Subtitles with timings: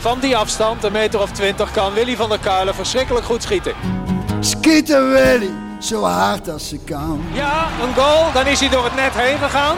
[0.00, 3.72] Van die afstand, een meter of twintig, kan Willy van der Kuilen verschrikkelijk goed schieten.
[4.40, 7.24] Schieten Willy, zo hard als ze kan.
[7.32, 9.76] Ja, een goal, dan is hij door het net heen gegaan.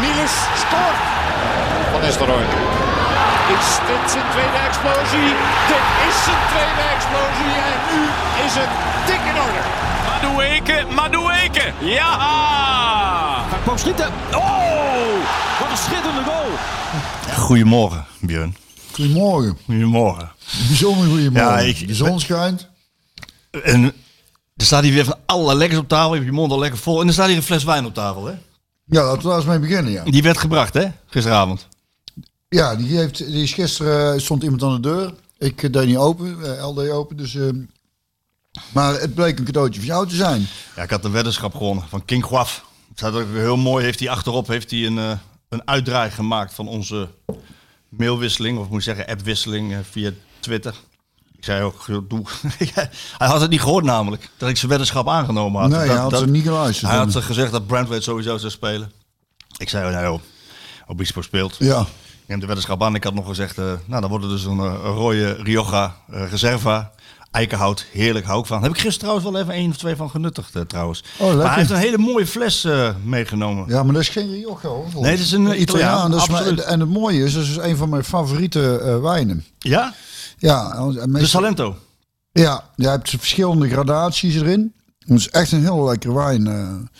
[0.00, 1.00] Niels scoort.
[1.90, 2.46] Van Nistelrooy.
[3.58, 5.30] Is dit zijn tweede explosie?
[5.70, 8.02] Dit is zijn tweede explosie en nu
[8.46, 8.72] is het
[9.06, 9.87] dik in orde.
[10.22, 11.72] Madueke, Madueke.
[11.82, 13.46] Ja!
[13.48, 14.06] Hij kwam schieten.
[14.34, 16.50] Oh, wat een schitterende goal.
[17.36, 18.56] Goedemorgen, Björn.
[18.92, 19.58] Goedemorgen.
[19.64, 20.30] Goedemorgen.
[20.68, 21.50] Bijzonder goedemorgen.
[21.50, 22.68] Ja, ik- de zon schijnt.
[23.62, 23.84] En
[24.56, 26.08] er staat hier weer van alle lekkers op tafel.
[26.10, 27.00] Je hebt je mond al lekker vol.
[27.00, 28.32] En er staat hier een fles wijn op tafel, hè?
[28.84, 30.04] Ja, laten we daar eens mee beginnen, ja.
[30.04, 30.86] Die werd gebracht, hè?
[31.06, 31.66] Gisteravond.
[32.48, 35.14] Ja, die, heeft, die is gisteren eh, stond iemand aan de deur.
[35.38, 37.34] Ik eh, deed niet open, eh, L deed open, dus...
[37.34, 37.48] eh,
[38.72, 40.46] maar het bleek een cadeautje voor jou te zijn.
[40.76, 42.64] Ja, ik had een weddenschap gewonnen van King Guaf.
[42.88, 43.84] Het staat ook heel mooi.
[43.84, 45.10] Heeft hij achterop heeft hij een, eh,
[45.48, 47.08] een uitdraai gemaakt van onze
[47.88, 48.58] mailwisseling.
[48.58, 50.74] Of moet ik zeggen, appwisseling eh, via Twitter.
[51.36, 52.24] Ik zei ook, doe.
[53.18, 54.30] hij had het niet gehoord namelijk.
[54.36, 55.70] Dat ik zijn weddenschap aangenomen had.
[55.70, 56.90] nee, dat, hij had dat- er niet geluisterd.
[56.90, 58.92] Hij had gezegd dat Brentwaite sowieso zou spelen.
[59.56, 60.20] Ik zei, nou joh,
[60.86, 61.56] Obispo speelt.
[61.58, 61.86] Ja, Ik
[62.26, 62.94] neem de weddenschap aan.
[62.94, 66.92] Ik had nog gezegd, eh, nou dan wordt het dus een, een rode Rioja Reserva.
[67.30, 68.62] Eikenhout, heerlijk, hou ik van.
[68.62, 71.04] Heb ik gisteren trouwens wel even één of twee van genuttigd eh, trouwens.
[71.18, 71.36] lekker.
[71.36, 73.64] maar hij heeft een hele mooie fles eh, meegenomen.
[73.68, 74.86] ja, maar dat is geen Rioja hoor.
[74.94, 76.60] Nee, het is een Italiaan, dat absoluut.
[76.60, 79.44] en het mooie is, dat is een van mijn favoriete eh, wijnen.
[79.58, 79.94] Ja?
[80.38, 81.76] Ja, De Salento.
[82.32, 84.72] ja, je hebt verschillende gradaties erin.
[84.98, 86.90] Het is echt een heel lekker wijn.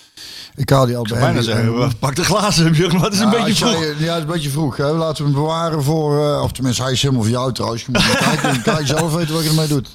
[0.54, 3.44] ik haal die al bij bijna zeggen, pak de glazen, Björn, het is een Ja,
[3.44, 3.84] beetje zei, vroeg.
[3.84, 4.76] Ja, het is een beetje vroeg.
[4.76, 4.92] Hè.
[4.92, 6.24] Laten we hem bewaren voor...
[6.24, 7.82] eh, of tenminste, hij is helemaal voor jou trouwens.
[7.84, 8.76] Je moet kijken.
[8.80, 9.88] Je zelf weten wat je ermee doet.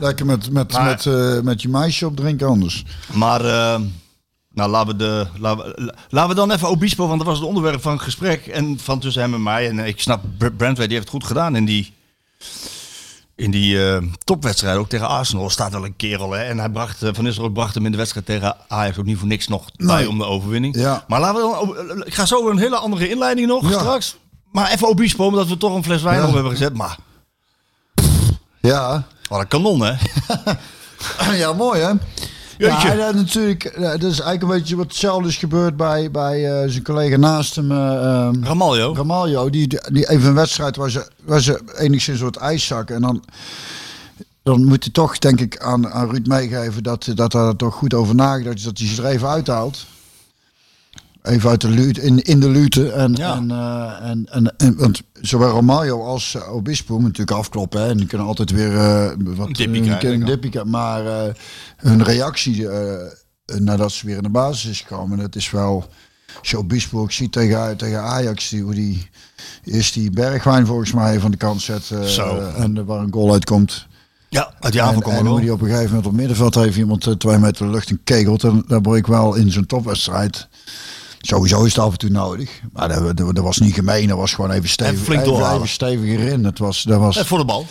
[0.00, 2.84] Lekker met, met, Maar- met, eh, met je meisje op drinken anders.
[3.12, 3.80] Maar, eh,
[4.52, 7.46] nou laten we, de, laten, we, laten we dan even Obispo, want dat was het
[7.48, 8.46] onderwerp van het gesprek.
[8.46, 9.68] En van tussen hem en mij.
[9.68, 11.92] En eh, ik snap, Br- Brentway die heeft het goed gedaan in die,
[13.36, 13.78] in die
[14.24, 14.76] topwedstrijd.
[14.76, 16.30] Ook tegen Arsenal staat wel een kerel.
[16.32, 16.42] Hè?
[16.42, 19.28] En hij bracht, Van Nistelrooy bracht hem in de wedstrijd tegen Ajax ook niet voor
[19.28, 20.08] niks nog bij Nee.
[20.08, 20.74] om de overwinning.
[20.76, 21.04] Ja.
[21.08, 23.78] Maar laten we dan, ik ga zo weer een hele andere inleiding nog Ja.
[23.78, 24.16] straks.
[24.52, 26.26] Maar even Obispo, omdat we toch een fles wijn Ja.
[26.26, 26.74] op hebben gezet.
[26.74, 26.96] Maar
[28.60, 29.06] Ja.
[29.30, 29.94] Wat een kanon hè.
[31.42, 31.90] ja, mooi hè?
[32.58, 32.88] Jeetje.
[32.88, 36.62] Ja, dat, natuurlijk, eh, dat is eigenlijk een beetje wat hetzelfde is gebeurd bij, bij
[36.62, 38.94] eh, zijn collega naast hem, ehm, Ramaljo.
[38.94, 39.50] Ramaljo.
[39.50, 42.94] Die, die even een wedstrijd waar ze, waar ze enigszins soort ijs zakken.
[42.94, 43.24] En dan,
[44.42, 47.74] dan moet je toch, denk ik, aan, aan Ruud meegeven dat, dat hij er toch
[47.74, 48.62] goed over nagedacht is.
[48.62, 49.86] Dat hij ze er even uithaalt.
[51.22, 52.90] Even uit de lute, in, in de lute.
[52.92, 53.36] En, Ja.
[53.36, 57.80] en, eh, en, en, en- want zowel Romario als uh, Obispo moeten natuurlijk afkloppen.
[57.80, 59.46] Hè, en die kunnen altijd weer eh, wat
[60.26, 60.64] dippie eh.
[60.64, 61.34] Maar eh,
[61.76, 63.06] hun reactie eh,
[63.58, 65.88] nadat ze weer in de basis is gekomen, dat is wel...
[66.42, 69.08] Je Obispo ook ziet tegen, tegen Ajax, die, hoe die
[69.64, 71.90] is die Bergwijn volgens mij van de kant zet.
[71.90, 72.38] eh, Zo.
[72.56, 73.86] En waar een goal uitkomt.
[74.28, 76.76] Ja, uit die avond en en hoe die op een gegeven moment op middenveld heeft
[76.76, 78.44] iemand eh, twee meter de lucht in kegelt.
[78.44, 80.48] En daar word ik wel in zo'n topwedstrijd.
[81.22, 82.60] Sowieso is het af en toe nodig.
[82.72, 84.08] Maar dat, dat, dat was niet gemeen.
[84.08, 84.92] Dat was gewoon even stevig.
[84.94, 85.56] Even flink doorhalen.
[85.56, 86.42] even stevig erin.
[86.42, 87.66] Dat was, dat was, En voor de bal.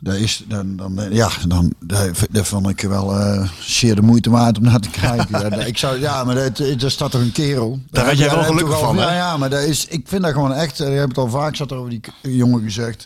[0.00, 4.58] dat is, dan, dan, ja, dan, dat, vond ik wel eh, zeer de moeite waard
[4.58, 5.40] om naar te kijken.
[5.58, 7.78] ja, ik zou, ja, maar dat, staat toch een kerel.
[7.90, 8.96] Daar werd jij wel gelukkig al- van?
[8.96, 11.28] Ja, ja, maar dat is, ik vind dat gewoon echt, eh, ik heb het al
[11.28, 13.04] vaak zat over die jongen gezegd.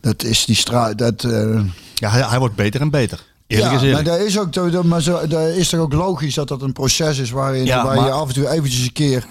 [0.00, 1.24] Dat is die straat, dat...
[1.24, 1.60] eh,
[1.94, 3.20] Ja, hij, hij wordt beter en beter.
[3.52, 6.62] Eerlijk ja, maar dat is ook, maar zo, dat is toch ook logisch dat dat
[6.62, 9.26] een proces is waarin Ja, waar je maar- af en toe eventjes een keer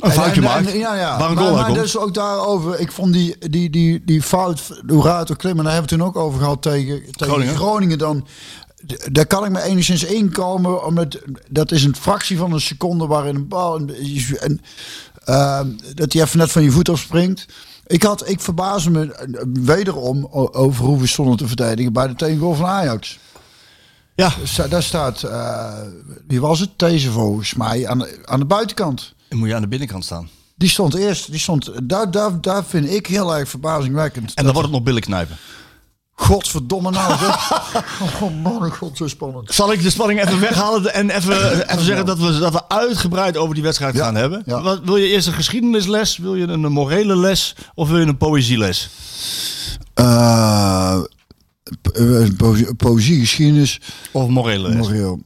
[0.00, 0.72] Een foutje maakt.
[0.72, 1.18] ja, ja.
[1.18, 1.74] Maar, goal maar uitkomt.
[1.78, 2.80] dus ook daarover.
[2.80, 6.12] Ik vond die, die, die, die fout, hoe raar het klimmen, daar hebben we het
[6.14, 7.56] toen ook over gehad tegen, tegen Groningen.
[7.56, 7.98] Groningen.
[7.98, 8.26] dan.
[9.12, 11.18] Daar kan ik me enigszins inkomen, omdat
[11.48, 13.76] dat is een fractie van een seconde waarin een bal.
[13.76, 13.90] En,
[14.40, 14.60] en,
[15.24, 17.46] ehm, dat hij even net van je voet afspringt.
[17.86, 22.14] Ik, had, ik verbaasde me eh, wederom over hoe we stonden te verdedigen bij de
[22.14, 23.18] tegengoal van Ajax.
[24.18, 25.72] Ja, Sta- Daar staat, eh,
[26.26, 26.70] wie was het?
[26.76, 29.14] Deze volgens mij, aan de, aan de buitenkant.
[29.28, 30.28] dan moet je aan de binnenkant staan.
[30.56, 34.34] Die stond eerst, die stond, daar, daar, daar vind ik heel erg verbazingwekkend.
[34.34, 35.36] En dan wordt het nog billen knijpen.
[36.14, 37.12] Godverdomme nou.
[38.22, 39.54] oh man, god, zo spannend.
[39.54, 43.36] Zal ik de spanning even weghalen en even, even zeggen dat we, dat we uitgebreid
[43.36, 44.42] over die wedstrijd Ja, gaan hebben?
[44.46, 44.62] ja.
[44.62, 46.16] Wat, wil je eerst een geschiedenisles?
[46.16, 47.54] Wil je een morele les?
[47.74, 48.90] Of wil je een poëzieles?
[49.94, 51.06] Eh, po- eh, po-
[52.76, 53.80] poëzie, geschiedenis,
[54.12, 55.20] Of morele moreel.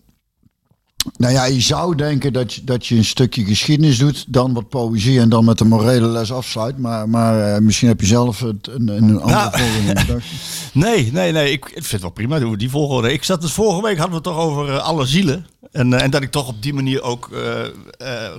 [1.17, 4.69] Nou ja, je zou denken dat je, dat je een stukje geschiedenis doet, dan wat
[4.69, 6.79] poëzie en dan met de morele les afsluit.
[6.79, 9.51] Maar, maar eh, misschien heb je zelf het, een, een andere Nou.
[9.59, 10.23] volgende in gedachten.
[10.73, 11.53] Nee, nee, nee.
[11.53, 12.39] Ik, ik vind het wel prima.
[12.39, 13.13] Doen we die volgorde.
[13.13, 15.47] Ik zat dus vorige week hadden we het toch over eh, alle zielen.
[15.73, 17.29] En, eh, en dat ik toch op die manier ook.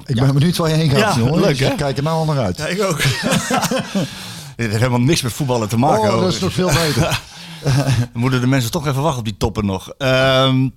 [0.05, 1.75] Ik ja, ben benieuwd waar je heen gaat, Ja, leuk, Dus hè?
[1.75, 2.57] Kijk er nou al naar uit.
[2.57, 3.01] Ja, ik ook.
[4.55, 6.13] Dit heeft helemaal niks met voetballen te maken.
[6.13, 7.21] Oh, dat is nog veel beter.
[8.13, 9.89] Dan moeten de mensen toch even wachten op die toppen nog.
[9.97, 10.69] Ehm,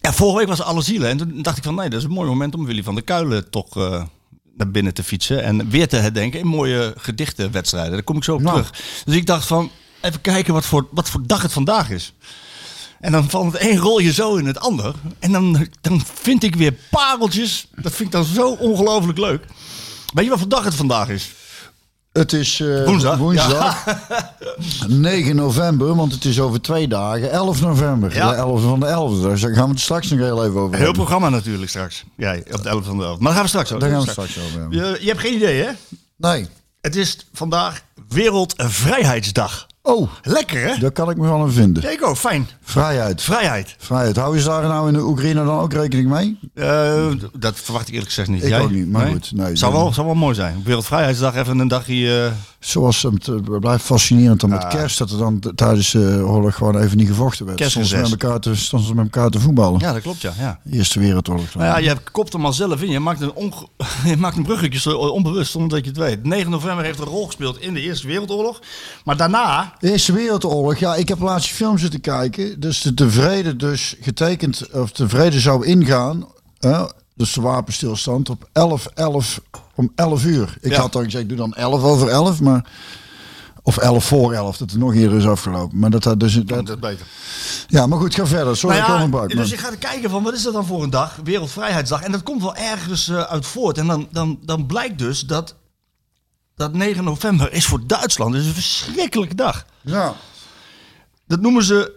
[0.00, 1.08] ja, vorige week was alle zielen.
[1.08, 3.04] En toen dacht ik van nee, dat is een mooi moment om Willy van der
[3.04, 4.02] Kuilen toch eh,
[4.56, 5.42] naar binnen te fietsen.
[5.44, 7.92] En weer te herdenken in mooie gedichtenwedstrijden.
[7.92, 8.56] Daar kom ik zo op Nou.
[8.62, 8.82] terug.
[9.04, 9.70] Dus ik dacht van
[10.00, 12.12] even kijken wat voor, wat voor dag het vandaag is.
[13.00, 14.94] En dan valt het één rolje zo in het ander.
[15.18, 17.66] En dan, dan vind ik weer pareltjes.
[17.74, 19.44] Dat vind ik dan zo ongelooflijk leuk.
[20.14, 21.30] Weet je wat voor dag het vandaag is?
[22.18, 23.16] Het is eh, Woensdag.
[23.18, 23.84] woensdag
[24.86, 27.30] 9 november, want het is over twee dagen.
[27.30, 28.14] 11 november.
[28.14, 28.30] Ja.
[28.30, 29.20] De 11 van de 11.
[29.20, 30.92] Daar gaan we het straks nog heel even over Heel hebben.
[30.92, 32.04] programma natuurlijk straks.
[32.16, 33.18] Ja, op de 11 van de 11.
[33.18, 33.80] Maar daar gaan we straks over.
[33.80, 34.78] Daar gaan we straks over hebben.
[34.78, 35.70] Je, je hebt geen idee, hè?
[36.16, 36.46] Nee.
[36.80, 39.66] Het is vandaag Wereldvrijheidsdag.
[39.88, 40.78] Oh, Lekker, hè?
[40.78, 41.82] daar kan ik me wel aan vinden.
[41.82, 42.48] Kijk ook, fijn.
[42.62, 43.22] Vrijheid.
[43.22, 43.74] Vrijheid.
[43.78, 44.16] Vrijheid.
[44.16, 46.38] Hou je daar nou in de Oekraïne dan ook rekening mee?
[46.54, 47.06] Eh,
[47.38, 48.42] dat verwacht ik eerlijk gezegd niet.
[48.42, 48.60] Ik Jij?
[48.60, 50.62] ook niet, maar goed, nee, zou, wel, zou wel mooi zijn.
[50.64, 52.24] Wereldvrijheidsdag even een dagje...
[52.24, 54.68] eh, Zoals het het blijft fascinerend dan met Ja.
[54.68, 57.62] kerst, dat er dan tijdens de oorlog gewoon even niet gevochten werd.
[57.64, 59.80] Stonden ze met elkaar te, stonden ze met elkaar te voetballen.
[59.80, 60.32] ja, dat klopt, ja.
[60.38, 60.60] ja.
[60.70, 61.54] Eerste Wereldoorlog.
[61.54, 62.90] Nou ja, je kopt hem al zelf in.
[62.90, 63.66] Je maakt een, onge-
[64.04, 66.24] je maakt een bruggetje zo onbewust, zonder dat je het weet.
[66.24, 68.60] 9 november heeft een rol gespeeld in de Eerste Wereldoorlog.
[69.04, 69.72] Maar daarna...
[69.78, 72.60] De Eerste Wereldoorlog, ja, ik heb laatst die film zitten kijken.
[72.60, 76.26] Dus de, de vrede dus getekend, of de vrede zou ingaan,
[76.58, 76.84] hè,
[77.14, 79.40] dus de wapenstilstand, op 11, 11,
[79.78, 80.56] om 11 uur.
[80.60, 80.80] Ik Ja.
[80.80, 82.64] had dan gezegd, doe dan 11 over 11, maar...
[83.62, 85.78] Of 11 voor 11, dat het nog eerder is afgelopen.
[85.78, 86.34] Maar dat had dus...
[86.34, 87.06] Dat, Dat beter.
[87.66, 88.56] ja, maar goed, ga verder.
[88.56, 89.30] Sorry, Nou ik ja, een bak.
[89.30, 91.18] dus je gaat kijken van wat is dat dan voor een dag?
[91.24, 92.02] Wereldvrijheidsdag.
[92.02, 93.78] En dat komt wel ergens eh, uit voort.
[93.78, 95.54] En dan, dan, dan blijkt dus dat,
[96.54, 99.64] dat 9 november is voor Duitsland is een verschrikkelijke dag.
[99.80, 100.14] Ja.
[101.26, 101.92] Dat noemen ze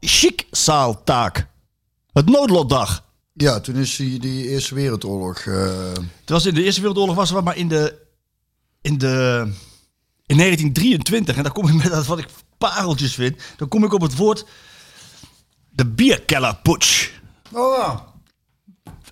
[0.00, 1.32] Schicksaltag.
[2.12, 3.04] Het noodlotdag.
[3.40, 5.38] Ja, toen is die, die Eerste Wereldoorlog...
[5.38, 7.98] eh, Het was in de Eerste Wereldoorlog was er maar in de
[8.82, 9.42] in de
[10.26, 12.28] in 1923 en daar kom ik met dat wat ik
[12.58, 13.36] pareltjes vind.
[13.56, 14.44] Dan kom ik op het woord
[15.70, 17.08] de Bierkellerputsch.
[17.52, 18.08] Oh ja.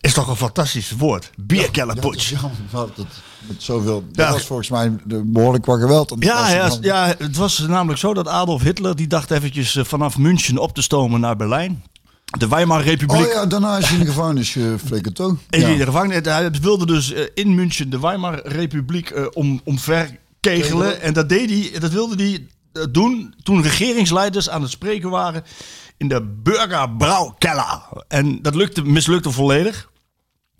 [0.01, 1.31] Is toch een fantastisch woord?
[1.37, 2.31] Bierkellerputsch.
[2.31, 2.41] Ja,
[2.71, 3.07] dat, dat,
[3.41, 4.25] met zoveel, Ja.
[4.25, 6.15] dat was volgens mij de- behoorlijk wat geweld.
[6.19, 10.19] Ja, ja, ja, het was namelijk zo dat Adolf Hitler die dacht eventjes eh, vanaf
[10.19, 11.83] München op te stomen naar Berlijn.
[12.37, 13.27] De Weimar Republiek.
[13.27, 15.37] Oh ja, daarna is hij in de gevangenis geflikkerd, toch?
[15.51, 16.21] In de gevangenis.
[16.23, 20.19] Hij wilde dus eh, in München de Weimar Republiek eh, om, omverkegelen.
[20.41, 21.01] Kegelen.
[21.01, 25.45] En dat, deed hij, dat wilde hij eh, doen toen regeringsleiders aan het spreken waren
[25.97, 27.83] in de Burgerbrouwkeller.
[28.09, 29.91] En dat lukte, mislukte volledig.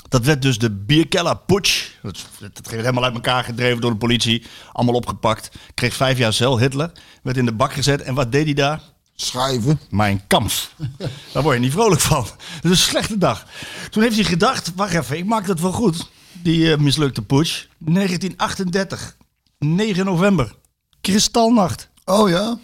[0.09, 1.89] Dat werd dus de Bierkeller Putsch.
[2.03, 4.47] Dat, dat werd helemaal uit elkaar gedreven door de politie.
[4.73, 5.51] Allemaal opgepakt.
[5.75, 6.59] Kreeg vijf jaar cel.
[6.59, 6.93] Hitler
[7.23, 8.03] werd in de bak gezet.
[8.03, 8.81] En wat deed hij daar?
[9.21, 9.81] Schrijven.
[9.91, 10.51] Mijn kamp.
[11.33, 12.23] Daar word je niet vrolijk van.
[12.23, 13.45] Dat is een slechte dag.
[13.91, 16.09] Toen heeft hij gedacht, wacht even, ik maak dat wel goed.
[16.33, 17.65] Die eh, mislukte putsch.
[17.79, 19.17] 1938,
[19.59, 20.55] 9 november.
[21.01, 21.89] Kristalnacht.
[22.05, 22.59] Oh ja?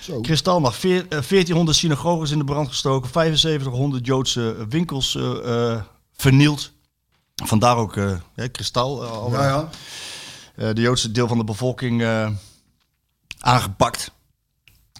[0.00, 0.20] Zo.
[0.20, 0.76] Kristalnacht.
[0.78, 3.10] Veer- eh, 1400 synagoges in de brand gestoken.
[3.12, 5.80] 7500 Joodse winkels eh,
[6.16, 6.72] vernield.
[7.44, 7.94] Vandaar ook
[8.34, 9.04] ja, kristal.
[9.06, 9.68] al- Ja,
[10.56, 10.72] ja.
[10.72, 12.04] de Joodse deel van de bevolking
[13.38, 14.10] aangepakt.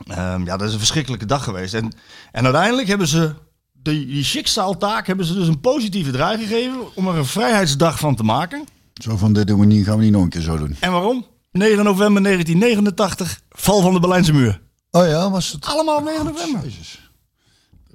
[0.07, 1.75] Ehm, ja, dat is een verschrikkelijke dag geweest.
[1.75, 1.93] En,
[2.33, 3.35] en uiteindelijk hebben ze
[3.73, 8.15] die, die Schicksaltaak hebben ze dus een positieve draai gegeven om er een vrijheidsdag van
[8.15, 8.65] te maken.
[8.95, 10.77] Zo van, dit doen we niet, gaan we niet nog een keer zo doen.
[10.81, 11.27] En waarom?
[11.53, 14.61] 9 november 1989, val van de Berlijnse muur.
[14.91, 15.67] Oh ja, was het...
[15.67, 16.63] Allemaal op 9 november.
[16.65, 17.06] Jezus.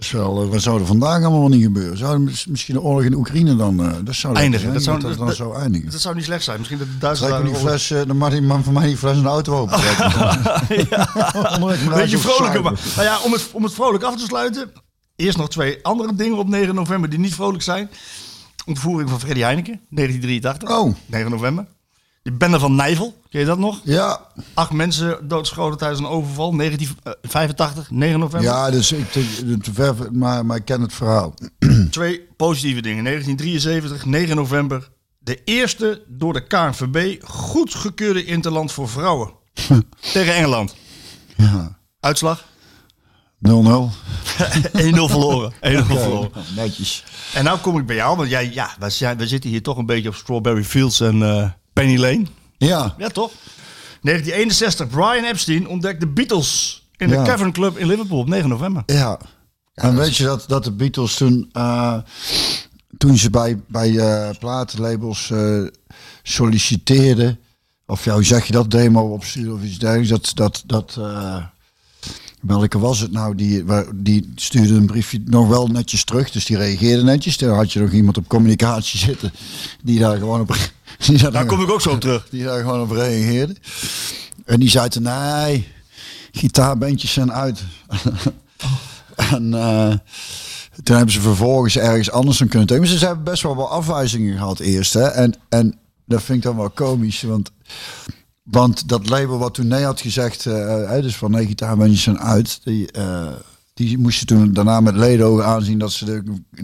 [0.10, 1.98] Wel, eh, wat zou er vandaag allemaal niet gebeuren?
[1.98, 3.84] Zou mis- misschien de oorlog in Oekraïne dan...
[3.86, 4.60] eh, dat zou Eindigen.
[4.62, 5.92] zijn, Dat zou- dat, dan zou eindigen.
[5.92, 6.58] Dat zou niet slecht zijn.
[6.58, 8.74] Misschien dat de Duitsers Trek me daar die fles, eh, dan mag die man van
[8.74, 10.62] mij die fles in de auto open naar
[11.60, 12.62] Een beetje vrolijker.
[12.62, 14.72] Maar, nou ja, om het, om het vrolijk af te sluiten.
[15.16, 17.90] Eerst nog twee andere dingen op 9 november die niet vrolijk zijn.
[18.66, 20.70] Ontvoering van Freddy Heineken, 1983.
[20.70, 20.96] Oh.
[21.06, 21.66] 9 november.
[22.24, 23.80] Die bende van Nijvel, ken je dat nog?
[23.84, 24.22] Ja,
[24.54, 28.50] Acht mensen doodgeschoten tijdens een overval, 1985, 9 november.
[28.50, 31.34] ja dus ik, te, te ver, maar, maar ik ken het verhaal.
[31.90, 33.04] Twee positieve dingen.
[33.04, 34.90] 1973, 9 november.
[35.20, 39.32] De eerste door de KNVB goedgekeurde interland voor vrouwen.
[40.14, 40.76] Tegen Engeland.
[41.36, 41.70] Ja.
[41.70, 41.74] 0-0.
[42.00, 42.46] Uitslag?
[43.48, 43.50] 1-0
[45.14, 45.54] verloren.
[45.84, 46.32] 1-0 verloren.
[46.56, 47.04] Netjes.
[47.34, 48.90] En nou kom ik bij jou, want jij, ja, wij
[49.28, 51.50] zitten hier toch een beetje op Strawberry Fields en eh,
[51.82, 52.26] Penny Lane.
[52.58, 53.32] Ja, Ja, toch?
[54.02, 57.24] 1961, Brian Epstein ontdekt de Beatles in de Ja.
[57.24, 58.84] Cavern Club in Liverpool op 9 november.
[58.86, 59.20] ja.
[59.74, 61.98] En weet je dat, dat de Beatles toen, eh,
[62.98, 65.64] toen ze bij, bij eh, platenlabels eh,
[66.24, 67.40] solliciteerden,
[67.86, 71.44] of ja, hoe zeg je dat, demo opsturen of iets dergelijks, dat, dat, dat, eh,
[72.42, 73.36] Welke was het nou?
[73.36, 73.64] Die,
[73.96, 76.32] die stuurde een briefje nog wel netjes terug.
[76.32, 77.38] Dus die reageerde netjes.
[77.38, 79.32] Daar had je nog iemand op communicatie zitten.
[79.84, 80.56] Die daar gewoon op...
[81.08, 82.28] Die daar, Daar kom ik ook zo op terug.
[82.30, 83.56] die daar gewoon op reageerde.
[84.46, 85.68] En die zei toen, nee,
[86.32, 87.64] gitaarbandjes zijn uit.
[89.32, 89.94] en eh,
[90.84, 92.90] toen hebben ze vervolgens ergens anders dan kunnen tekenen.
[92.90, 94.94] Maar ze hebben best wel wat afwijzingen gehad eerst.
[94.94, 95.08] Hè?
[95.08, 97.52] En, en dat vind ik dan wel komisch, want...
[98.44, 100.54] Want dat label wat toen nee had gezegd, eh,
[100.90, 103.28] hè, dus van nee, gitaarbandjes zijn uit, die, eh,
[103.74, 106.24] die moesten toen daarna met ledogen aanzien dat ze de,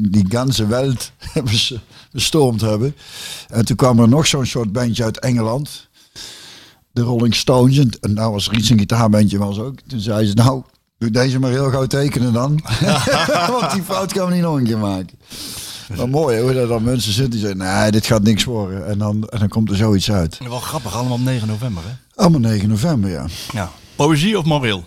[0.10, 1.12] die ganse welt
[1.44, 1.78] bes-
[2.12, 2.96] bestormd hebben.
[3.48, 5.88] En toen kwam er nog zo'n soort bandje uit Engeland,
[6.92, 7.78] de Rolling Stones.
[7.78, 9.80] En, en nou was er iets een gitaarbandje was ook.
[9.88, 10.64] Toen zei ze, nou,
[10.98, 12.62] doe deze maar heel gauw tekenen dan.
[13.60, 15.20] Want die fout gaan we niet nog een keer maken.
[15.96, 18.88] Maar mooi hoe dat dan mensen zitten die zeggen, nee, dit gaat niks worden.
[18.88, 20.38] En dan, en dan komt er zoiets uit.
[20.38, 22.22] Wel grappig, allemaal op 9 november, hè?
[22.22, 23.26] Allemaal 9 november, ja.
[23.54, 23.72] Ja.
[23.96, 24.84] Poëzie of moreel?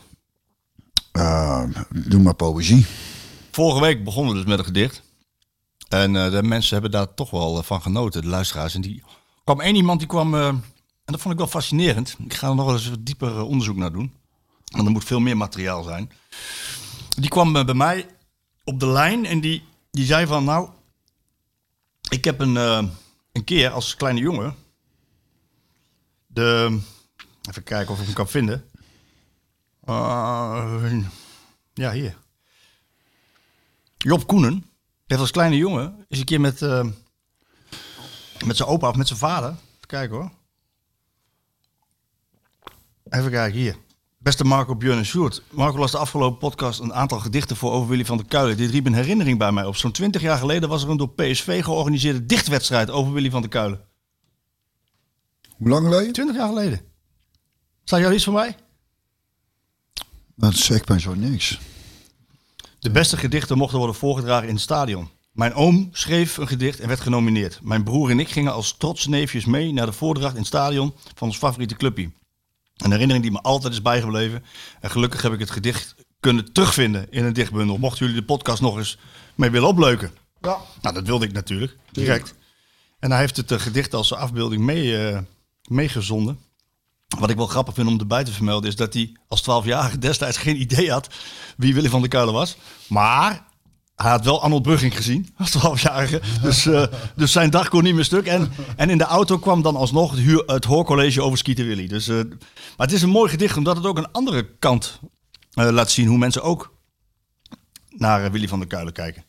[1.12, 2.86] Uh, doe maar poëzie.
[3.50, 5.02] Vorige week begonnen we dus met een gedicht.
[5.90, 8.74] En eh, de mensen hebben daar toch wel eh, van genoten, de luisteraars.
[8.74, 9.02] En die
[9.44, 10.62] kwam één iemand die kwam, eh, en
[11.04, 12.16] dat vond ik wel fascinerend.
[12.24, 14.12] Ik ga er nog eens wat dieper onderzoek naar doen.
[14.64, 16.10] Want er moet veel meer materiaal zijn.
[17.08, 18.06] Die kwam bij mij
[18.64, 20.68] op de lijn en die, die zei van, nou,
[22.10, 22.84] ik heb een, eh,
[23.32, 24.54] een keer als kleine jongen
[26.26, 26.80] de,
[27.48, 28.70] even kijken of ik hem kan vinden.
[29.88, 31.04] Uh,
[31.74, 32.16] ja, hier.
[33.96, 34.66] Job Koenen
[35.06, 36.86] heeft als kleine jongen is een keer met, eh,
[38.44, 39.50] met zijn opa of met zijn vader.
[39.50, 40.30] Even kijken hoor.
[43.08, 43.76] Even kijken hier.
[44.22, 45.42] Beste Marco, Björn en Sjoerd.
[45.50, 48.56] Marco las de afgelopen podcast een aantal gedichten voor over Willy van der Kuilen.
[48.56, 49.76] Dit riep een herinnering bij mij op.
[49.76, 53.50] Zo'n 20 jaar geleden was er een door PSV georganiseerde dichtwedstrijd over Willy van der
[53.50, 53.80] Kuilen.
[55.56, 56.12] Hoe lang geleden?
[56.12, 56.80] 20 jaar geleden.
[57.84, 58.56] Staat jou iets van mij?
[60.34, 61.60] Dat zegt mij zo niks.
[62.78, 65.08] De beste gedichten mochten worden voorgedragen in het stadion.
[65.32, 67.58] Mijn oom schreef een gedicht en werd genomineerd.
[67.62, 70.94] Mijn broer en ik gingen als trotse neefjes mee naar de voordracht in het stadion
[71.14, 72.10] van ons favoriete clubje.
[72.80, 74.44] Een herinnering die me altijd is bijgebleven.
[74.80, 77.78] En gelukkig heb ik het gedicht kunnen terugvinden in een dichtbundel.
[77.78, 78.98] Mochten jullie de podcast nog eens
[79.34, 80.10] mee willen opleuken.
[80.40, 80.56] Ja.
[80.82, 81.76] Nou, dat wilde ik natuurlijk.
[81.92, 82.34] Direct.
[82.98, 85.18] En hij heeft het eh, gedicht als afbeelding mee, eh,
[85.62, 86.38] meegezonden.
[87.18, 90.36] Wat ik wel grappig vind om erbij te vermelden is dat hij als 12-jarige destijds
[90.36, 91.08] geen idee had
[91.56, 92.56] wie Willy van der Kuilen was.
[92.86, 93.46] Maar
[94.02, 96.20] hij had wel Arnold Brugging gezien als 12-jarige.
[96.42, 98.26] Dus, eh, dus zijn dag kon niet meer stuk.
[98.26, 101.86] En, en in de auto kwam dan alsnog het, huur, het hoorcollege over Skieten Willy.
[101.86, 105.00] Dus, eh, maar het is een mooi gedicht omdat het ook een andere kant
[105.52, 106.74] eh, laat zien hoe mensen ook
[107.90, 109.24] naar Willy van der Kuilen kijken.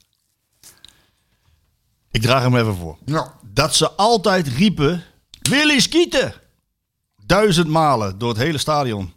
[2.11, 2.97] Ik draag hem even voor.
[3.05, 3.33] Ja.
[3.53, 5.03] Dat ze altijd riepen:
[5.41, 6.33] Willy skieten!
[7.25, 9.13] Duizend malen door het hele stadion.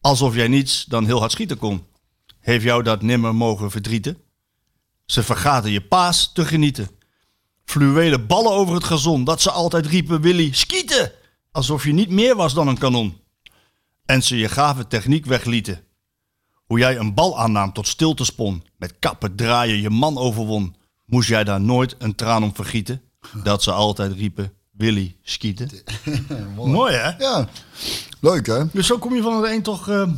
[0.00, 1.86] Alsof jij niets dan heel hard schieten kon.
[2.40, 4.23] Heeft jou dat nimmer mogen verdrieten?
[5.06, 6.88] Ze vergaten je paas te genieten.
[7.64, 11.12] Fluwelen ballen over het gazon, dat ze altijd riepen: Willy skieten!
[11.52, 13.20] Alsof je niet meer was dan een kanon.
[14.06, 15.80] En ze je gave techniek weglieten.
[16.66, 18.64] Hoe jij een bal aannam tot stilte spon.
[18.76, 20.76] Met kappen draaien je man overwon.
[21.06, 23.00] Moest jij daar nooit een traan om vergieten?
[23.42, 25.70] Dat ze altijd riepen, Willy, skieten.
[26.56, 27.10] Mooi hè?
[27.18, 27.48] Ja.
[28.20, 28.62] Leuk hè?
[28.72, 29.88] Dus zo kom je van het een toch...
[29.88, 30.08] eh,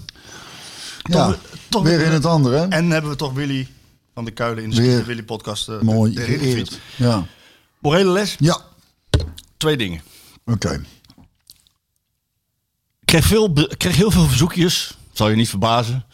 [1.02, 1.34] Ja.
[1.68, 2.56] toch, Weer in het andere?
[2.68, 3.68] En hebben we toch Willy
[4.16, 5.04] van de Kuilen in de Weer.
[5.04, 5.68] Willy podcast.
[5.68, 6.80] eh, Mooi de geëerd.
[6.96, 7.26] Ja.
[7.78, 8.60] Morele les, Ja.
[9.56, 10.00] twee dingen.
[10.44, 10.72] Oké.
[13.00, 16.04] Ik kreeg, veel, kreeg heel veel verzoekjes, zal je niet verbazen,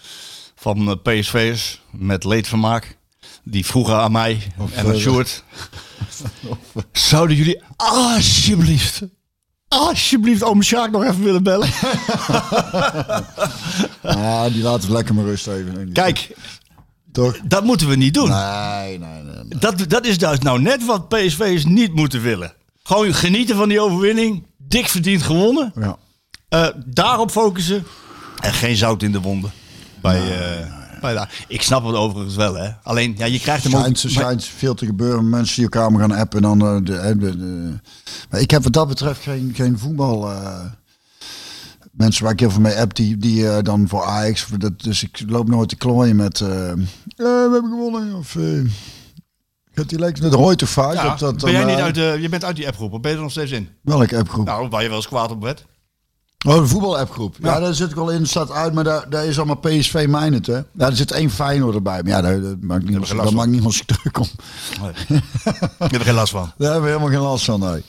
[0.55, 2.97] van eh, PSV'ers met leedvermaak.
[3.45, 4.97] Die vroegen aan mij en aan.
[4.97, 5.45] Sjoerd.
[6.93, 9.03] Zouden jullie alsjeblieft,
[9.69, 11.69] alsjeblieft oom Sjaak nog even willen bellen?
[14.03, 15.93] Ah, die laten we lekker maar rust even.
[15.93, 16.37] Kijk,
[17.13, 17.39] Toch?
[17.45, 18.29] dat moeten we niet doen.
[18.29, 19.35] Nee, nee, nee.
[19.35, 19.59] nee.
[19.59, 22.53] Dat, dat is dus nou net wat PSV'ers niet moeten willen.
[22.83, 24.47] Gewoon genieten van die overwinning.
[24.57, 25.73] Dik verdiend gewonnen.
[25.81, 25.97] Ja.
[26.49, 27.85] Eh, daarop focussen.
[28.41, 29.51] En geen zout in de wonden.
[30.01, 30.67] Bij, eh,
[31.01, 32.71] bij de- ik snap het overigens wel, hè.
[32.83, 33.79] Alleen, ja, je krijgt hem ook...
[33.81, 35.29] schijnt, er schijnt veel te gebeuren.
[35.29, 36.43] Mensen die elkaar gaan appen.
[36.45, 37.81] En dan, eh, de, de, de-
[38.31, 40.31] Maar ik heb wat dat betreft geen, geen voetbal.
[41.93, 44.41] Mensen waar ik heel veel mee app, die, die eh, dan voor Ajax.
[44.41, 46.41] voor Dat, dus ik loop nooit te klooien met.
[46.41, 46.49] eh,
[47.17, 48.15] we hebben gewonnen.
[48.15, 48.37] Of.
[49.73, 50.95] gaat die lijkt het hoort toch vaak?
[50.95, 53.17] Ja, dat, ben jij niet uit de, je bent uit die appgroep, of ben je
[53.17, 53.69] er nog steeds in?
[53.83, 54.47] Welke appgroep?
[54.47, 55.65] Nou, waar je wel eens kwaad op werd.
[56.47, 57.37] Oh, de voetbalappgroep.
[57.41, 57.53] Ja.
[57.53, 57.61] Ja.
[57.61, 58.27] daar zit ik wel in.
[58.27, 60.55] staat uit, maar daar, daar is allemaal PSV Mijnet, hè?
[60.55, 62.03] Ja, er zit één Feyenoord erbij.
[62.03, 64.29] Maar ja, daar, daar maakt niemand, daar zich druk om.
[64.81, 64.93] Nee.
[65.09, 65.23] je
[65.79, 66.53] hebt er geen last van.
[66.59, 67.71] Daar hebben we helemaal geen last van, nee.
[67.71, 67.83] Nee,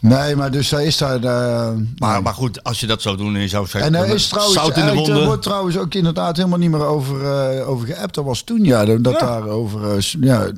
[0.00, 1.24] maar dus daar is daar...
[1.24, 3.94] eh, Maar, maar goed, als je dat zou doen en je zou zeggen...
[3.94, 6.70] En er is trouwens, zout in de eigenlijk, er wordt trouwens ook inderdaad helemaal niet
[6.70, 8.14] meer over, eh over geappt.
[8.14, 9.18] Dat was toen ja, dat Ja.
[9.18, 9.90] daar over...
[9.96, 10.50] eh, ja,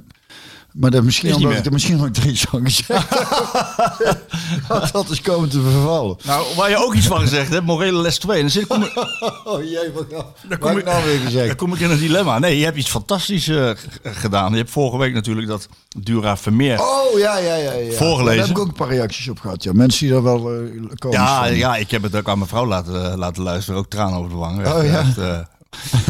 [0.73, 4.19] maar dat misschien omdat ik er misschien nog drie zo gezegd heb.
[4.93, 6.17] dat is komen te vervallen.
[6.25, 8.37] Nou, waar je ook iets van gezegd hebt, morele les 2.
[8.37, 8.97] En dan zit, kom, ik-
[9.45, 11.55] Oh jee, wat, nou- dan kom ik nou weer Dan gezegd?
[11.57, 12.39] kom ik in een dilemma.
[12.39, 13.71] Nee, je hebt iets fantastisch eh,
[14.03, 14.51] gedaan.
[14.51, 16.81] Je hebt vorige week natuurlijk dat Dura Vermeer.
[16.81, 17.73] Oh ja, ja, ja.
[17.73, 17.93] ja.
[17.93, 18.25] Voorgelezen.
[18.39, 19.63] Daar heb ik ook een paar reacties op gehad.
[19.63, 19.73] Ja.
[19.73, 20.57] Mensen die daar wel eh
[20.99, 21.19] komen.
[21.19, 23.81] ja, ja, ik heb het ook aan mijn vrouw laten, laten luisteren.
[23.81, 24.65] Ook tranen over de wangen.
[24.65, 24.99] Echt, Oh, ja.
[24.99, 25.39] echt, eh,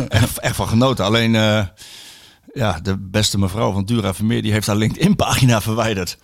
[0.08, 1.04] echt, echt van genoten.
[1.04, 1.62] Alleen, eh,
[2.52, 6.18] ja, de beste mevrouw van Dura Vermeer, die heeft haar LinkedIn-pagina verwijderd.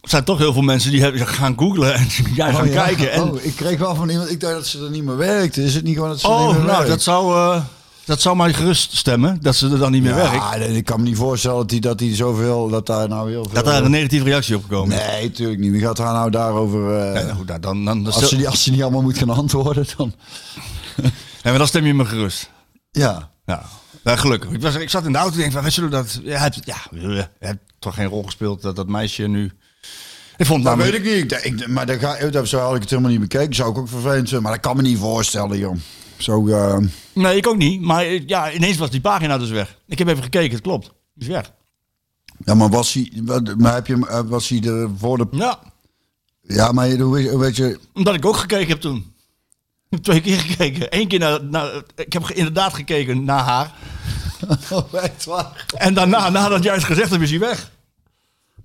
[0.00, 2.84] Er zijn toch heel veel mensen die hebben, gaan googlen en jij gaan Oh, ja.
[2.84, 3.12] kijken.
[3.12, 5.62] En, Oh, ik kreeg wel van iemand, ik dacht dat ze er niet meer werkte.
[5.64, 6.88] Is het niet gewoon dat ze er oh, niet meer nou, werkt?
[6.88, 7.62] dat zou, eh,
[8.04, 10.32] dat zou mij gerust stemmen, dat ze er dan niet meer werkt.
[10.34, 13.30] Ja, nee, ik kan me niet voorstellen dat hij dat hij zoveel, dat daar nou
[13.30, 13.52] heel veel...
[13.54, 14.96] Dat daar een negatieve reactie op gekomen.
[14.96, 15.70] Nee, natuurlijk niet.
[15.72, 16.98] Wie gaat haar nou daarover...
[17.00, 19.02] eh, Ja, nou goed, nou, dan, dan, dan, als, ze die, als ze niet allemaal
[19.02, 20.12] moet gaan antwoorden, dan...
[21.42, 22.50] Maar dan stem je me gerust.
[22.90, 23.30] Ja.
[23.44, 23.62] Ja,
[24.04, 24.50] nou, gelukkig.
[24.50, 26.20] Ik, was, ik zat in de auto en denk van, weet je dat...
[26.22, 29.52] Je hebt, ja, je hebt toch geen rol gespeeld dat dat meisje nu...
[30.36, 31.32] Ik vond het Dat weet ik niet.
[31.32, 33.54] Ik, ik- maar dat, ga, dat zo had ik het helemaal niet bekeken.
[33.54, 34.42] Zou ik ook vervelend zijn.
[34.42, 35.76] Maar dat kan me niet voorstellen, joh.
[36.16, 36.76] Zo, eh,
[37.12, 37.80] Nee, ik ook niet.
[37.80, 39.76] Maar eh, ja, ineens was die pagina dus weg.
[39.86, 40.84] Ik heb even gekeken, het klopt.
[41.14, 41.52] Die is weg.
[42.44, 43.12] ja, maar was hij...
[43.56, 45.26] Maar heb je, eh, was hij er voor de...
[45.30, 45.58] Ja,
[46.42, 47.78] Ja, maar hoe weet je...
[47.94, 49.11] omdat ik ook gekeken heb toen.
[50.02, 50.86] Twee keer gekeken.
[50.90, 51.82] Eén keer naar, naar...
[51.96, 53.72] Ik heb inderdaad gekeken naar haar.
[54.70, 55.66] Oh, echt waar?
[55.76, 57.70] En daarna, nadat jij het gezegd hebt, is hij weg.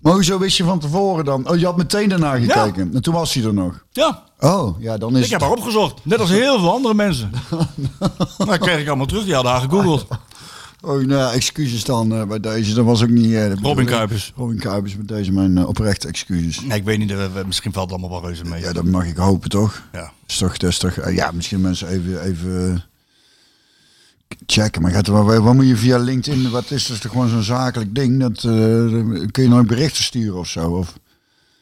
[0.02, 1.50] Maar hoezo wist je van tevoren dan?
[1.50, 2.92] Oh, je had meteen daarna gekeken.
[2.94, 3.84] En toen was hij er nog.
[3.92, 6.00] Ja, Oh, ja, dan is ik heb haar opgezocht.
[6.04, 7.32] Net als heel veel andere mensen.
[8.38, 9.24] Maar dat kreeg ik allemaal terug.
[9.24, 10.08] Die hadden haar gegoogeld.
[10.82, 12.74] Oh, nou, excuses dan eh, bij deze.
[12.74, 13.34] Dat was ook niet...
[13.34, 13.86] eh, Robin.
[13.86, 14.34] Kuipers.
[14.36, 16.62] Robin Kuipers, met deze mijn uh, oprechte excuses.
[16.62, 17.14] Nee, ik weet niet.
[17.46, 18.62] Misschien valt het allemaal wel reuze mee.
[18.62, 19.84] Ja, dat mag ik hopen, toch?
[19.92, 20.12] Ja.
[20.28, 22.84] Is toch, dat is toch ja, misschien mensen even, even
[24.46, 24.82] checken.
[24.82, 28.20] Maar gaat wat moet je via LinkedIn, wat is dat toch gewoon zo'n zakelijk ding?
[28.20, 28.40] Dat,
[29.32, 30.70] kun je nooit berichten sturen of zo?
[30.70, 30.94] Of,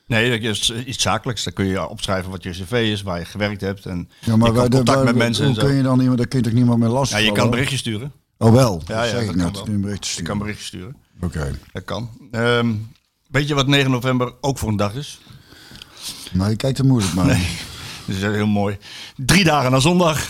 [0.07, 1.43] Nee, dat is iets zakelijks.
[1.43, 3.85] Dan kun je opschrijven wat je cv is, waar je gewerkt hebt.
[3.85, 6.17] En ja, maar je kan waar- contact met mensen en hoe kun je dan iemand,
[6.17, 8.11] daar kun je toch niemand meer lastig Ja, je kan berichtjes sturen.
[8.37, 9.95] Oh wel, Ja, ja, dat ik kan wel.
[9.99, 10.23] Sturen.
[10.23, 10.95] kan berichtjes sturen.
[11.21, 11.59] Oké.
[11.73, 12.09] Dat kan.
[12.31, 12.73] Ehm,
[13.27, 15.19] weet je wat 9 november ook voor een dag is?
[16.31, 17.25] Nou, je kijkt er moeilijk maar.
[17.27, 18.77] Dat is heel mooi.
[19.15, 20.27] Drie dagen na zondag.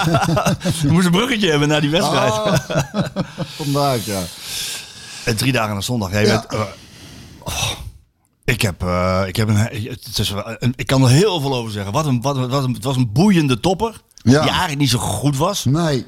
[0.82, 2.32] We moesten een bruggetje hebben naar die wedstrijd.
[2.32, 2.54] Ah,
[3.56, 4.22] vandaag, ja.
[5.24, 6.10] En drie dagen na zondag.
[6.10, 6.34] Hey, Ja.
[6.34, 6.60] met, eh,
[7.44, 7.70] oh,
[8.44, 11.72] ik heb, eh, ik heb een, het is een- ik kan er heel veel over
[11.72, 11.92] zeggen.
[11.92, 14.00] Wat een, wat een, wat een, het was een boeiende topper.
[14.14, 14.40] Ja.
[14.40, 15.64] Die eigenlijk niet zo goed was.
[15.64, 16.06] Nee.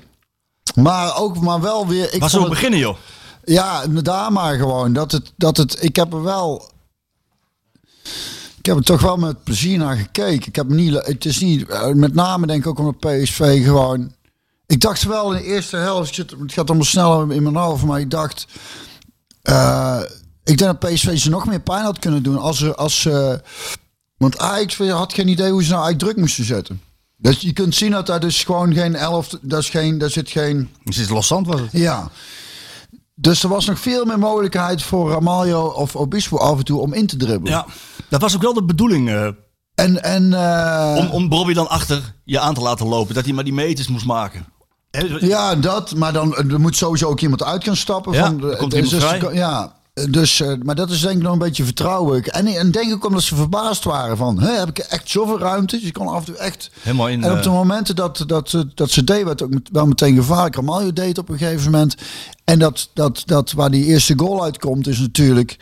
[0.75, 2.05] Maar ook maar wel weer...
[2.15, 2.97] Ik Was vond zo het- beginnen, joh.
[3.45, 4.93] Ja, daar maar gewoon.
[4.93, 6.71] Dat het, dat het, ik heb er wel.
[8.59, 10.49] Ik heb er toch wel met plezier naar gekeken.
[10.49, 14.13] Ik heb niet, het is niet, eh, met name denk ik ook omdat PSV gewoon.
[14.67, 18.01] Ik dacht wel in de eerste helft, het gaat allemaal sneller in mijn hoofd, maar
[18.01, 18.47] ik dacht.
[19.43, 20.01] eh,
[20.45, 22.75] ik denk dat PSV ze nog meer pijn had kunnen doen als ze.
[22.75, 23.43] Als, ze-
[24.17, 26.83] want Ajax had geen idee hoe ze nou eigenlijk druk moesten zetten.
[27.23, 30.31] Dus je kunt zien dat daar dus gewoon geen elf, dat is geen, daar zit
[30.31, 31.69] geen, Het is loszand was het.
[31.73, 32.11] ja.
[33.15, 36.93] Dus er was nog veel meer mogelijkheid voor Ramaljo of Obispo af en toe om
[36.93, 37.53] in te dribbelen.
[37.53, 37.67] Ja,
[38.09, 39.09] dat was ook wel de bedoeling.
[39.09, 39.27] eh,
[39.75, 43.15] En, en eh, om, om Bobby dan achter je aan te laten lopen.
[43.15, 44.47] Dat hij maar die meters moest maken.
[45.21, 45.95] Ja, dat.
[45.95, 48.13] Maar dan er moet sowieso ook iemand uit gaan stappen.
[48.13, 49.35] Ja, van, komt dus, vrij.
[49.35, 49.73] Ja,
[50.11, 52.23] dus, eh, maar dat is denk ik nog een beetje vertrouwen.
[52.25, 55.77] En, en denk ik omdat ze verbaasd waren van, hè, heb ik echt zoveel ruimte?
[55.77, 56.71] Dus je kon af en toe echt...
[56.81, 57.25] Helemaal in.
[57.25, 60.15] En op eh, de momenten dat, dat, dat, dat ze deed, werd ook wel meteen
[60.15, 60.55] gevaarlijk.
[60.55, 61.95] Ramaljo deed op een gegeven moment.
[62.45, 65.57] En dat, dat, dat waar die eerste goal uitkomt, is natuurlijk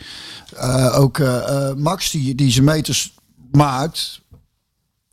[0.55, 3.13] eh, ook eh, eh, Max die, die zijn meters
[3.51, 4.21] maakt.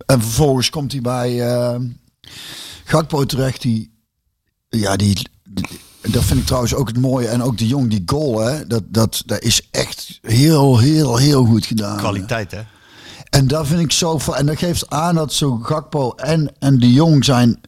[0.07, 1.81] En vervolgens komt hij bij eh
[2.85, 3.63] Gakpo terecht.
[3.63, 3.91] Die,
[4.69, 5.81] ja, die, die-
[6.13, 7.29] dat vind ik trouwens ook het mooie.
[7.29, 11.45] En ook de jong, die goal, hè, dat, dat, dat is echt heel, heel, heel
[11.45, 11.97] goed gedaan.
[11.97, 12.61] kwaliteit, hè?
[13.31, 14.19] En dat vind ik zo.
[14.33, 17.61] En dat geeft aan dat zo Gakpo en, en de Jong zijn.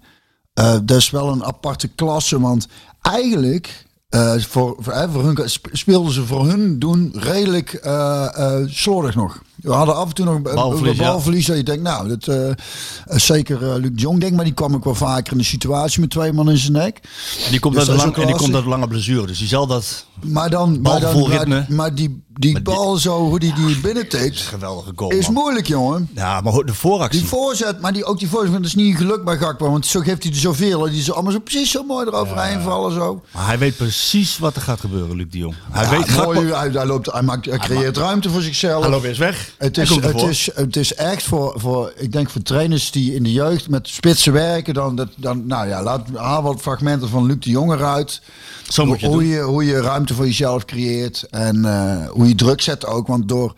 [0.55, 2.41] eh dat is wel een aparte klasse.
[2.41, 2.67] Want
[3.03, 3.87] eigenlijk.
[4.09, 9.43] eh, voor, voor, hun, sp- speelden ze voor hun doen redelijk eh, slordig nog.
[9.59, 11.05] We hadden af en toe nog een Balverlies, ja.
[11.11, 11.47] balverlies.
[11.47, 14.75] Dat je denkt, nou, dat eh, is zeker eh, Luc Jong, denk maar die kwam
[14.75, 17.01] ook wel vaker in de situatie met twee man in zijn nek.
[17.45, 19.27] En die komt, Dus uit, lang, en die komt uit lange blessure.
[19.27, 23.39] Dus die zal dat Maar dan, maar, dan maar, die, die Maar bal zo, hoe
[23.39, 25.11] die die binnentikt, geweldige goal.
[25.11, 25.35] is man.
[25.35, 26.09] moeilijk, jongen.
[26.15, 27.21] Ja, maar de vooractie.
[27.21, 29.71] Die voorzet, maar die, ook die voorzet, dat is niet geluk bij Gakpo.
[29.71, 30.81] Want zo geeft hij er zoveel.
[30.83, 32.93] Die is allemaal zo precies zo mooi eroverheen vallen.
[32.93, 33.23] Zo.
[33.33, 35.55] Maar hij weet precies wat er gaat gebeuren, Luc de Jong.
[35.71, 38.83] Hij Ja, weet Gakpo- mooi, hij, hij, loopt, hij, maakt, hij creëert ruimte voor zichzelf.
[38.83, 39.48] Hij loopt eens weg.
[39.59, 43.23] Het is, het, is, het is echt voor, voor, ik denk voor trainers die in
[43.23, 44.75] de jeugd met spitsen werken.
[44.75, 48.23] Dan, dan, nou ja, laat, haal wat fragmenten van Luc de Jong eruit.
[48.69, 49.27] Zo moet je hoe, doen.
[49.27, 51.27] je, hoe je ruimte voor jezelf creëert.
[51.31, 53.07] En eh, hoe je druk zet ook.
[53.07, 53.55] Want door,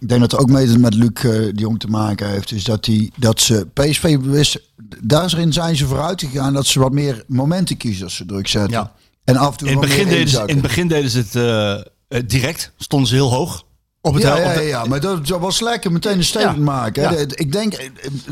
[0.00, 2.52] ik denk dat het ook mee met Luc eh, de Jong te maken heeft.
[2.52, 4.60] Is dat, die, dat ze PSV bewust,
[5.00, 6.52] daarin zijn ze vooruit gegaan.
[6.52, 8.72] Dat ze wat meer momenten kiezen als ze druk zetten.
[8.72, 8.92] Ja.
[9.24, 11.34] En af en toe In het, begin deden ze, in het begin deden ze het
[12.08, 12.72] eh, direct.
[12.76, 13.64] Stonden ze heel hoog.
[14.06, 16.62] Op het Ja, ja, ja, de- maar dat dat was lekker meteen een statement Ja.
[16.64, 17.02] maken.
[17.08, 17.10] Hè.
[17.18, 17.24] Ja.
[17.26, 17.88] De- Ik denk, eh,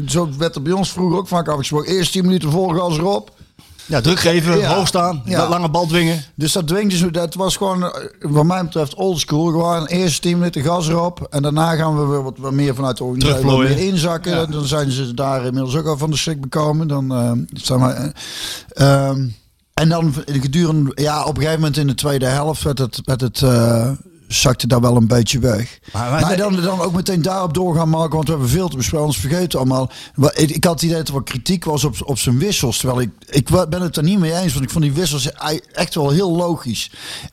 [0.06, 1.92] zo werd er bij ons vroeger ook vaak afgesproken.
[1.92, 3.30] Eerst 10 minuten vol gas erop.
[3.87, 4.74] Ja, druk geven, Ja.
[4.74, 5.48] hoog staan, Ja.
[5.48, 6.24] lange bal dwingen.
[6.35, 9.46] Dus dat dwingt dus, dat was gewoon, eh, wat mij betreft, oldschool.
[9.46, 11.26] Gewoon eerst 10 minuten gas erop.
[11.30, 14.32] En daarna gaan we weer wat, wat meer vanuit de organisatie meer inzakken.
[14.32, 14.46] Ja.
[14.46, 16.88] Dan zijn ze daar inmiddels ook al van de schrik bekomen.
[16.88, 18.12] Dan, eh, staan we,
[19.74, 23.20] en dan gedurende, ja, op een gegeven moment in de tweede helft werd het, werd
[23.20, 23.90] het eh,
[24.28, 25.78] zakte daar wel een beetje weg.
[25.92, 28.76] Maar- Maar, maar- dan, dan ook meteen daarop doorgaan maken, want we hebben veel te
[28.76, 29.90] bespreken, anders vergeten allemaal.
[30.35, 33.00] Ik, ik had het idee dat er wat kritiek was op, op zijn wissels, terwijl
[33.00, 35.94] ik, ik ben het er niet mee eens, want ik vond die wissels ei- echt
[35.94, 36.90] wel heel logisch.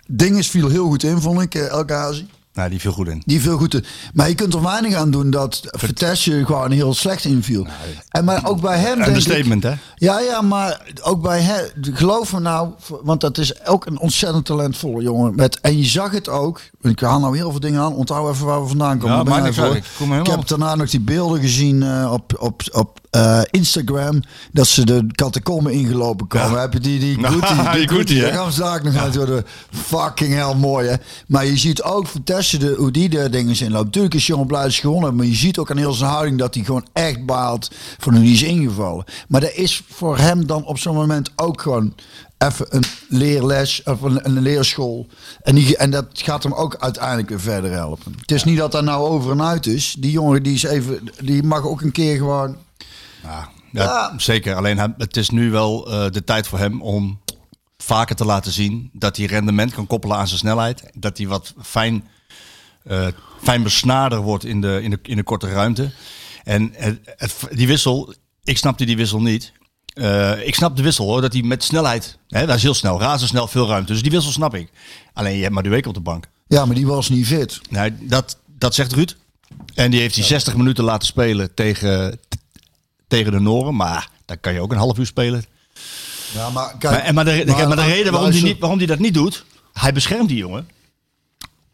[0.08, 2.26] Dinges viel heel goed in, vond ik, eh, El Ghazi.
[2.60, 3.22] Nou, die viel goed in.
[3.26, 3.86] Die viel goed in.
[4.14, 7.68] Maar je kunt er weinig aan doen dat Vertesje gewoon heel slecht inviel.
[8.10, 9.08] En maar ook bij hem denk ik...
[9.08, 9.74] Understatement, hè?
[9.96, 12.70] Ja, ja, maar ook bij hem, geloof me nou,
[13.02, 15.36] want dat is ook een ontzettend talentvolle jongen.
[15.36, 18.46] Met, en je zag het ook, ik haal nou heel veel dingen aan, onthoud even
[18.46, 19.44] waar we vandaan komen.
[19.44, 19.76] Ja, voor.
[19.76, 24.22] Ik kom ik heb daarna nog die beelden gezien eh, op, op, op eh, Instagram,
[24.52, 26.52] dat ze de catacomben ingelopen komen.
[26.52, 26.60] Ja.
[26.60, 27.56] Heb je die, die Gucci,
[27.88, 29.46] die, die daar gaan nog uit worden.
[29.72, 30.96] Fucking hell mooi, hè.
[31.28, 33.86] Maar je ziet ook Vertesje, de, hoe die de dingen inloopt.
[33.86, 36.64] Natuurlijk is dat ze gewonnen maar je ziet ook aan heel zijn houding dat hij
[36.64, 39.06] gewoon echt baalt van hoe hij is ingevallen.
[39.28, 41.94] Maar dat is voor hem dan op zo'n moment ook gewoon
[42.38, 45.08] even een leerles of een, een leerschool.
[45.42, 48.16] En, die, en dat gaat hem ook uiteindelijk weer verder helpen.
[48.22, 49.96] Het is niet dat dat nou over en uit is.
[50.00, 52.56] Die jongen die is even, die mag ook een keer gewoon.
[53.24, 54.14] Ja, ja, Ja.
[54.18, 54.56] zeker.
[54.56, 57.20] Alleen het is nu wel eh, de tijd voor hem om
[57.78, 60.84] vaker te laten zien dat hij rendement kan koppelen aan zijn snelheid.
[60.94, 62.08] Dat hij wat fijn,
[62.84, 63.08] eh,
[63.44, 65.92] fijn besnaarder wordt in de, in, de, in de korte ruimte.
[66.44, 69.52] En het, het- die wissel, ik snapte die wissel niet.
[69.94, 73.00] Eh, ik snap de wissel hoor, dat hij met snelheid, hè, dat is heel snel,
[73.00, 73.92] razendsnel, veel ruimte.
[73.94, 74.70] Dus die wissel snap ik.
[75.14, 76.26] Alleen je hebt maar de week op de bank.
[76.48, 77.62] Ja, maar die was niet fit.
[77.70, 79.16] Nee, dat, dat zegt Ruud.
[79.76, 82.20] En die heeft hij 60 minuten laten spelen tegen,
[83.10, 83.76] tegen de Noren.
[83.76, 85.46] Maar dan kan je ook een half uur spelen.
[86.34, 86.94] Ja, maar kijk.
[86.94, 89.94] Maar, en maar, de, de- maar de reden waarom hij, waarom dat niet doet, hij
[89.94, 90.70] beschermt die jongen.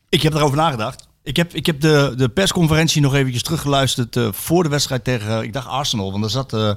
[0.10, 1.08] Ik heb erover nagedacht.
[1.24, 5.44] Ik heb, ik heb de, de persconferentie nog eventjes teruggeluisterd eh, voor de wedstrijd tegen,
[5.44, 6.10] ik dacht Arsenal.
[6.10, 6.72] Want daar zat eh,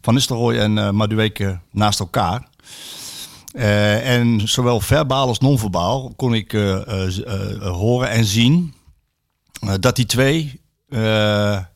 [0.00, 2.48] Van Nistelrooy en eh Madueke naast elkaar.
[3.52, 8.74] Eh, en zowel verbaal als non-verbaal kon ik eh, eh, eh, eh, horen en zien
[9.60, 11.68] eh, dat die twee eh, ja,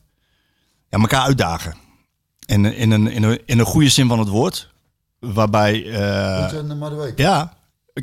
[0.89, 1.75] elkaar uitdagen.
[2.45, 4.73] En in een, in, een, in een goede zin van het woord.
[5.19, 5.85] Waarbij
[6.95, 7.17] week.
[7.17, 7.53] ja,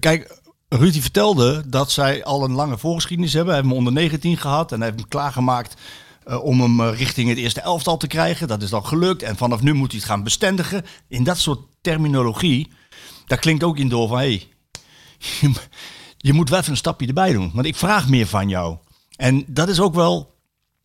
[0.01, 3.55] kijk, Ruud vertelde dat zij al een lange voorgeschiedenis hebben.
[3.55, 5.75] Hij heeft hem onder 19 gehad en hij heeft hem klaargemaakt
[6.25, 8.49] eh, om hem richting het eerste elftal te krijgen.
[8.49, 10.85] Dat is dan gelukt en vanaf nu moet hij het gaan bestendigen.
[11.09, 12.71] In dat soort terminologie,
[13.27, 14.17] daar klinkt ook in door van...
[14.17, 14.49] Hey,
[16.17, 18.77] je moet wel even een stapje erbij doen, want ik vraag meer van jou.
[19.17, 20.32] En dat is ook wel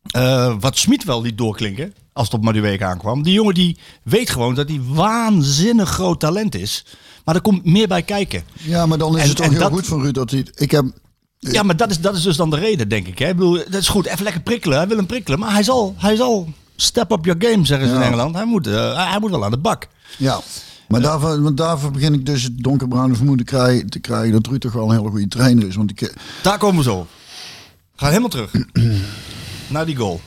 [0.07, 3.23] eh, wat Smit wel liet doorklinken als het op Madueke aankwam.
[3.23, 6.85] Die jongen die weet gewoon dat hij waanzinnig groot talent is.
[7.25, 8.43] Maar er komt meer bij kijken.
[8.53, 10.45] Ja, maar dan is En- het toch heel dat- goed van Ruud dat hij.
[10.55, 10.85] Ik heb.
[11.39, 13.19] Ja, maar dat is, dat is dus dan de reden, denk ik.
[13.19, 13.27] Hè?
[13.29, 14.77] Ik bedoel, dat is goed, even lekker prikkelen.
[14.77, 17.93] Hij wil hem prikkelen, maar hij zal, hij zal step up your game, zeggen ze
[17.93, 17.99] Ja.
[17.99, 18.35] in Engeland.
[18.35, 19.87] Hij moet, eh, hij, moet wel aan de bak.
[20.17, 20.39] Ja.
[20.87, 24.61] Maar daarvoor, want daarvoor begin ik dus het donkerbruine vermoeden krijgen, te krijgen dat Ruud
[24.61, 25.75] toch wel een hele goede trainer is.
[25.75, 27.07] Want ik, Daar komen we zo op.
[27.95, 28.51] Ga helemaal terug
[29.67, 30.19] naar die goal.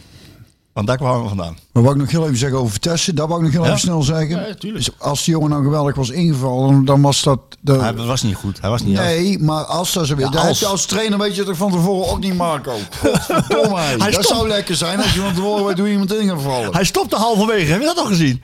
[0.73, 1.59] Want daar kwamen we vandaan.
[1.73, 3.69] maar wat ik nog heel even zeggen over Vitesse, dat wou ik nog heel Ja.
[3.69, 4.29] even snel zeggen.
[4.29, 4.73] Ja.
[4.75, 7.41] Dus als die jongen nou geweldig was ingevallen, dan was dat.
[7.61, 8.61] De, Hij was niet goed.
[8.61, 10.29] Hij was niet nee, maar als dat zo weer.
[10.33, 10.65] Ja, als.
[10.65, 12.73] als trainer weet je toch van tevoren ook niet, Marco.
[13.01, 14.11] Godverdomme, hé.
[14.11, 16.73] dat zou lekker zijn als je van tevoren weet hoe iemand in gaat vallen.
[16.75, 17.71] Hij stopte halverwege.
[17.73, 18.43] Heb je dat al gezien?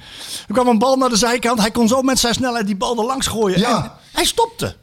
[0.49, 1.61] Er kwam een bal naar de zijkant.
[1.61, 3.59] Hij kon zo met zijn snelheid die bal er langs gooien.
[3.59, 3.83] Ja.
[3.85, 4.77] En hij stopte.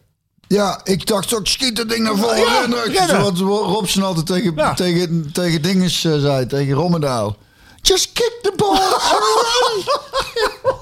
[0.53, 2.37] Ja, ik dacht ook, schiet dat ding naar voren.
[2.37, 2.83] Ja, rennen.
[2.91, 3.21] rennen.
[3.21, 4.73] Wat Robson altijd tegen, Ja.
[4.73, 7.35] tegen, tegen dinges eh, zei, tegen Rommedaal.
[7.81, 9.83] Just kick the ball and run.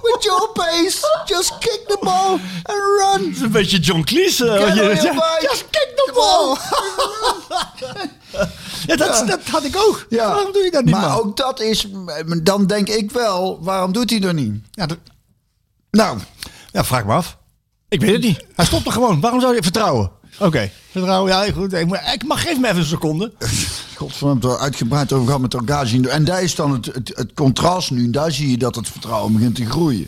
[0.02, 0.98] With your pace.
[1.26, 2.32] Just kick the ball
[2.64, 3.26] and run.
[3.26, 4.46] Dat is een beetje John Cleese.
[4.46, 5.38] je- bike.
[5.50, 6.58] Just kick the ball.
[8.86, 9.24] Ja, dat, Ja.
[9.26, 10.06] dat had ik ook.
[10.10, 10.28] Ja.
[10.34, 11.18] Waarom doe je dat niet, Maar man?
[11.20, 11.88] ook dat is,
[12.44, 14.64] dan denk ik wel, waarom doet hij dat niet?
[14.72, 14.98] Ja, dat-
[15.92, 16.20] Nou,
[16.72, 17.38] ja, vraag me af.
[17.92, 18.46] Ik weet het niet.
[18.56, 19.20] Hij stopt er gewoon.
[19.20, 20.12] Waarom zou je vertrouwen?
[20.40, 21.32] Oké, vertrouwen.
[21.32, 21.74] Ja, goed.
[21.74, 23.32] Ik, moet- ik mag geef me even een seconde.
[23.98, 26.02] godverdomme, er uitgebreid over gehad met Orgazi.
[26.02, 28.04] En daar is dan het, het, het contrast nu.
[28.04, 30.08] En daar zie je dat het vertrouwen begint te groeien.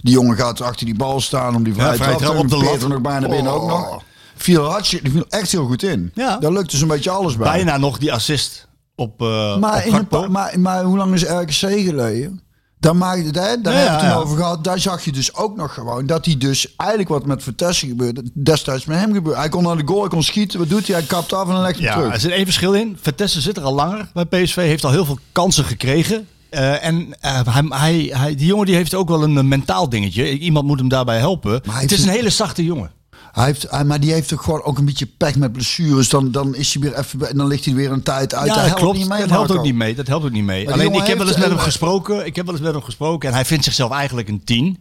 [0.00, 2.88] Die jongen gaat achter die bal staan om die vrije vrije trap op de lat.
[2.88, 3.68] Nog bijna binnen ook Oh.
[3.68, 4.02] nog.
[4.36, 6.10] Viel, hartstikke, die viel echt heel goed in.
[6.14, 6.36] Ja.
[6.38, 7.52] Daar lukte zo'n beetje alles bij.
[7.52, 11.22] Bijna nog die assist op, eh Maar, op in een maar, maar hoe lang is
[11.22, 11.52] RKC
[11.84, 12.40] geleden?
[12.80, 14.20] Daar, maakte het, hè, daar Ja, hebben we het ja.
[14.20, 14.64] over gehad.
[14.64, 18.24] Daar zag je dus ook nog gewoon dat hij dus eigenlijk wat met Vertessen gebeurde.
[18.34, 19.38] Destijds met hem gebeurde.
[19.38, 20.58] Hij kon naar de goal, hij kon schieten.
[20.58, 20.96] Wat doet hij?
[20.96, 22.12] Hij kapt af en dan legt hem Ja, terug.
[22.14, 22.98] er zit één verschil in.
[23.00, 24.54] Vertessen zit er al langer bij PSV.
[24.56, 26.26] Heeft al heel veel kansen gekregen.
[26.50, 30.38] Eh, en eh, hij, hij, hij, die jongen die heeft ook wel een mentaal dingetje.
[30.38, 31.60] Iemand moet hem daarbij helpen.
[31.70, 32.90] hij Het is een- hele zachte jongen.
[33.32, 36.08] Hij heeft, hij, maar die heeft toch gewoon ook een beetje pech met blessures.
[36.08, 38.48] Dan, dan is hij weer even en dan ligt hij weer een tijd uit.
[38.48, 38.98] Ja, Dat helpt klopt.
[38.98, 39.94] niet mee, dat helpt ook niet mee.
[39.94, 40.72] Dat helpt ook niet mee.
[40.72, 42.26] Alleen ik heb wel eens met hem gesproken.
[42.26, 43.28] Ik heb wel eens met hem gesproken.
[43.28, 44.78] En hij vindt zichzelf eigenlijk een 10.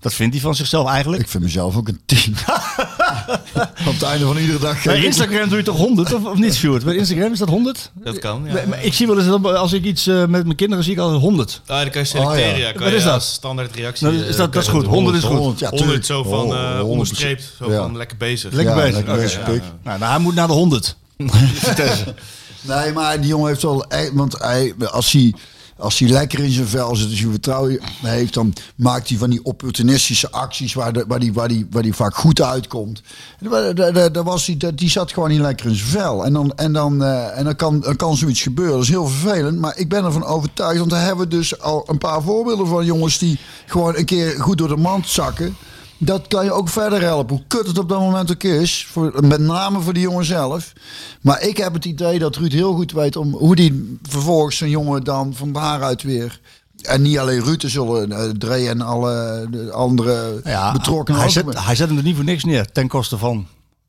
[0.00, 1.22] Dat vindt hij van zichzelf eigenlijk.
[1.22, 2.36] Ik vind mezelf ook een tien.
[3.86, 4.82] Op het einde van iedere dag.
[4.82, 6.84] Bij Instagram doe je toch 100 of, of niet, Stuart?
[6.84, 7.90] Bij Instagram is dat 100?
[7.94, 8.52] Dat kan, ja.
[8.52, 10.92] Maar- maar Ik zie wel eens, dat als ik iets eh, met mijn kinderen zie,
[10.92, 11.60] ik al 100.
[11.66, 12.50] Ah, dan kan je selecteren.
[12.52, 12.66] Oh, ja.
[12.66, 12.72] ja.
[12.72, 13.22] Kan Wat je is dat?
[13.22, 14.06] standaard reactie.
[14.06, 14.80] Nou, is eh, dat- kan dat is goed.
[14.84, 14.92] doen.
[14.92, 15.36] 100 is goed.
[15.38, 16.04] 100, ja, 100 tuurlijk.
[16.06, 16.82] zo van eh 100%.
[16.84, 17.52] onderstreept.
[17.58, 17.76] Zo Ja.
[17.82, 18.52] van lekker bezig.
[18.52, 18.96] Lekker Ja, bezig.
[18.96, 19.40] lekker bezig.
[19.46, 20.96] Nou, nou, hij moet naar de 100.
[22.64, 23.84] Nee, maar die jongen heeft wel...
[24.12, 25.34] Want hij, als, hij,
[25.76, 28.34] als hij lekker in zijn vel zit, als hij vertrouwen heeft...
[28.34, 32.14] dan maakt hij van die opportunistische acties waar, waar, die, waar, die, waar die vaak
[32.16, 33.02] goed uitkomt.
[33.40, 36.24] Daar- was dat- die zat gewoon niet lekker in zijn vel.
[36.24, 38.74] En dan, en dan, eh, en dan, kan, dan kan zoiets gebeuren.
[38.74, 39.58] Dat is heel vervelend.
[39.58, 42.84] Maar ik ben ervan overtuigd, want daar hebben we dus al een paar voorbeelden van...
[42.84, 45.56] jongens die gewoon een keer goed door de mand zakken...
[46.04, 47.36] Dat kan je ook verder helpen.
[47.36, 48.86] Hoe kut het op dat moment ook is.
[48.90, 50.72] Voor, met name voor die jongen zelf.
[51.20, 54.70] Maar ik heb het idee dat Ruud heel goed weet om hoe die vervolgens zo'n
[54.70, 56.40] jongen dan van daaruit weer.
[56.82, 61.28] En niet alleen Ruud, er zullen uh, Dre en alle de andere Ja, betrokkenen hij
[61.28, 63.46] ook zet, hij zet hem er niet voor niks neer, ten koste van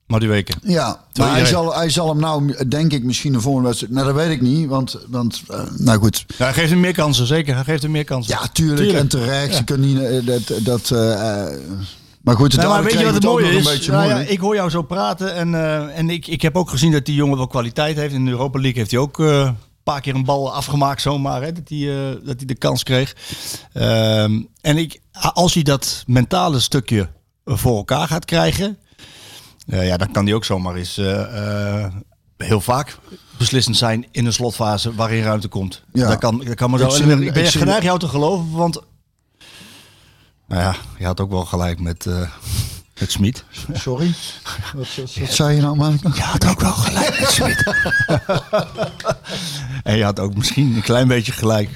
[0.08, 0.54] Madueke.
[0.64, 3.94] Ja, Terwijl maar hij zal, hij zal hem nou, denk ik, misschien de volgende wedstrijd.
[3.94, 6.26] Nou, dat weet ik niet, want, want eh, nou goed.
[6.38, 7.56] Ja, hij geeft hem meer kansen, zeker.
[7.56, 8.38] Hij geeft hem meer kansen.
[8.40, 9.58] Ja, tuurlijk, en terecht.
[9.58, 11.54] Je kunt niet, eh, dat, dat, eh, eh,
[12.24, 13.66] maar goed, Nee, maar daar weet je kregen wat we het mooie is?
[13.66, 16.58] Een beetje Nou ja, ik hoor jou zo praten en, eh, en ik, ik heb
[16.58, 18.14] ook gezien dat die jongen wel kwaliteit heeft.
[18.14, 21.42] In de Europa League heeft hij ook eh, een paar keer een bal afgemaakt zomaar,
[21.42, 23.16] hè, dat, hij, eh, dat hij de kans kreeg.
[23.74, 25.00] Ehm, en ik,
[25.34, 27.10] als hij dat mentale stukje
[27.46, 28.78] voor elkaar gaat krijgen,
[29.66, 30.96] ja, dan kan hij ook zomaar eens
[32.38, 32.98] heel vaak
[33.38, 35.84] beslissend zijn in een slotfase waarin ruimte komt.
[35.94, 36.08] Ja.
[36.08, 37.10] Dat kan, dat kan maar zo.
[37.10, 38.82] Ik ben geneigd jou te geloven, want
[40.48, 42.30] nou ja, je had ook wel gelijk met, eh
[43.00, 43.44] met Smit.
[43.74, 44.14] Sorry?
[44.76, 46.00] Wat, wat, wat zei je nou, man?
[46.16, 47.74] Je had ook wel gelijk met Smit.
[49.84, 51.70] en je had ook misschien een klein beetje gelijk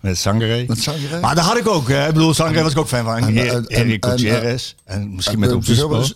[0.00, 0.64] met Sangare.
[0.68, 1.20] Met Sangare?
[1.20, 1.88] Maar dat had ik ook.
[1.88, 2.06] Hè.
[2.08, 3.16] Ik bedoel, Sangare was ik ook fan van.
[3.16, 4.74] En, En, en- Erik en- Gutierrez.
[4.84, 5.88] En, misschien en- met Obispo.
[5.98, 6.14] dus-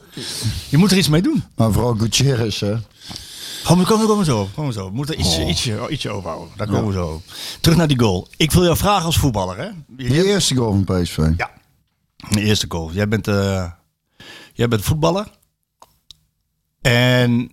[0.68, 1.44] Je moet er iets mee doen.
[1.56, 2.74] Maar vooral Gutierrez, hè?
[3.64, 4.48] Kom, we komen, komen zo.
[4.54, 4.86] Komen zo.
[4.88, 6.48] We moeten iets, ietsje, ietsje overhouden.
[6.56, 7.22] Daar komen we zo.
[7.60, 8.28] Terug naar die goal.
[8.36, 9.58] Ik wil jou vragen als voetballer.
[9.58, 9.68] Hè?
[9.86, 11.18] De eerste goal van PSV.
[11.36, 11.50] Ja.
[12.30, 12.92] De eerste goal.
[12.92, 13.70] Jij bent, eh,
[14.52, 15.26] jij bent voetballer.
[16.80, 17.50] En,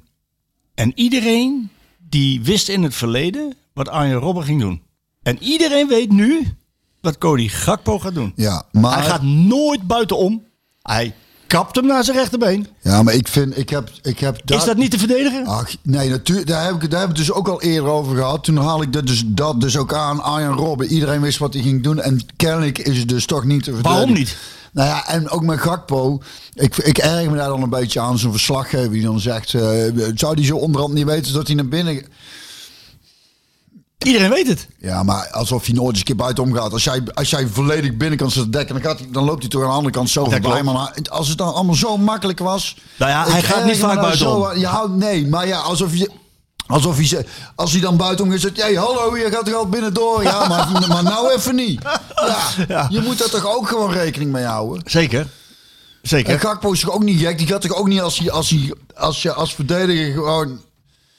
[0.76, 1.70] en iedereen
[2.10, 4.82] die wist in het verleden wat Arjen Robben ging doen.
[5.22, 6.48] En iedereen weet nu
[7.02, 8.34] wat Cody Gakpo gaat doen.
[8.36, 10.44] Ja, maar, Hij gaat nooit buitenom.
[10.82, 11.16] Hij
[11.48, 12.68] kapt hem naar zijn rechterbeen.
[12.82, 15.46] ja, maar ik vind, ik heb, ik heb Is dat niet te verdedigen?
[15.46, 16.48] Ach, nee, natuurlijk.
[16.48, 18.44] Daar heb ik daar hebben we het dus ook al eerder over gehad.
[18.44, 20.22] Toen haal ik dat dus, dat dus ook aan.
[20.22, 20.88] Arjen Robben.
[20.88, 22.00] Iedereen wist wat hij ging doen.
[22.00, 23.98] En kennelijk is het dus toch niet te verdedigen.
[23.98, 24.38] Waarom niet?
[24.72, 26.22] Nou ja, en ook met Gakpo.
[26.54, 28.18] Ik, ik erg me daar dan een beetje aan.
[28.18, 29.54] Zo'n verslaggever die dan zegt...
[29.54, 29.62] eh,
[30.16, 32.06] zou die zo onderhand niet weten dat hij naar binnen...
[34.06, 34.68] Iedereen weet het.
[34.78, 36.72] Ja, maar alsof hij nooit eens een keer buitenom gaat.
[36.74, 39.62] Als jij, als jij volledig binnenkant zit dekken, dan, gaat hij, dan loopt hij toch
[39.62, 40.64] aan de andere kant zo voorbij.
[40.64, 42.78] Maar als het dan allemaal zo makkelijk was...
[42.98, 44.34] Nou ja, hij gaat niet vaak buitenom.
[44.42, 44.60] zo aan.
[44.60, 46.10] Ja, nee, maar ja, alsof je...
[46.70, 49.70] Alsof hij, ze- als hij dan buitenom gaat, zegt, hey, hallo, je gaat toch al
[49.70, 50.24] binnendoor?
[50.24, 51.82] Ja, maar, maar nou even niet.
[52.68, 54.82] Ja, Je moet daar toch ook gewoon rekening mee houden?
[54.86, 55.28] Zeker.
[56.02, 56.34] Zeker.
[56.34, 57.38] En Gakpo is toch ook niet gek?
[57.38, 60.62] Die gaat toch ook niet als hij als, hij, als je als verdediger gewoon...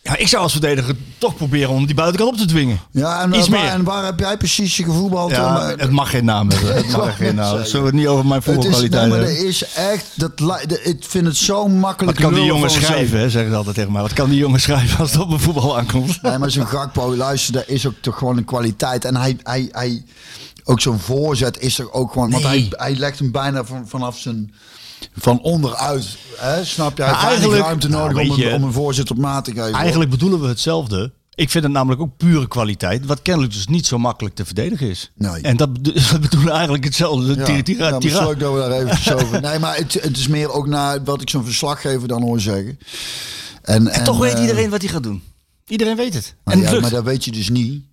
[0.03, 2.81] Ja, ik zou als verdediger toch proberen om die buitenkant op te dwingen.
[2.91, 3.71] Ja, en, Iets waar, meer.
[3.71, 5.31] en waar heb jij precies je gevoetbald?
[5.31, 6.75] Ja, om, eh, het mag geen naam hebben.
[6.75, 7.49] Het mag geen naam.
[7.49, 7.67] zeggen.
[7.67, 9.37] Zullen we het niet over mijn het is, nee, voetbalkwaliteit maar hebben?
[9.39, 10.33] er is echt, dat,
[10.83, 12.19] ik vind het zo makkelijk.
[12.19, 14.03] Wat kan die jongen schrijven, hè, zeggen ze altijd tegen mij.
[14.03, 16.23] Wat kan die jongen schrijven als het op een voetbal aankomt?
[16.23, 19.05] Nee, maar zo'n Gakpo, luister, daar is ook toch gewoon een kwaliteit.
[19.05, 20.05] En hij, hij, hij
[20.65, 24.19] ook zo'n voorzet is er ook gewoon, want hij, hij legt hem bijna van, vanaf
[24.19, 24.55] zijn,
[25.17, 26.17] van onderuit.
[26.37, 26.65] Hè?
[26.65, 27.03] Snap je?
[27.03, 29.73] Hij heeft eigenlijk- ruimte nou, nodig om, een, je, om een op maat te geven.
[29.73, 31.13] Eigenlijk bedoelen we hetzelfde.
[31.35, 33.07] Ik vind het namelijk ook pure kwaliteit.
[33.07, 35.11] Wat kennelijk dus niet zo makkelijk te verdedigen is.
[35.15, 35.43] Nee.
[35.43, 35.73] En dat,
[36.21, 37.35] bedoelen eigenlijk hetzelfde.
[37.35, 38.35] Ja, Tira, tira, ja, maar tira.
[38.35, 39.41] dat we daar eventjes over.
[39.41, 42.79] Nee, maar het, het is meer ook naar wat ik zo'n verslaggever dan hoor zeggen.
[43.63, 45.23] En, En toch weet eh, iedereen wat hij gaat doen.
[45.67, 46.35] Iedereen weet het.
[46.45, 47.85] maar en ja, maar dat weet je dus niet.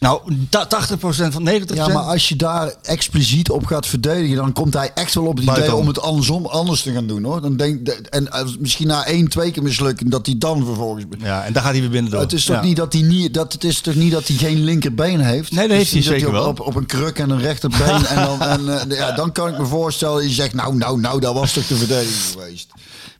[0.00, 1.74] Nou, ta- 80% van 90%.
[1.74, 5.36] Ja, maar als je daar expliciet op gaat verdedigen, dan komt hij echt wel op
[5.36, 7.40] het idee om het andersom anders te gaan doen hoor.
[7.40, 11.04] Dan denk, en als misschien na één, twee keer mislukken, dat hij dan vervolgens.
[11.18, 12.20] Ja, en daar gaat hij weer binnen door.
[12.20, 12.62] Het is toch Ja.
[12.62, 15.52] niet dat hij niet, dat het is toch niet dat hij geen linkerbeen heeft.
[15.52, 16.46] Nee, dat heeft niet hij zeker wel.
[16.46, 19.58] Op, op een kruk en een rechterbeen en dan, en, eh, ja, dan kan ik
[19.58, 22.68] me voorstellen, je zegt nou, nou, nou, dat was toch de verdediging geweest.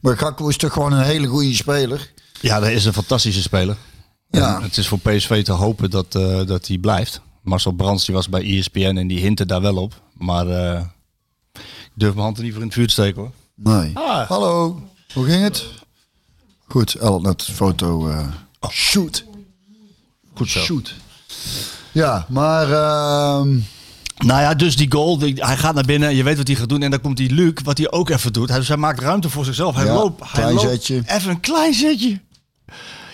[0.01, 2.11] Maar Gakpo is toch gewoon een hele goede speler.
[2.41, 3.77] Ja, dat is een fantastische speler.
[4.31, 4.57] Ja.
[4.57, 7.21] En het is voor PSV te hopen dat, eh, dat hij blijft.
[7.43, 10.01] Marcel Brands die was bij ESPN en die hintte daar wel op.
[10.13, 10.81] Maar eh,
[11.55, 13.31] ik durf mijn hand er niet voor in het vuur te steken hoor.
[13.55, 13.91] Nee.
[13.99, 14.29] Ah.
[14.29, 15.67] Hallo, hoe ging het?
[16.69, 18.09] Goed, El, net foto.
[18.09, 18.27] eh
[18.71, 19.25] shoot.
[20.35, 20.61] Goed zo.
[20.61, 20.95] Shoot.
[21.93, 23.49] Ja, maar ehm,
[24.19, 25.19] Nou ja, dus die goal.
[25.19, 26.15] die- hij gaat naar binnen.
[26.17, 26.83] Je weet wat hij gaat doen.
[26.83, 28.49] En dan komt die Luc, wat hij ook even doet.
[28.49, 29.75] Hij, dus hij maakt ruimte voor zichzelf.
[29.75, 30.21] Hij Ja, loopt.
[30.21, 30.69] Hij klein loopt.
[30.69, 31.03] zetje.
[31.07, 32.21] Even een klein zetje.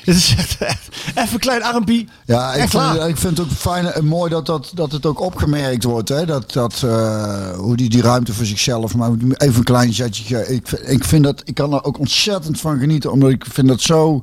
[0.12, 2.08] Het is echt, echt even een klein armpie.
[2.26, 5.20] ja, ik vind, ik vind het ook fijn en mooi dat, dat, dat het ook
[5.20, 6.08] opgemerkt wordt.
[6.08, 6.26] Hè?
[6.26, 10.46] Dat, dat, eh, hoe die die ruimte voor zichzelf, maar even een klein zetje.
[10.48, 13.68] Ik, vind- ik, vind dat, ik kan er ook ontzettend van genieten, omdat ik vind
[13.68, 14.20] dat zo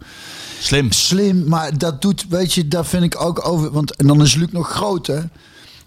[0.60, 0.92] Slim.
[0.92, 1.48] slim.
[1.48, 3.72] Maar dat doet, weet je, daar vind ik ook over.
[3.72, 5.20] Want en dan is Luc nog groot, hè?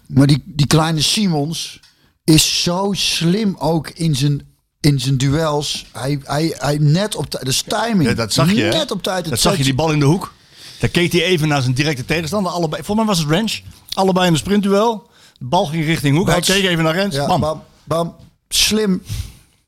[0.07, 1.79] Maar die, die kleine Simons
[2.23, 4.41] is zo slim ook in zijn,
[4.79, 5.85] in zijn duels.
[5.91, 8.09] Hij, hij, hij net op tijd, de timing.
[8.09, 8.61] Ja, dat zag je.
[8.61, 8.69] hè?
[8.69, 9.29] Net op tijd.
[9.29, 10.33] Dat zag je die bal in de hoek.
[10.79, 12.51] Dan keek hij even naar zijn directe tegenstander.
[12.51, 13.59] Allebei, voor mij was het Ranch.
[13.93, 15.09] Allebei in een sprintduel.
[15.39, 16.27] De bal ging richting hoek.
[16.27, 17.15] Hij keek even naar Rens.
[17.15, 17.39] Ja, Bam.
[17.39, 18.15] bam, bam.
[18.49, 19.03] Slim.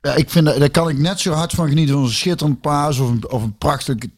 [0.01, 2.61] Ja, ik vind dat, daar kan ik net zo hard van genieten van een schitterend
[2.61, 4.09] paas of een, of een prachtige,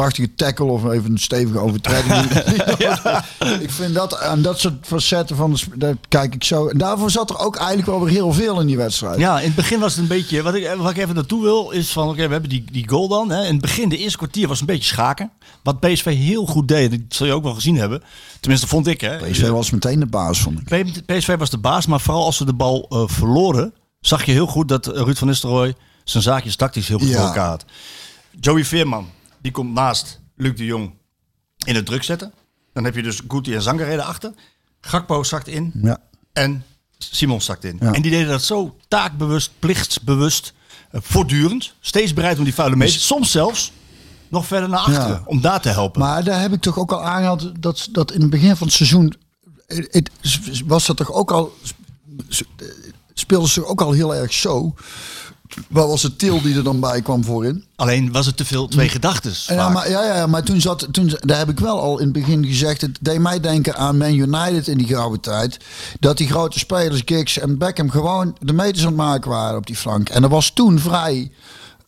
[0.00, 2.14] prachtige tackle of even een stevige overtreding.
[3.60, 6.66] Ik vind dat aan dat soort facetten van de, daar kijk ik zo.
[6.68, 9.18] En daarvoor zat er ook eigenlijk wel weer heel veel in die wedstrijd.
[9.18, 10.42] Ja, in het begin was het een beetje.
[10.42, 12.08] Wat ik, wat ik even naartoe wil, is van.
[12.08, 13.30] Oké, we hebben die, die goal dan.
[13.30, 13.44] Hè.
[13.44, 15.30] In het begin, de eerste kwartier, was een beetje schaken.
[15.62, 16.90] Wat PSV heel goed deed.
[16.90, 18.02] Dat zul je ook wel gezien hebben.
[18.40, 19.00] Tenminste, vond ik.
[19.00, 19.16] Hè.
[19.16, 21.04] PSV was meteen de baas, vond ik.
[21.06, 24.46] PSV was de baas, maar vooral als ze de bal eh, verloren, zag je heel
[24.46, 27.16] goed dat Ruud van Nistelrooy zijn zaakjes tactisch heel goed Ja.
[27.16, 27.64] voor elkaar had.
[28.40, 29.06] Joey Veerman,
[29.40, 30.92] die komt naast Luc de Jong
[31.64, 32.32] in het druk zetten.
[32.72, 34.32] Dan heb je dus Guti en Zangarede achter.
[34.80, 35.98] Gakpo zakt in Ja.
[36.32, 36.64] en
[36.98, 37.76] Simon zakt in.
[37.80, 37.92] Ja.
[37.92, 40.52] En die deden dat zo taakbewust, plichtsbewust,
[40.90, 41.74] eh, voortdurend.
[41.80, 43.72] Steeds bereid om die vuile meter, soms zelfs
[44.28, 45.22] nog verder naar achteren, Ja.
[45.26, 46.00] om daar te helpen.
[46.00, 48.76] Maar daar heb ik toch ook al aangehaald dat, dat in het begin van het
[48.76, 49.14] seizoen
[49.66, 51.54] het, het- was dat toch ook al
[53.14, 54.74] speelden ze ook al heel erg zo.
[55.68, 57.64] Wat was het til die er dan bij kwam voorin?
[57.76, 59.32] Alleen was het te veel twee gedachten.
[59.46, 62.04] En ja, maar, ja, ja, maar toen zat, toen, daar heb ik wel al in
[62.04, 62.80] het begin gezegd.
[62.80, 65.56] Het deed mij denken aan Man United in die gouden tijd.
[66.00, 69.66] Dat die grote spelers, Giggs en Beckham, gewoon de meters aan het maken waren op
[69.66, 70.08] die flank.
[70.08, 71.30] En dat was toen vrij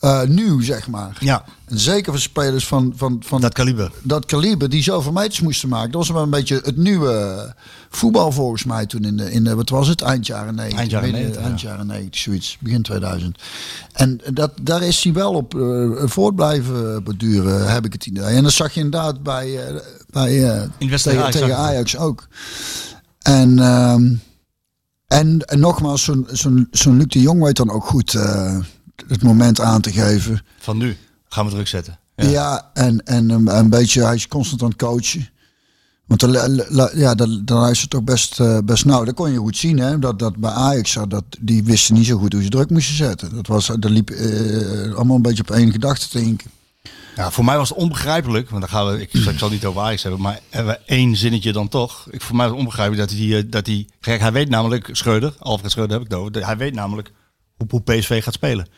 [0.02, 1.16] eh, nieuw, zeg maar.
[1.20, 1.44] Ja.
[1.64, 3.92] En zeker voor spelers van, van, van Dat kaliber.
[4.02, 5.90] dat kaliber die zoveel meters moesten maken.
[5.90, 7.54] Dat was wel een beetje het nieuwe
[7.90, 10.78] voetbal volgens mij toen in de, in de wat was het, eind jaren 90.
[10.78, 11.68] Eind jaren Midden- 90, eind ja.
[11.68, 13.38] jaren 90, zoiets, begin 2000.
[13.92, 18.24] En dat, daar is hij wel op eh, voort blijven beduren, heb ik het idee.
[18.24, 19.74] En dat zag je inderdaad bij, eh,
[20.10, 20.28] bij
[20.78, 22.28] tegen, Ajax tegen Ajax ook.
[23.22, 24.14] En, ehm,
[25.06, 28.14] en, en nogmaals, zo'n zo'n zo'n Luc de Jong weet dan ook goed
[29.08, 30.44] het moment aan te geven.
[30.58, 30.96] Van nu
[31.28, 31.98] gaan we druk zetten.
[32.16, 35.28] Ja, en, en een, een beetje, hij is constant aan het coachen.
[36.06, 36.26] Want
[36.94, 39.04] ja, dan, dan is het toch best, eh, best nauw.
[39.04, 39.98] Dat kon je goed zien, hè?
[39.98, 43.34] Dat, dat bij Ajax, dat, die wisten niet zo goed hoe ze druk moesten zetten.
[43.34, 46.50] Dat, was, dat liep eh, allemaal een beetje op één gedachte te hinken.
[47.16, 49.80] Ja, voor mij was het onbegrijpelijk, want dan gaan we, ik, ik zal niet over
[49.82, 52.06] Ajax hebben, maar hebben we één zinnetje dan toch.
[52.10, 54.88] Ik, voor mij was het onbegrijpelijk dat hij, eh, dat hij, kijk, hij weet namelijk,
[54.92, 57.12] Schreuder, Alfred Schreuder heb ik het over, hij weet namelijk
[57.70, 58.68] hoe, PSV gaat spelen.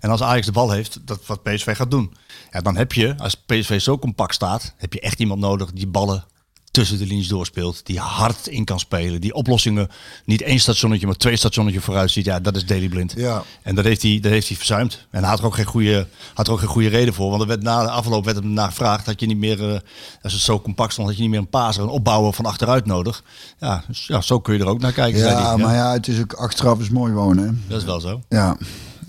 [0.00, 2.14] En als Ajax de bal heeft, dat wat PSV gaat doen.
[2.50, 5.86] Ja, dan heb je, als PSV zo compact staat, heb je echt iemand nodig die
[5.86, 6.24] ballen
[6.72, 9.88] tussen de linies doorspeelt, die hard in kan spelen, die oplossingen
[10.24, 13.12] niet één stationnetje, maar twee stationnetje vooruit ziet, ja, dat is Daily Blind.
[13.16, 13.42] Ja.
[13.62, 15.06] En dat heeft hij, dat heeft hij verzuimd.
[15.10, 17.42] En hij had er ook geen goede, had er ook geen goede reden voor, want
[17.42, 19.80] er werd na de afloop werd hem naar gevraagd, had je niet meer, eh,
[20.22, 22.86] als het zo compact stond, had je niet meer een paser, een opbouwer van achteruit
[22.86, 23.22] nodig.
[23.58, 25.20] Ja, dus, ja, zo kun je er ook naar kijken.
[25.20, 27.44] Ja, maar ja, het is ook achteraf is mooi wonen.
[27.44, 27.52] Hè?
[27.68, 28.20] Dat is wel zo.
[28.28, 28.56] Ja.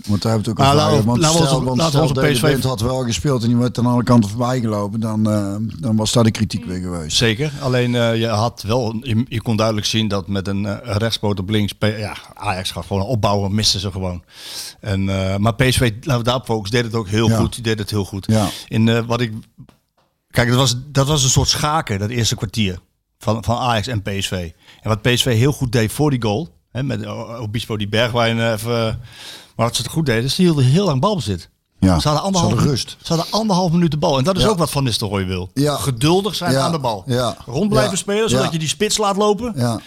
[0.06, 0.92] Want daar hebben we het ook Maar over.
[0.92, 2.80] laten we- Want laten we stel, onze- want laten we stel onze Daily PSV had
[2.80, 6.24] wel gespeeld en die werd aan alle kanten voorbij gelopen, dan, eh, dan was daar
[6.24, 7.16] de kritiek weer geweest.
[7.16, 7.52] Zeker.
[7.60, 11.48] Alleen eh, je had wel, je, je kon duidelijk zien dat met een rechtspoot op
[11.48, 14.22] links, ja, Ajax gaat gewoon opbouwen, misten ze gewoon.
[14.80, 15.04] En,
[15.40, 17.36] maar PSV, laten we daarop focussen, deed het ook heel Ja.
[17.36, 17.54] goed.
[17.54, 18.26] Die deed het heel goed.
[18.30, 18.48] Ja.
[18.68, 19.32] In wat ik,
[20.30, 22.78] kijk, dat was, dat was een soort schaken, dat eerste kwartier
[23.18, 24.50] van, van Ajax en PSV.
[24.82, 27.06] En wat PSV heel goed deed voor die goal, hè, met
[27.40, 29.00] Obispo die Bergwijn even,
[29.56, 31.48] maar wat ze het goed deden, ze hielden heel lang balbezit.
[31.78, 32.96] Ja, Ze hadden anderhalf, ze hadden rust.
[33.02, 34.18] Ze hadden anderhalf minuut de bal.
[34.18, 34.48] En dat is Ja.
[34.48, 35.50] ook wat Van Nistelrooy wil.
[35.54, 35.76] Ja.
[35.76, 36.60] Geduldig zijn Ja.
[36.60, 37.02] aan de bal.
[37.06, 37.36] Ja.
[37.46, 39.52] Rond blijven spelen, zodat je die spits laat lopen.
[39.56, 39.80] Ja.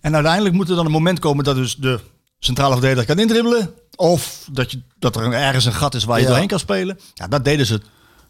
[0.00, 2.00] En uiteindelijk moet er dan een moment komen dat dus de
[2.38, 3.70] centrale verdediger kan indribbelen.
[3.96, 6.98] Of dat, je, dat er ergens een gat is waar je doorheen kan spelen.
[7.14, 7.80] Ja, dat deden ze,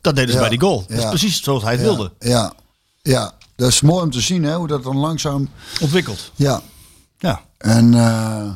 [0.00, 0.84] dat deden ze bij die goal.
[0.88, 2.12] Dat is precies zoals hij het wilde.
[2.18, 2.52] Ja.
[3.02, 5.48] ja, dat is mooi om te zien hè, hoe dat dan langzaam...
[5.80, 6.32] Ontwikkeld.
[6.34, 6.60] Ja,
[7.18, 7.40] Ja.
[7.58, 8.50] En, eh,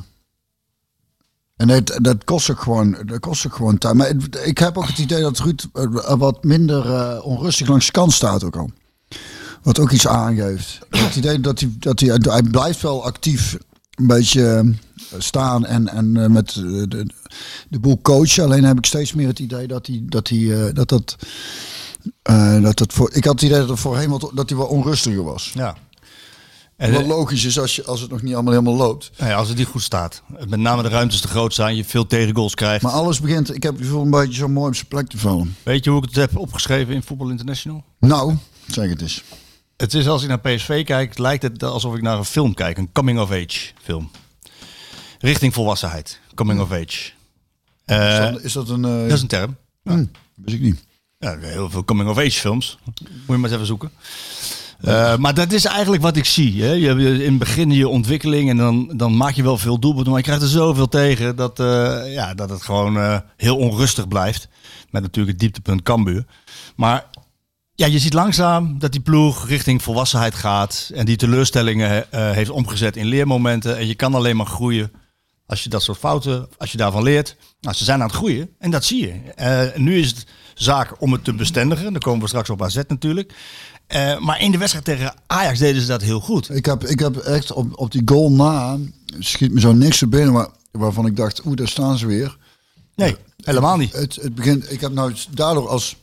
[1.69, 3.95] en dat, kost ook gewoon, dat kost ook gewoon tijd.
[3.95, 4.13] Maar
[4.45, 8.13] ik heb ook het idee dat Ruud eh, wat minder eh, onrustig langs de kant
[8.13, 8.71] staat ook al.
[9.63, 10.79] Wat ook iets aangeeft.
[10.91, 13.57] Het idee dat hij, dat hij, hij blijft wel actief
[13.95, 14.45] een beetje
[15.11, 17.07] eh, staan en, en eh, met eh, de,
[17.69, 18.45] de boel coachen.
[18.45, 21.17] Alleen heb ik steeds meer het idee dat hij, dat hij, eh, dat dat,
[22.23, 24.67] eh, dat dat voor, ik had het idee dat het voorheen wat, dat hij wel
[24.67, 25.51] onrustiger was.
[25.55, 25.77] ja.
[26.83, 29.11] En, Wat eh, logisch is als, je, als het nog niet allemaal helemaal loopt.
[29.17, 30.23] nou ja, als het niet goed staat.
[30.49, 31.77] Met name de ruimtes te groot zijn.
[31.77, 32.83] Je veel tegengoals krijgt.
[32.83, 35.19] Maar alles begint, ik heb het gevoel een beetje zo mooi op zijn plek te
[35.19, 35.57] vallen.
[35.63, 37.85] Weet je hoe ik het heb opgeschreven in Voetbal International?
[37.99, 38.35] Nou,
[38.67, 39.23] zeg het eens.
[39.77, 42.79] Het is als ik naar PSV kijk, lijkt het alsof ik naar een film kijk.
[42.79, 44.11] Een coming-of-age film.
[45.19, 46.21] Richting volwassenheid.
[46.35, 46.83] Coming-of-age.
[46.85, 47.13] Is
[47.85, 48.85] Eh dat, is dat een...
[48.85, 49.57] eh, dat is een term.
[49.85, 50.05] hm,
[50.35, 50.85] wist ik niet.
[51.19, 52.79] Ja, heel veel coming-of-age films.
[52.85, 53.91] Moet je maar eens even zoeken.
[54.83, 56.63] Eh, maar dat is eigenlijk wat ik zie.
[56.63, 56.73] Hè.
[56.73, 56.89] Je,
[57.25, 60.11] in het begin je ontwikkeling en dan, dan maak je wel veel doelpunten.
[60.11, 64.09] Maar je krijgt er zoveel tegen dat, eh, ja, dat het gewoon eh, heel onrustig
[64.09, 64.49] blijft.
[64.91, 66.25] Met natuurlijk het dieptepunt Cambuur.
[66.77, 67.07] Maar
[67.75, 70.91] ja, je ziet langzaam dat die ploeg richting volwassenheid gaat.
[70.95, 73.77] En die teleurstellingen heeft omgezet in leermomenten.
[73.77, 74.93] En je kan alleen maar groeien
[75.47, 77.37] als je dat soort fouten, als je daarvan leert.
[77.61, 79.73] Nou, ze zijn aan het groeien en dat zie je.
[79.77, 81.93] Nu is het zaak om het te bestendigen.
[81.93, 83.35] Dan komen we straks op AZ natuurlijk.
[83.93, 86.51] Eh, maar in de wedstrijd tegen Ajax deden ze dat heel goed.
[86.51, 88.79] Ik heb, ik heb echt op, op die goal na,
[89.19, 92.37] schiet me zo niks te binnen, waar, waarvan ik dacht, oeh, daar staan ze weer.
[92.95, 93.93] Nee, helemaal niet.
[93.93, 95.97] Het, het begint, ik heb nou daardoor als,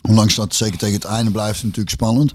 [0.00, 2.32] ondanks dat zeker tegen het einde blijft het natuurlijk spannend.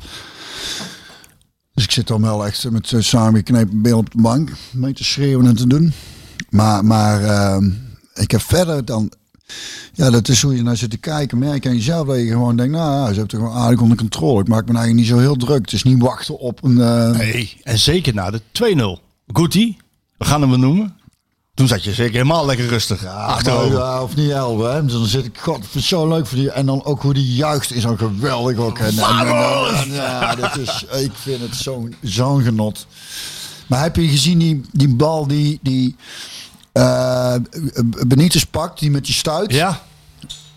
[1.73, 5.03] Dus ik zit dan wel echt met uh, samengeknepen been op de bank, mee te
[5.03, 5.93] schreeuwen en te doen.
[6.49, 7.71] Maar, maar ehm,
[8.13, 9.11] ik heb verder dan,
[9.93, 11.37] ja, dat is hoe je naar zit te kijken.
[11.37, 13.97] Merk aan jezelf dat je gewoon denkt, nou ja, ze hebben het gewoon aardig onder
[13.97, 14.41] controle.
[14.41, 15.61] Ik maak me eigenlijk niet zo heel druk.
[15.61, 16.81] Het is niet wachten op een...
[16.81, 18.41] eh, Nee, en zeker na de
[18.99, 19.01] 2-0.
[19.33, 19.77] Goetie,
[20.17, 20.95] we gaan hem wel noemen.
[21.53, 23.77] Toen zat je zeker helemaal lekker rustig Ja, achterover.
[23.77, 24.83] ja, of niet elf, hè.
[24.83, 26.51] Dus dan zit ik, god, zo leuk voor die.
[26.51, 28.77] En dan ook hoe die juicht is zo geweldig ook.
[28.79, 32.87] En, en, en- en- ja, dat is, ik vind het zo'n zo'n genot.
[33.67, 35.95] Maar heb je gezien die, die bal die, die
[36.73, 37.35] eh
[38.07, 39.51] Benitez pakt, die met die stuit?
[39.53, 39.81] Ja,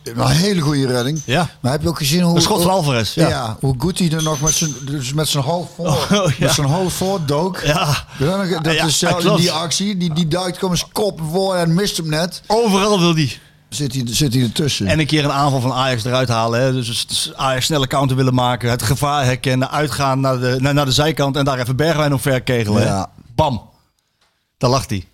[0.03, 1.23] Een hele goede redding.
[1.25, 1.49] ja.
[1.61, 2.41] Maar heb je ook gezien hoe...
[2.41, 3.29] Schot van Alvarez, ja.
[3.29, 3.57] Ja.
[3.61, 6.33] hoe goed hij er nog met zijn, dus met zijn hoofd voor, Oh, ja.
[6.39, 7.61] met zijn hoofd voor dook.
[7.65, 9.41] Ja, Dat Ja, is ja, zelf klopt.
[9.41, 9.97] die actie.
[9.97, 12.43] Die, die duikt komen zijn kop voor en mist hem net.
[12.47, 13.39] overal wil die.
[13.69, 14.87] Zit hij, zit hij ertussen.
[14.87, 16.61] En een keer een aanval van Ajax eruit halen.
[16.61, 16.73] Hè.
[16.73, 18.71] Dus, Ajax snelle counter willen maken.
[18.71, 19.71] Het gevaar herkennen.
[19.71, 21.37] Uitgaan naar de, naar, naar de zijkant.
[21.37, 22.83] En daar even Bergwijn op verkegelen.
[22.83, 22.89] hè.
[22.89, 23.11] Ja.
[23.35, 23.63] Bam.
[24.59, 25.05] Daar lag hij.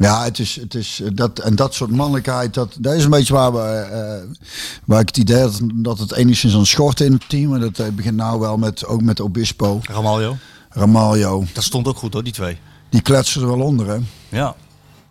[0.00, 3.10] Ja, het is, het is eh, dat en dat soort mannelijkheid, dat, dat is een
[3.10, 4.48] beetje waar, we, eh,
[4.84, 7.54] waar ik het idee had dat het enigszins aan schort in het team.
[7.54, 10.36] En dat eh, begint nou wel met, ook met Obispo, Ramaljo.
[10.68, 11.44] Ramaljo.
[11.52, 12.58] Dat stond ook goed hoor, die twee.
[12.88, 13.98] Die kletsen er wel onder, hè.
[14.28, 14.54] Ja.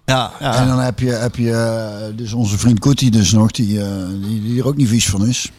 [0.05, 0.55] Ja, ja.
[0.55, 3.79] En dan heb je, heb je dus onze vriend Kuti dus nog, die,
[4.21, 5.51] die, die er ook niet vies van is.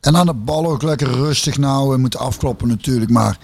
[0.00, 3.38] En aan de bal ook lekker rustig nou, en moet afkloppen natuurlijk, maar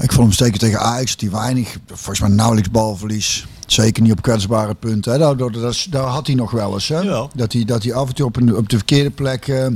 [0.00, 3.46] ik vond hem steken tegen Ajax, die weinig, volgens mij nauwelijks balverlies.
[3.72, 5.12] Zeker niet op kwetsbare punten.
[5.12, 5.18] Hè.
[5.18, 6.88] Daar, daar, daar, daar had hij nog wel eens.
[6.88, 7.02] Hè.
[7.34, 9.66] Dat, hij, dat hij af en toe op, een, op de verkeerde plek eh,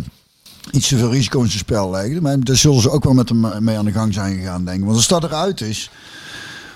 [0.70, 2.20] iets te veel risico in zijn spel legde.
[2.20, 4.78] Maar daar zullen ze ook wel met hem mee aan de gang zijn gegaan, denk
[4.78, 4.84] ik.
[4.84, 5.90] Want als dat eruit is,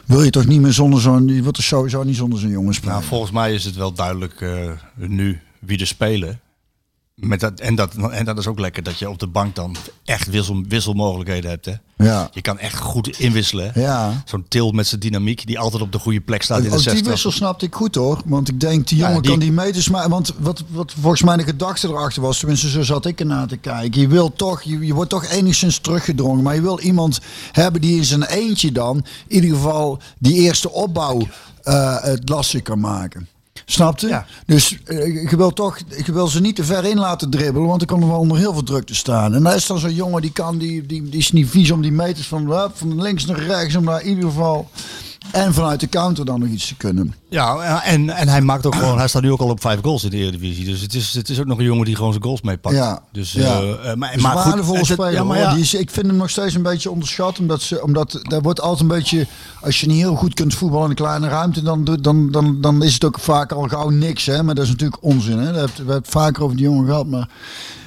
[0.05, 1.29] wil je toch niet meer zonder zo'n...
[1.29, 2.95] Je wilt er sowieso niet zonder zo'n jongen spelen.
[2.95, 6.41] Nou, volgens mij is het wel duidelijk eh, nu wie er spelen.
[7.21, 9.77] Met dat, en, dat, en dat is ook lekker dat je op de bank dan
[10.05, 11.65] echt wissel, wisselmogelijkheden hebt.
[11.65, 11.73] Hè?
[11.97, 12.29] Ja.
[12.33, 13.73] Je kan echt goed inwisselen.
[13.75, 14.23] Ja.
[14.25, 16.75] Zo'n til met zijn dynamiek die altijd op de goede plek staat in de Ook
[16.77, 17.07] die 60.
[17.09, 18.23] wissel snapte ik goed hoor.
[18.25, 20.09] Want ik denk, die Ja, jongen die- kan die meters maar.
[20.09, 23.57] Want wat, wat volgens mij de gedachte erachter was, tenminste zo zat ik ernaar te
[23.57, 24.01] kijken.
[24.01, 26.43] Je wil toch, je, je wordt toch enigszins teruggedrongen.
[26.43, 27.21] Maar je wil iemand
[27.53, 28.97] hebben die in zijn eentje dan,
[29.27, 31.29] in ieder geval die eerste opbouw
[31.63, 33.29] eh, het lastig kan maken.
[33.71, 34.09] Snapte?
[34.09, 34.27] Ja.
[34.47, 37.89] Dus eh, je wil toch, je wil ze niet te ver in laten dribbelen, want
[37.89, 39.35] dan er wel onder heel veel druk te staan.
[39.35, 41.83] En daar is dan zo'n jongen die kan, die, die, die is niet vies om
[41.83, 44.71] die meters van, hup, van links naar rechts, om daar in ieder geval
[45.33, 47.15] en vanuit de counter dan nog iets te kunnen.
[47.29, 50.05] Ja, en, en hij maakt ook gewoon, hij staat nu ook al op vijf goals
[50.05, 50.65] in de Eredivisie.
[50.65, 52.75] Dus het is, het is ook nog een jongen die gewoon zijn goals meepakt.
[52.77, 53.03] Ja.
[53.13, 53.61] Dus, Ja.
[53.61, 55.13] eh, eh, maar, is maar waardevolle speler.
[55.13, 57.39] Ja, maar ja, Die is, ik vind hem nog steeds een beetje onderschat.
[57.39, 59.27] Omdat, ze, omdat daar wordt altijd een beetje.
[59.63, 61.63] Als je niet heel goed kunt voetballen in een kleine ruimte.
[61.63, 64.27] Dan, dan, dan, dan is het ook vaak al gauw niks.
[64.27, 64.43] Hè?
[64.43, 65.39] Maar dat is natuurlijk onzin.
[65.39, 65.53] Hè?
[65.53, 67.07] We hebben het vaker over die jongen gehad.
[67.07, 67.29] Maar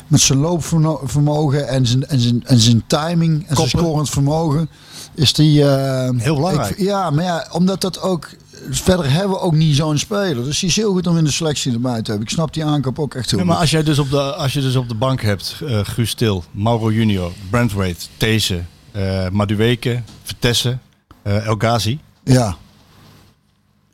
[0.07, 3.47] met zijn loopvermogen en zijn, en zijn, en zijn timing.
[3.47, 4.69] En zijn scorend vermogen.
[5.15, 5.63] Is die.
[5.69, 6.69] eh, Heel belangrijk.
[6.69, 8.29] ik- ja, maar ja, omdat dat ook.
[8.69, 10.43] Verder hebben we ook niet zo'n speler.
[10.43, 12.27] Dus die is heel goed om in de selectie erbij te hebben.
[12.27, 14.61] Ik snap die aankoop ook echt heel maar als, jij dus op de, als je
[14.61, 20.77] dus op de bank hebt, eh Guus Til, Mauro Junior, Brentwaite, These, eh Madueke, Vitesse,
[21.23, 21.99] eh El Ghazi.
[22.23, 22.55] Ja.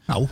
[0.05, 0.27] Nou,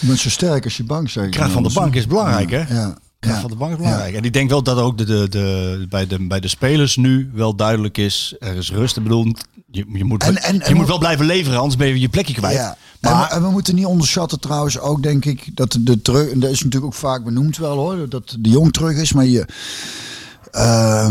[0.00, 2.06] Je bent zo sterk als je bank zeg ik kracht dan van de bank is
[2.06, 2.74] belangrijk hè?
[2.74, 2.96] Ja.
[3.24, 3.40] Ja.
[3.40, 4.14] van de bank is belangrijk.
[4.14, 7.30] En ik denk wel dat ook de, de, de, bij, de, bij de spelers nu
[7.34, 8.96] wel duidelijk is, er is rust.
[8.96, 9.24] Ik bedoel,
[9.70, 12.08] je, je, moet, En- en- je en- moet wel blijven leveren, anders ben je je
[12.08, 12.54] plekje kwijt.
[12.56, 12.76] Ja.
[13.00, 16.30] Maar, en, we, we moeten niet onderschatten trouwens ook, denk ik, dat de terug...
[16.30, 19.12] En dat is natuurlijk ook vaak benoemd wel hoor, dat de jong terug is.
[19.12, 19.46] Maar je...
[20.50, 21.08] eh,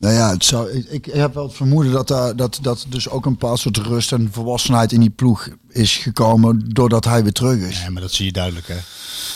[0.00, 3.08] nou ja, het zou, ik, ik heb wel het vermoeden dat, daar, dat, dat dus
[3.08, 7.32] ook een bepaald soort rust en volwassenheid in die ploeg is gekomen doordat hij weer
[7.32, 7.82] terug is.
[7.82, 8.76] Ja, maar dat zie je duidelijk hè.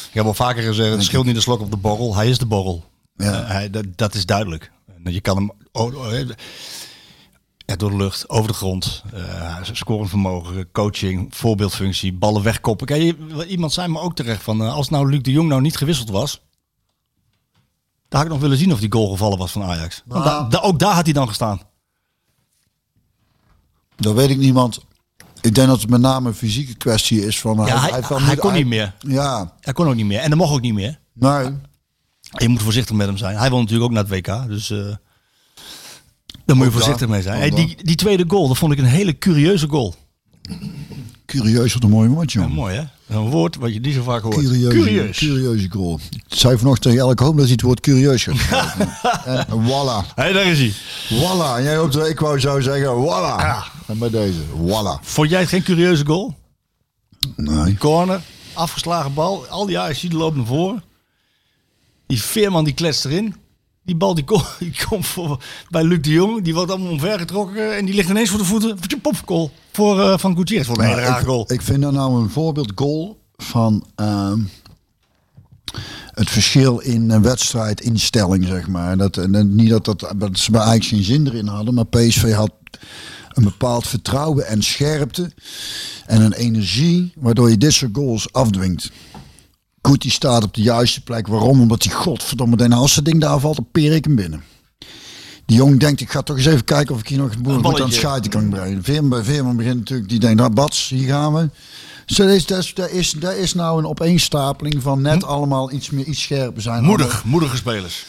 [0.08, 2.14] Ik heb al vaker gezegd, het scheelt niet de slok op de borrel.
[2.14, 2.84] Hij is de borrel.
[3.16, 3.42] Ja.
[3.42, 4.70] Eh, hij, dat, dat is duidelijk.
[5.04, 6.28] Je kan hem oh, oh, eh,
[7.56, 12.86] ja, door de lucht, over de grond, eh scorend vermogen, coaching, voorbeeldfunctie, ballen wegkoppen.
[12.86, 13.16] Kijk,
[13.48, 16.10] iemand zei me ook terecht van, eh, als nou Luc de Jong nou niet gewisseld
[16.10, 16.40] was,
[18.16, 20.02] had ik nog willen zien of die goal gevallen was van Ajax.
[20.06, 21.60] Want da- da- ook daar had hij dan gestaan.
[23.96, 24.80] Dat weet ik niet, want
[25.40, 27.40] ik denk dat het met name een fysieke kwestie is.
[27.40, 28.94] Van, Ja, hij, hij kon niet meer.
[28.98, 30.20] Ja, Hij kon ook niet meer.
[30.20, 31.00] En dat mocht ook niet meer.
[31.12, 31.50] nee.
[32.36, 33.36] Je moet voorzichtig met hem zijn.
[33.36, 34.48] Hij wil natuurlijk ook naar het WK.
[34.48, 37.08] Dus eh daar moet je Ook voorzichtig daar.
[37.08, 37.38] mee zijn.
[37.38, 39.94] Hey, die, die tweede goal, dat vond ik een hele curieuze goal.
[41.26, 42.38] Curieus, wat een mooi woordje.
[42.38, 42.60] Ja, jongen.
[42.60, 42.84] mooi hè?
[43.06, 44.36] Een woord wat je niet zo vaak hoort.
[44.36, 45.18] Curieuze, Curieus.
[45.18, 46.00] curieuze goal.
[46.10, 48.36] Ik zei vanochtend tegen elke hoop dat hij het woord curieus en
[49.46, 50.14] voilà.
[50.14, 50.72] Hé, daar is hij.
[51.18, 51.56] Voilà.
[51.56, 53.44] En jij ook, ik wou zo zeggen, voilà.
[53.86, 55.00] En bij deze, voilà.
[55.02, 56.34] Vond jij het geen curieuze goal?
[57.36, 57.76] Nee.
[57.76, 58.20] Corner,
[58.52, 59.46] afgeslagen bal.
[59.46, 60.82] Al die die loopt naar voren.
[62.06, 63.34] Die Veerman die kletst erin.
[63.84, 66.44] Die bal die, komt die komt voor, bij Luc de Jong.
[66.44, 67.76] Die wordt allemaal omvergetrokken.
[67.76, 68.78] En die ligt ineens voor de voeten.
[69.02, 70.66] Popgoal voor uh, Van Gutierrez.
[70.66, 71.52] Voor een hele ik, goal.
[71.52, 74.40] ik vind dat nou een voorbeeld goal van ehm,
[76.10, 78.96] het verschil in een wedstrijdinstelling, zeg maar.
[78.96, 82.32] Dat, en niet dat, dat, dat ze bij Ajax geen zin erin hadden, maar PSV
[82.32, 82.52] had
[83.28, 85.32] een bepaald vertrouwen en scherpte
[86.06, 88.90] en een energie waardoor je dit soort goals afdwingt.
[89.86, 91.26] Goed, die staat op de juiste plek.
[91.26, 91.60] Waarom?
[91.60, 94.44] Omdat die godverdomme, Den als dat ding daar valt, dan peer ik hem binnen.
[95.46, 97.64] Die jong denkt, ik ga toch eens even kijken of ik hier nog een boer
[97.64, 98.82] goed aan het schuiten kan brengen.
[98.82, 101.50] Veerman Veerman begint natuurlijk, die denkt, nou Bats, hier gaan we.
[102.06, 105.72] Dus dat is, dat is, dat is, dat is nou een opeenstapeling van net allemaal
[105.72, 106.84] iets, meer, iets scherper zijn.
[106.84, 108.06] Moedig, moedige spelers.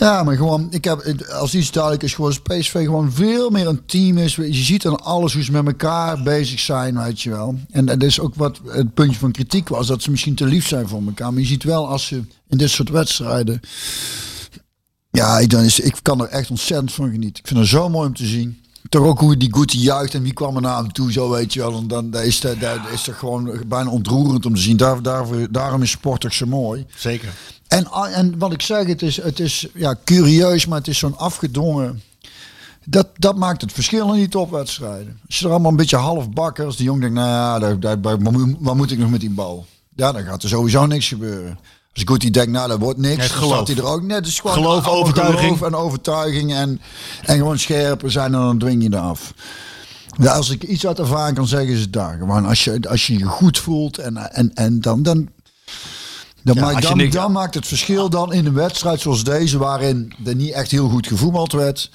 [0.00, 3.84] Ja, maar gewoon, ik heb, als iets duidelijk is, gewoon PSV gewoon veel meer een
[3.86, 4.34] team is.
[4.34, 7.58] Je ziet aan alles hoe ze met elkaar bezig zijn, weet je wel.
[7.70, 10.66] En dat is ook wat het puntje van kritiek was, dat ze misschien te lief
[10.66, 11.32] zijn voor elkaar.
[11.32, 13.60] Maar je ziet wel als ze in dit soort wedstrijden.
[15.10, 17.42] Ja, ik, dan is, ik kan er echt ontzettend van genieten.
[17.42, 18.62] Ik vind het zo mooi om te zien.
[18.88, 21.52] Toch ook hoe die Guti juicht en wie kwam er naar hem toe, zo weet
[21.52, 21.76] je wel.
[21.76, 24.76] En dan dat is dat, dat is toch gewoon bijna ontroerend om te zien.
[24.76, 26.86] Daar, daarvoor, daarom is sport toch zo mooi.
[26.96, 27.28] Zeker.
[27.68, 31.18] En, en wat ik zeg, het is, het is ja, curieus, maar het is zo'n
[31.18, 32.02] afgedwongen.
[32.84, 35.20] Dat, dat maakt het verschil in die topwedstrijden.
[35.26, 37.80] Als je er allemaal een beetje half bakken, als die jong denkt, nou ja, daar,
[37.80, 38.18] daar,
[38.60, 39.66] wat moet ik nog met die bal?
[39.96, 41.58] Ja, dan gaat er sowieso niks gebeuren.
[41.94, 43.66] Als goed die denkt, nou, dat wordt niks, dan geloof.
[43.66, 44.24] hij er ook net.
[44.24, 45.40] Dus gewoon Geloof, overtuiging.
[45.40, 46.80] geloof en overtuiging en,
[47.22, 49.34] en gewoon scherper zijn en dan dwing je er af.
[50.18, 52.16] Ja, als ik iets uit ervaring kan zeggen, is het daar.
[52.18, 55.28] Gewoon als je als je, je goed voelt en, en, en dan, dan,
[56.42, 60.12] dan, Ja, maakt, niks- dan maakt het verschil dan in een wedstrijd zoals deze, waarin
[60.24, 61.90] er niet echt heel goed gevoetbald werd.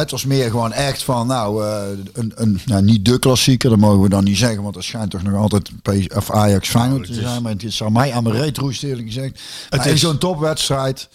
[0.00, 1.82] Het was meer gewoon echt van, nou, eh,
[2.12, 5.10] een, een, nou, niet de klassieker, dat mogen we dan niet zeggen, want dat schijnt
[5.10, 7.42] toch nog altijd PS of Ajax Feyenoord te zijn.
[7.42, 9.40] Maar het is aan mij aan mijn reet roest eerlijk gezegd.
[9.70, 11.08] In is- zo'n topwedstrijd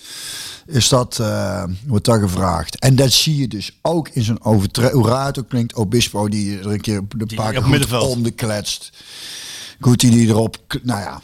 [0.65, 2.79] is dat, eh, wordt dat gevraagd.
[2.79, 4.95] En dat zie je dus ook in zo'n overtreding.
[4.95, 8.31] Hoe raar het ook klinkt, Obispo die er een keer de paar op keer de
[8.31, 8.89] kletst.
[9.79, 11.21] Goed die die erop, nou ja.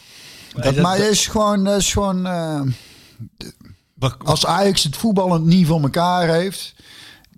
[0.54, 2.62] Dat, dat- maar is gewoon, is gewoon eh,
[4.24, 6.74] als Ajax het voetballend niet voor elkaar heeft,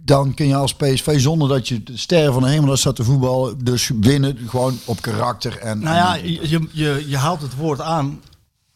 [0.05, 2.95] dan kun je als PSV zonder dat je de sterren van de hemel daar staat
[2.95, 5.79] te voetballen, dus winnen gewoon op karakter en.
[5.79, 8.21] Nou ja, en- je, je, je haalt het woord aan.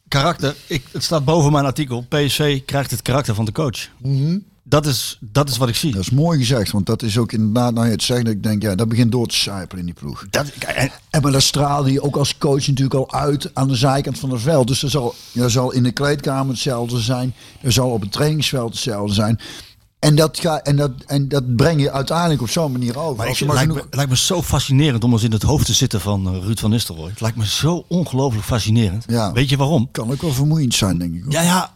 [0.07, 0.55] Karakter.
[0.67, 2.05] Ik, het staat boven mijn artikel.
[2.09, 3.89] PSV krijgt het karakter van de coach.
[4.63, 5.91] dat, is, dat is wat ik zie.
[5.91, 8.43] dat is mooi gezegd, want dat is ook inderdaad, nou je het zegt, dat ik
[8.43, 10.25] denk, ja, dat begint door te sijpelen in die ploeg.
[10.29, 13.75] Dat, en, En maar dat straalde je ook als coach natuurlijk al uit aan de
[13.75, 14.67] zijkant van het veld.
[14.67, 17.33] Dus er zal, er zal in de kleedkamer hetzelfde zijn.
[17.61, 19.39] Er zal op het trainingsveld hetzelfde zijn.
[19.99, 23.17] En dat, ga, en dat, en dat breng je uiteindelijk op zo'n manier over.
[23.17, 25.73] maar ik, lijkt, genoeg- me, lijkt me zo fascinerend om eens in het hoofd te
[25.73, 27.09] zitten van eh, Ruud van Nistelrooy.
[27.09, 29.03] Het lijkt me zo ongelooflijk fascinerend.
[29.07, 29.31] Ja.
[29.31, 29.91] Weet je waarom?
[29.91, 31.23] kan ook wel vermoeiend zijn, denk ik.
[31.23, 31.31] hoor.
[31.31, 31.73] Ja, ja,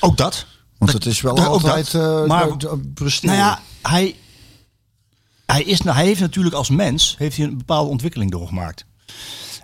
[0.00, 0.46] ook dat.
[0.78, 2.22] Want het is wel dat- ook altijd dat.
[2.22, 2.56] eh, Maar-
[2.94, 3.36] presteren.
[3.36, 3.60] Nou ja,
[3.90, 4.14] hij,
[5.46, 8.84] hij, is, nou, hij heeft natuurlijk als mens heeft hij een bepaalde ontwikkeling doorgemaakt.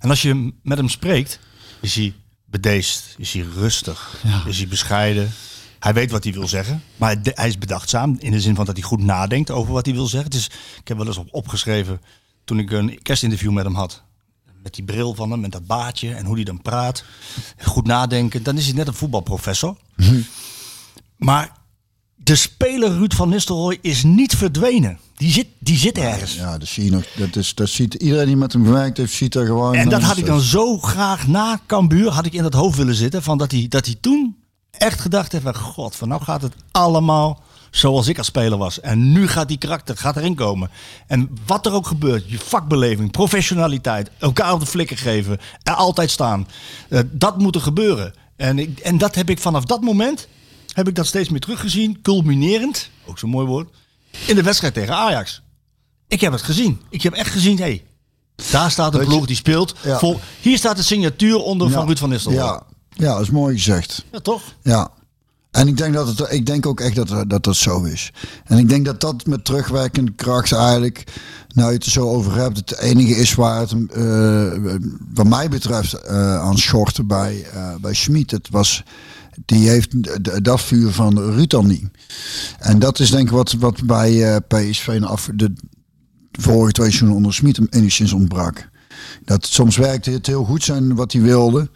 [0.00, 1.38] En als je met hem spreekt,
[1.80, 5.32] is hij bedeesd, is hij rustig, is hij bescheiden.
[5.82, 8.64] Hij weet wat hij wil zeggen, maar hij- hij is bedachtzaam in de zin van
[8.64, 10.30] dat hij goed nadenkt over wat hij wil zeggen.
[10.30, 10.46] Is,
[10.80, 12.00] ik heb wel eens op opgeschreven
[12.44, 14.02] toen ik een kerstinterview met hem had.
[14.62, 17.04] Met die bril van hem, met dat baardje en hoe hij dan praat.
[17.62, 18.42] Goed nadenken.
[18.42, 19.76] Dan is hij net een voetbalprofessor.
[21.16, 21.52] Maar
[22.16, 24.98] de speler Ruud van Nistelrooy is niet verdwenen.
[25.16, 26.34] Die zit, die zit ergens.
[26.34, 27.04] Ja, dat zie je nog.
[27.16, 29.74] Dat, is, dat ziet iedereen die met hem gewerkt heeft, ziet er gewoon.
[29.74, 32.76] En dat eh, had ik dan zo graag na Cambuur, had ik in dat hoofd
[32.76, 33.22] willen zitten.
[33.22, 34.36] Van dat, hij, dat hij toen
[34.78, 38.80] echt gedacht heeft van god, van nou gaat het allemaal zoals ik als speler was.
[38.80, 40.70] En nu gaat die karakter gaat erin komen.
[41.06, 46.10] En wat er ook gebeurt, je vakbeleving, professionaliteit, elkaar op de flikker geven, er altijd
[46.10, 46.48] staan.
[46.88, 48.14] eh, dat moet er gebeuren.
[48.36, 50.28] En, ik, en dat heb ik vanaf dat moment,
[50.72, 53.68] heb ik dat steeds meer teruggezien, culminerend, ook zo'n mooi woord,
[54.26, 55.42] in de wedstrijd tegen Ajax.
[56.08, 56.80] Ik heb het gezien.
[56.90, 57.84] Ik heb echt gezien, hé, hey,
[58.50, 59.74] daar staat een ploeg die speelt.
[59.82, 59.98] Ja.
[59.98, 61.72] Vol, hier staat de signatuur onder Ja.
[61.74, 62.44] van Ruud van Nistelrooy.
[62.44, 62.62] Ja,
[62.94, 64.04] ja, dat is mooi gezegd.
[64.12, 64.42] Ja, toch?
[64.62, 64.90] Ja.
[65.50, 68.12] En ik denk, dat het, ik denk ook echt dat, dat dat zo is.
[68.44, 71.04] En ik denk dat dat met terugwerkende kracht eigenlijk,
[71.48, 74.74] nou je het er zo over hebt, het enige is waar het, eh,
[75.14, 78.30] wat mij betreft, eh, aan schortte bij, eh bij Schmid.
[78.30, 78.82] Het was,
[79.44, 79.88] die heeft
[80.44, 81.84] dat vuur van Ruud niet.
[82.58, 85.52] En dat is denk ik wat, wat bij PSV af, de
[86.32, 88.70] vorige twee seizoenen onder Schmid enigszins ontbrak.
[89.24, 91.70] Dat soms werkte het heel goed zijn wat hij wilde.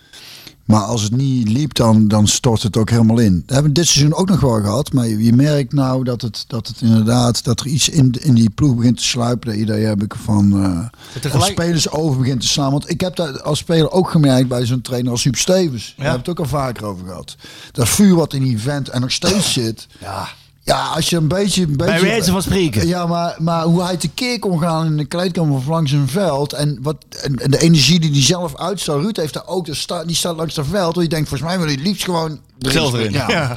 [0.67, 3.43] Maar als het niet liep, dan, dan stort het ook helemaal in.
[3.47, 4.93] Dat hebben we dit seizoen ook nog wel gehad.
[4.93, 8.35] Maar je, je merkt nou dat het, dat het inderdaad, dat er iets in, in
[8.35, 9.49] die ploeg begint te sluipen.
[9.49, 12.71] Dat idee heb ik van, eh tegelijk- als spelers over begint te slaan.
[12.71, 15.95] Want ik heb dat als speler ook gemerkt bij zo'n trainer als Huub Stevens.
[15.97, 17.37] Daar hebben we het ook al vaker over gehad.
[17.73, 19.87] Dat vuur wat in die vent en nog steeds zit.
[20.01, 20.29] Ja.
[20.67, 21.63] Ja, als je een beetje...
[21.63, 22.87] Een beetje Bij wijze van spreken.
[22.87, 26.53] Ja, maar, maar hoe hij tekeer kon gaan in de kleedkamer of langs een veld.
[26.53, 29.03] En, wat, en, en de energie die hij zelf uitstraalt.
[29.03, 30.95] Ruud heeft daar ook, de sta, die staat langs dat veld.
[30.95, 32.41] Waar je denkt, volgens mij wil hij het liefst gewoon...
[32.59, 33.13] Zelf erin.
[33.13, 33.31] Ja.
[33.31, 33.57] Ja.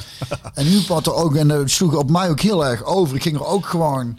[0.54, 3.16] En nu had er ook, en dat sloeg op mij ook heel erg over.
[3.16, 4.18] Ik ging er ook gewoon...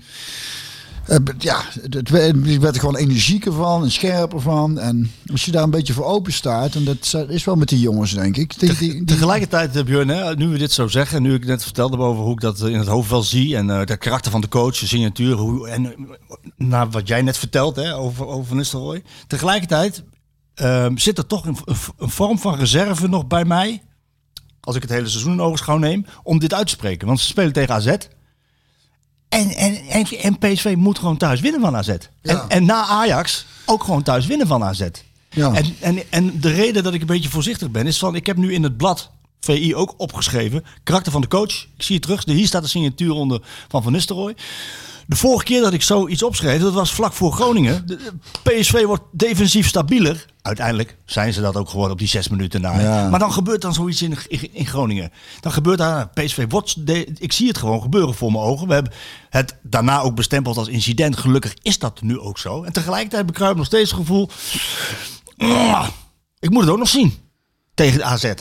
[1.11, 4.79] eh, ja, het werd, er gewoon energieker van en scherper van.
[4.79, 7.79] En als je daar een beetje voor open staat, en dat is wel met die
[7.79, 8.59] jongens, denk ik.
[8.59, 11.63] Die, die, die- Tegelijkertijd, eh, Björn, hè, nu we dit zo zeggen, nu ik net
[11.63, 14.41] vertelde over hoe ik dat in het hoofd wel zie en eh de karakter van
[14.41, 15.91] de coach, de signatuur, hoe, en eh,
[16.57, 19.03] naar wat jij net vertelt hè, over, over Van Nistelrooy.
[19.27, 20.03] Tegelijkertijd
[20.53, 21.57] ehm, zit er toch een,
[21.97, 23.81] een- vorm van reserve nog bij mij,
[24.59, 27.07] als ik het hele seizoen in ogenschouw neem, om dit uit te spreken.
[27.07, 27.95] Want ze spelen tegen AZ.
[29.31, 31.89] En, en, en, en PSV moet gewoon thuis winnen van AZ.
[32.21, 34.87] En, en na Ajax ook gewoon thuis winnen van AZ.
[35.29, 35.53] Ja.
[35.53, 38.37] En, en, en de reden dat ik een beetje voorzichtig ben, is van ik heb
[38.37, 40.65] nu in het blad VI ook opgeschreven.
[40.83, 41.67] Karakter van de coach.
[41.77, 42.25] Ik zie het terug.
[42.25, 44.35] Hier staat de signatuur onder van Van Nistelrooy.
[45.11, 47.85] De vorige keer dat ik zoiets opschreef, dat was vlak voor Groningen.
[47.85, 48.11] De,
[48.43, 50.25] PSV wordt defensief stabieler.
[50.41, 52.79] Uiteindelijk zijn ze dat ook geworden op die zes minuten na.
[52.79, 53.09] Ja.
[53.09, 55.11] Maar dan gebeurt dan zoiets in, in, in Groningen.
[55.39, 58.67] Dan gebeurt daar, PSV wordt, de, ik zie het gewoon gebeuren voor mijn ogen.
[58.67, 58.91] We hebben
[59.29, 61.17] het daarna ook bestempeld als incident.
[61.17, 62.63] Gelukkig is dat nu ook zo.
[62.63, 64.29] En tegelijkertijd bekruipt nog steeds het gevoel,
[65.37, 65.87] "Ah,
[66.39, 67.13] ik moet het ook nog zien
[67.73, 68.33] tegen de AZ.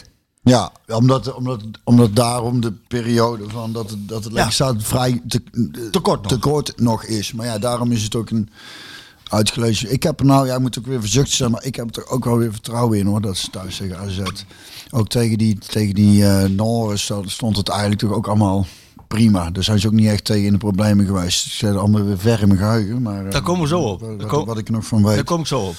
[0.42, 4.50] Ja, omdat, omdat, omdat daarom de periode van dat het, dat het Ja.
[4.50, 5.42] staat vrij te,
[5.90, 6.32] Te kort nog.
[6.32, 7.32] te kort nog is.
[7.32, 8.48] Maar ja, daarom is het ook een
[9.28, 9.92] uitgelezen.
[9.92, 12.24] Ik heb er nou, jij moet ook weer verzucht zijn, maar ik heb er ook
[12.24, 14.20] wel weer vertrouwen in hoor, dat ze thuis tegen AZ.
[14.90, 18.66] Ook tegen die, tegen die eh Norris stond het eigenlijk toch ook allemaal
[19.08, 19.50] prima.
[19.50, 21.42] Daar zijn ze ook niet echt tegen in de problemen geweest.
[21.42, 23.02] Ze zijn allemaal weer ver in mijn geheugen.
[23.02, 24.00] Maar, eh, Daar komen we zo op.
[24.00, 25.14] Wat, kom- wat ik er nog van weet.
[25.14, 25.74] Daar kom ik zo op.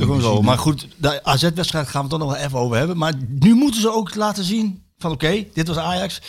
[0.00, 0.42] Ik zo.
[0.42, 2.96] Maar goed, de AZ-wedstrijd gaan we het toch nog wel even over hebben.
[2.96, 6.20] Maar nu moeten ze ook laten zien van oké, dit was Ajax.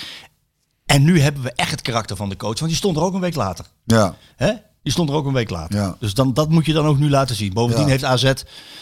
[0.85, 2.57] En nu hebben we echt het karakter van de coach.
[2.59, 3.65] Want die stond er ook een week later.
[3.85, 4.51] Ja, Hè?
[4.83, 5.79] Die stond er ook een week later.
[5.79, 5.95] Ja.
[5.99, 7.53] Dus dan, dat moet je dan ook nu laten zien.
[7.53, 7.89] Bovendien Ja.
[7.91, 8.31] heeft AZ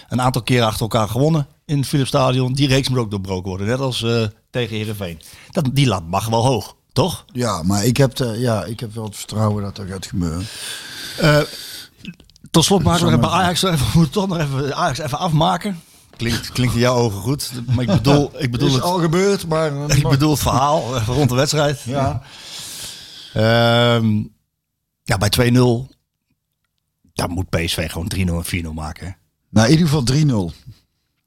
[0.10, 2.54] een aantal keren achter elkaar gewonnen in het Philips Stadion.
[2.54, 3.68] Die reeks moet ook doorbroken worden.
[3.68, 5.22] Net als eh, tegen Heerenveen.
[5.52, 7.26] Dat, die lat mag wel hoog, toch?
[7.32, 10.46] ja maar ik heb, de, ja, ik heb wel het vertrouwen dat dat gaat gebeuren.
[12.54, 13.28] Tot slot maken we.
[13.28, 15.82] Ajax, nog even, we moeten toch nog even, Ajax even afmaken.
[16.18, 17.51] Klinkt, klinkt in jouw ogen goed.
[17.66, 19.72] Maar ik bedoel, ik bedoel, is het, al gebeurd, maar...
[19.97, 21.82] ik bedoel het verhaal eh, rond de wedstrijd.
[21.82, 22.22] ja.
[23.34, 24.24] Ehm,
[25.04, 25.54] ja, bij 2-0,
[27.14, 29.18] dan moet PSV gewoon 3-0 en 4-0 maken.
[29.49, 30.56] Nou, in ieder geval 3-0.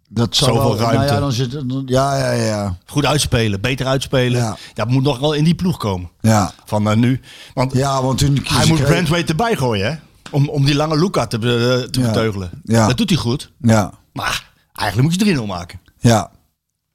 [0.09, 1.15] Dat zou Zoveel wel, Nou ruimte.
[1.15, 2.79] ja, dan zit, ja, ja, ja.
[2.87, 4.41] Goed uitspelen, beter uitspelen.
[4.41, 4.57] Ja.
[4.75, 6.11] Dat moet nog wel in die ploeg komen.
[6.21, 7.21] Ja, Van eh, nu.
[7.55, 8.41] Want ja want toen...
[8.45, 10.06] hij moet Brandweight erbij gooien, hè?
[10.31, 12.07] Om, om die lange Luca te, be- te Ja.
[12.07, 12.51] beteugelen.
[12.65, 12.87] Ja.
[12.87, 13.53] Dat doet hij goed.
[13.61, 15.81] Ja, Maar eigenlijk moet je 3-0 maken.
[15.99, 16.31] ja.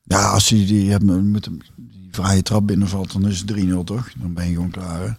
[0.03, 4.09] Ja, als hij die, met hem- die vrije trap binnenvalt, dan is het 3-0 toch?
[4.17, 5.01] Dan ben je gewoon klaar.
[5.01, 5.09] Hè?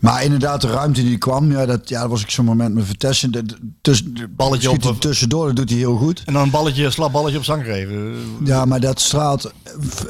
[0.00, 3.00] Maar inderdaad, de ruimte die kwam, ja, dat, ja, dat was ik zo'n moment met.
[3.30, 3.44] De, de,
[3.80, 6.22] tussen, de, Balletje op- hij tussendoor, dat doet hij heel goed.
[6.26, 8.14] En dan een balletje, slap balletje op zang geven.
[8.44, 9.52] Ja, maar dat straalt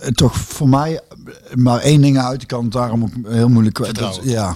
[0.00, 1.00] eh, toch voor mij
[1.54, 2.42] maar één ding uit.
[2.42, 4.20] Ik kan het daarom ook heel moeilijk kwijt.
[4.22, 4.54] Ja.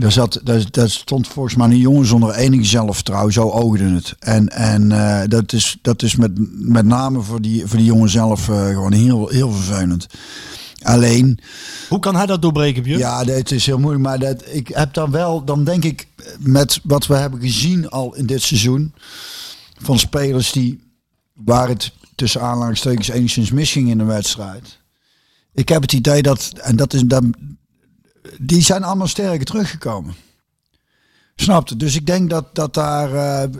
[0.00, 3.32] Daar, zat, daar, daar stond volgens mij een jongen zonder enig zelfvertrouwen.
[3.32, 4.14] Zo oogde het.
[4.18, 6.30] En, en eh, dat is, dat is met,
[6.68, 10.06] met name voor die, voor die jongen zelf eh, gewoon heel, heel vervelend.
[10.82, 11.38] Alleen,
[11.88, 12.98] Hoe kan hij dat doorbreken, Björn?
[12.98, 14.04] ja, dat is heel moeilijk.
[14.04, 16.06] Maar dat, ik heb dan wel, dan denk ik,
[16.38, 18.94] met wat we hebben gezien al in dit seizoen.
[19.78, 20.80] Van spelers die,
[21.34, 24.78] waar het tussen aanhalingstekens enigszins misging in de wedstrijd.
[25.54, 27.34] Ik heb het idee dat, en dat is, dan,
[28.38, 30.14] die zijn allemaal sterker teruggekomen.
[31.34, 31.76] Snapte?
[31.76, 33.50] Dus ik denk dat, dat daar eh,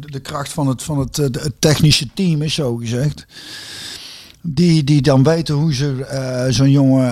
[0.00, 3.26] de kracht van het, van het, eh, het technische team is, zo gezegd.
[4.42, 7.04] Die, die dan weten hoe ze eh, zo'n jongen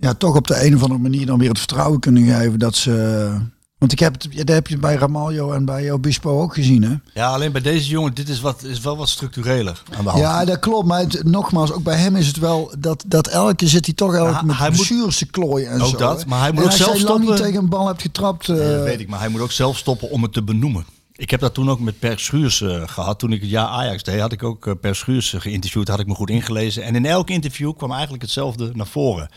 [0.00, 2.74] ja, toch op de een of andere manier dan weer het vertrouwen kunnen geven dat
[2.74, 3.36] ze.
[3.78, 6.94] Want ik heb het, dat heb je bij Ramaljo en bij Obispo ook gezien, hè?
[7.14, 10.22] Ja, alleen bij deze jongen, dit is, wat, is wel wat structureler aan de hand.
[10.22, 10.86] Ja, dat klopt.
[10.86, 14.14] Maar het- nogmaals, ook bij hem is het wel dat, dat elke zit hij toch
[14.14, 15.96] elke met hij blessures te klooien en Ook zo.
[15.96, 17.46] dat, maar hij moet En ook als zelf jij lang niet stoppen.
[17.46, 18.46] tegen een bal hebt getrapt.
[18.46, 20.84] Ja, dat weet ik, maar hij moet ook zelf stoppen om het te benoemen.
[21.16, 23.18] Ik heb dat toen ook met Per Schuurs eh, gehad.
[23.18, 25.88] Toen ik het jaar Ajax deed, had ik ook eh, Per Schuurs geïnterviewd.
[25.88, 26.82] Had ik me goed ingelezen.
[26.82, 29.28] En in elk interview kwam eigenlijk hetzelfde naar voren.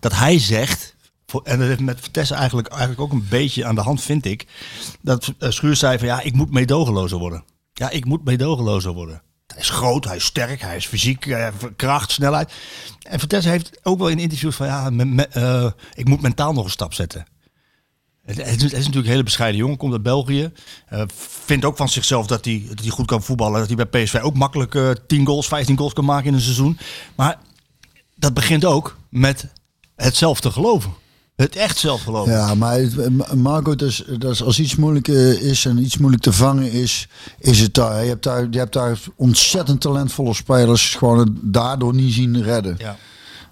[0.00, 0.94] Dat hij zegt,
[1.32, 4.46] en dat heeft met Vitesse eigenlijk, eigenlijk ook een beetje aan de hand, vind ik.
[5.00, 7.44] Dat eh, Schuurs zei van ja, ik moet meedogenlozer worden.
[7.72, 9.22] Ja, ik moet meedogenlozer worden.
[9.46, 12.52] Hij is groot, hij is sterk, hij is fysiek, eh, kracht, snelheid.
[13.02, 14.90] En Vitesse heeft ook wel in interviews van ja,
[15.30, 17.26] eh, ik moet mentaal nog een stap zetten.
[18.24, 20.52] Het is, natuurlijk een hele bescheiden jongen, komt uit België.
[21.44, 23.58] Vindt ook van zichzelf dat hij, dat hij goed kan voetballen.
[23.58, 26.40] Dat hij bij PSV ook makkelijk eh 10 goals, 15 goals kan maken in een
[26.40, 26.78] seizoen.
[27.14, 27.38] Maar
[28.14, 29.46] dat begint ook met
[29.96, 30.92] het zelf te geloven.
[31.38, 32.32] Het echt zelf geloven.
[32.32, 32.80] Ja, maar
[33.36, 37.08] Marco, dus, dus als iets moeilijk eh, is en iets moeilijk te vangen is,
[37.38, 38.02] is het daar.
[38.02, 42.74] Je hebt daar, je hebt daar ontzettend talentvolle spelers gewoon het daardoor niet zien redden.
[42.78, 42.96] Ja.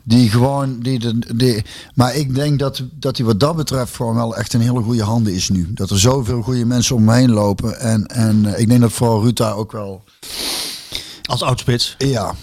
[0.03, 1.64] Die gewoon, die, de, die,
[1.95, 5.03] maar ik denk dat, dat hij wat dat betreft gewoon wel echt een hele goede
[5.03, 5.72] handen is nu.
[5.72, 7.80] Dat er zoveel goede mensen om me heen lopen.
[7.80, 10.05] En, en eh, ik denk dat vooral Ruta ook wel,
[11.22, 11.95] Als oudspits.
[11.99, 12.34] ja,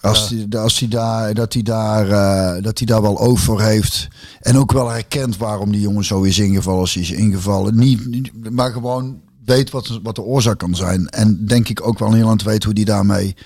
[0.00, 3.60] als hij als die daar, dat hij daar, eh, dat hij daar wel oog voor
[3.62, 4.08] heeft.
[4.40, 7.76] En ook wel herkent waarom die jongen zo is ingevallen als hij is ingevallen.
[7.76, 11.08] Niet, niet- maar gewoon weet wat, wat de oorzaak kan zijn.
[11.08, 13.36] En denk ik ook wel het weet hoe die daarmee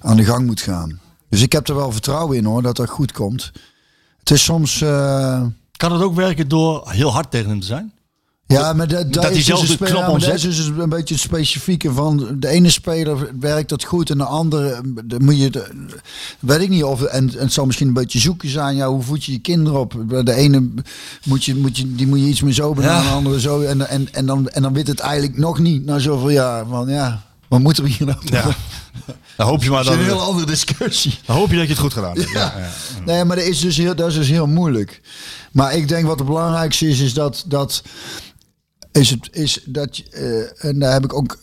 [0.00, 1.00] aan de gang moet gaan.
[1.28, 3.52] Dus ik heb er wel vertrouwen in hoor, dat dat goed komt.
[4.18, 4.80] Het is soms...
[4.80, 5.42] eh,
[5.76, 7.92] Kan het ook werken door heel hard tegen hem te zijn?
[8.60, 10.34] Ja, maar dat, Dat hij zelf de knop ja, maar dat omzet.
[10.34, 14.24] is dus een beetje het specifieke van de ene speler werkt dat goed en de
[14.24, 15.66] andere dan moet je de,
[16.40, 19.02] weet ik niet of en, en het zal misschien een beetje zoeken zijn ja hoe
[19.02, 19.94] voed je je kinderen op
[20.24, 20.68] de ene
[21.24, 23.08] moet je, moet je die moet je iets meer zo benaderen Ja.
[23.10, 25.98] de andere zo en, en, en dan en dan weet het eigenlijk nog niet na
[25.98, 28.44] zoveel jaar van ja wat moeten we hier nou Ja.
[29.36, 31.70] Dan hoop je maar dat is een heel andere discussie dan hoop je dat je
[31.70, 32.30] het goed gedaan hebt.
[32.30, 32.54] ja.
[33.04, 35.00] Nee, maar dat is, dus heel, dat is dus heel moeilijk.
[35.52, 37.82] Maar ik denk wat het belangrijkste is, is dat, dat
[38.94, 41.38] is het is dat eh, en daar heb ik ook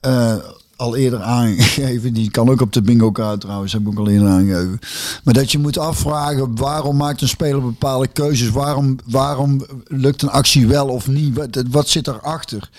[0.00, 0.36] eh,
[0.76, 2.12] al eerder aangegeven.
[2.12, 4.78] Die kan ook op de bingo kaart trouwens, heb ik ook al eerder aangegeven.
[5.24, 8.50] Maar dat je moet afvragen waarom maakt een speler bepaalde keuzes?
[8.50, 11.36] Waarom, waarom lukt een actie wel of niet?
[11.36, 12.70] Wat, wat zit erachter?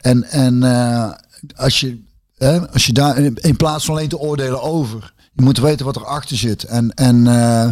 [0.00, 1.12] En, en eh,
[1.56, 2.08] als je
[2.40, 5.96] Hè, als je daar in plaats van alleen te oordelen over, Je moet weten wat
[5.96, 6.64] erachter zit.
[6.64, 7.62] En, en, eh,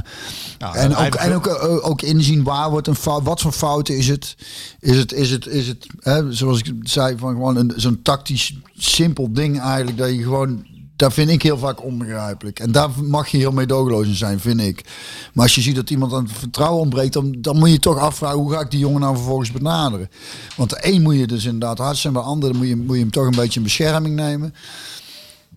[0.83, 3.97] en, hij- ook, en ook, eh, ook inzien waar wordt een fout, wat voor fouten
[3.97, 4.37] is het.
[4.81, 8.57] Is het, is het, is het hè, zoals ik zei, van gewoon een, zo'n tactisch
[8.77, 9.99] simpel ding eigenlijk.
[9.99, 12.61] Dat je gewoon, daar vind ik heel vaak onbegrijpelijk.
[12.61, 14.85] En daar mag je heel meedogenloos in zijn, vind ik.
[15.33, 17.99] Maar als je ziet dat iemand aan het vertrouwen ontbreekt, dan, dan moet je toch
[17.99, 20.11] afvragen hoe ga ik die jongen nou vervolgens benaderen.
[20.57, 22.95] Want de een moet je dus inderdaad hard zijn, bij de andere moet je, moet
[22.97, 24.55] je hem toch een beetje in bescherming nemen.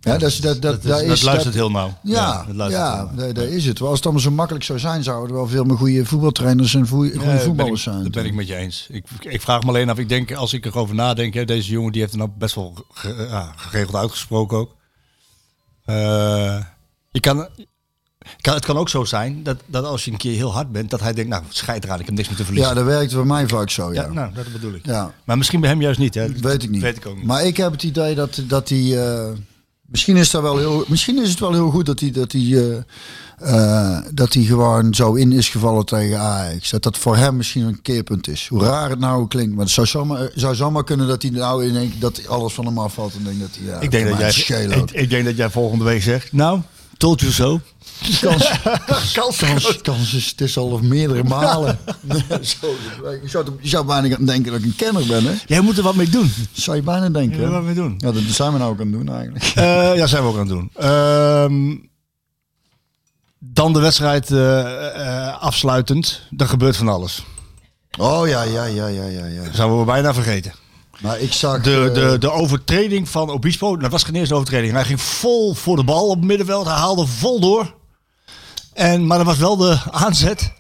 [0.04, 1.98] Ja, dat, is- dat, dat, Dat, is- luistert heel nauw.
[2.04, 3.16] ja, dat ja, nauw.
[3.16, 3.82] daar, daar is het.
[3.82, 6.88] Als het allemaal zo makkelijk zou zijn, zouden er wel veel meer goede voetbaltrainers en
[6.88, 8.04] goede, Ja, voetballers zijn.
[8.04, 8.88] Dat ben ik met je eens.
[8.92, 11.92] Ik, ik vraag me alleen af, ik denk, als ik erover nadenk, hè, deze jongen
[11.92, 14.76] die heeft er nou best wel ge- ja, geregeld uitgesproken ook.
[15.86, 16.64] Eh,
[17.12, 17.48] je kan,
[18.42, 20.90] kan, het kan ook zo zijn dat, dat als je een keer heel hard bent,
[20.90, 22.76] dat hij denkt, nou, scheid eraan, ik heb niks meer te Ja, verliezen.
[22.76, 24.02] dat werkt bij mij vaak zo, ja.
[24.02, 24.86] ja, nou, dat bedoel ik.
[24.86, 25.14] Ja.
[25.24, 26.28] Maar misschien bij hem juist niet, hè?
[26.34, 26.82] Weet ik niet.
[26.82, 27.26] Weet ik ook niet.
[27.26, 29.04] Maar ik heb het idee dat, dat hij...
[29.08, 29.30] eh,
[29.92, 32.42] misschien, is dat wel heel, misschien is het wel heel goed dat hij, dat hij,
[32.42, 32.78] eh,
[33.38, 36.70] eh, dat hij gewoon zo in is gevallen tegen Ajax.
[36.70, 38.48] Dat dat voor hem misschien een keerpunt is.
[38.48, 39.56] Hoe raar het nou klinkt.
[39.56, 42.54] Maar het zou zomaar, zou zomaar kunnen dat hij nou in één keer- dat alles
[42.54, 43.14] van hem afvalt.
[43.14, 43.66] En denkt dat hij...
[43.66, 46.60] Ja, ik, denk dat jij, ik denk dat jij volgende week zegt, nou,
[47.02, 47.60] told you so.
[48.22, 48.50] Kans,
[49.14, 51.80] kans, kans, kans is, het is al meerdere malen.
[52.42, 52.68] Zo,
[53.22, 55.34] je, zou, je zou bijna denken dat ik een kenner ben, hè?
[55.48, 56.32] Jij moet er wat mee doen.
[56.52, 57.40] Zou je bijna denken.
[57.40, 57.52] Ja, hè?
[57.52, 57.94] wat mee doen.
[57.98, 59.46] Ja, dat zijn we nou ook aan het doen eigenlijk.
[59.46, 60.70] Eh, ja, zijn we ook aan het doen.
[60.76, 61.78] Ehm,
[63.40, 66.22] dan de wedstrijd eh, eh, afsluitend.
[66.38, 67.24] Er gebeurt van alles.
[67.98, 69.26] Oh ja, ja, ja, ja, ja.
[69.26, 69.44] ja.
[69.44, 70.54] Dat zouden we bijna vergeten.
[71.02, 71.62] Maar ik zag...
[71.62, 74.74] De, eh, de, de overtreding van Obispo, dat was geen eerste overtreding.
[74.74, 76.66] Hij ging vol voor de bal op het middenveld.
[76.66, 77.76] Hij haalde vol door.
[78.74, 80.54] En, maar dat was wel de aanzet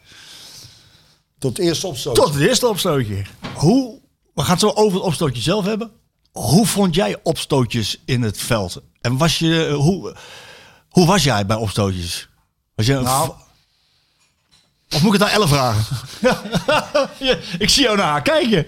[1.39, 2.15] tot eerst opstoot.
[2.15, 3.25] tot het eerste opstootje.
[3.53, 3.99] Hoe,
[4.33, 5.91] we gaan het zo over het opstootje zelf hebben.
[6.31, 8.81] Hoe vond jij opstootjes in het veld?
[9.01, 10.15] En was je, eh, hoe,
[10.89, 12.29] hoe was jij bij opstootjes?
[12.75, 13.31] Was je Nou,
[14.89, 15.97] Of moet ik het aan Elle vragen?
[17.27, 18.65] Ja, ik zie jou naar haar kijken.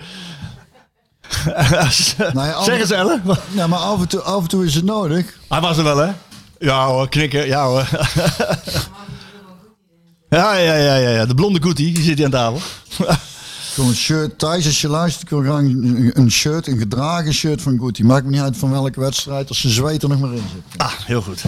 [2.33, 3.19] Nou ja, zeg eens Elle.
[3.51, 5.37] ja, maar af en, toe, af en toe is het nodig.
[5.49, 6.11] Hij was er wel, hè?
[6.59, 7.47] Ja hoor, knikken.
[7.47, 7.89] Ja hoor.
[10.29, 11.25] Ja, ja, ja, ja, ja.
[11.25, 12.61] De blonde goetie, die zit hier aan tafel.
[13.73, 14.39] Gewoon een shirt.
[14.39, 18.03] Thijs, als je luistert, ik graag een, shirt, een gedragen shirt van Gucci.
[18.03, 20.81] Maakt me niet uit van welke wedstrijd, als ze zweet er nog maar in zit.
[20.81, 21.43] Ah, heel goed.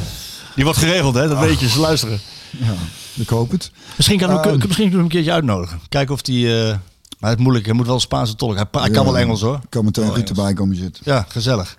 [0.55, 1.27] Die wordt geregeld, hè?
[1.27, 1.69] Dat weet je.
[1.69, 2.19] Ze luisteren.
[2.49, 2.73] Ja,
[3.13, 3.71] ik hoop het.
[3.95, 4.57] Misschien kan we Ehm.
[4.57, 5.79] misschien kunnen we hem een keertje uitnodigen.
[5.89, 6.63] Kijken of die...
[6.63, 6.75] eh,
[7.19, 7.65] maar het is moeilijk.
[7.65, 8.55] Hij moet wel Spaanse tolk.
[8.55, 9.59] Hij, hij kan wel Engels, hoor.
[9.63, 10.23] Ik kan meteen Engels.
[10.23, 11.01] erbij komen zitten.
[11.05, 11.77] Ja, gezellig.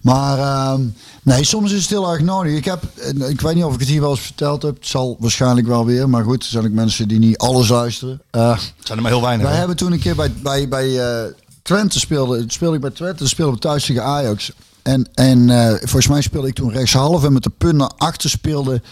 [0.00, 0.80] Maar ehm,
[1.22, 2.52] nee, soms is het heel erg nodig.
[2.52, 2.82] Ik, heb,
[3.28, 4.74] ik weet niet of ik het hier wel eens verteld heb.
[4.74, 6.08] Het zal waarschijnlijk wel weer.
[6.08, 8.22] Maar goed, er zijn ook mensen die niet alles luisteren.
[8.30, 9.42] Het zijn er maar heel weinig.
[9.42, 9.58] wij hè?
[9.58, 11.32] hebben toen een keer bij, bij, bij eh,
[11.62, 13.18] Twente speelde, speelde ik bij Twente.
[13.18, 14.52] Dan speelden we thuis tegen Ajax.
[14.82, 17.24] En, en eh, volgens mij speelde ik toen rechtshalf.
[17.24, 18.82] En met de punt naar achter speelde...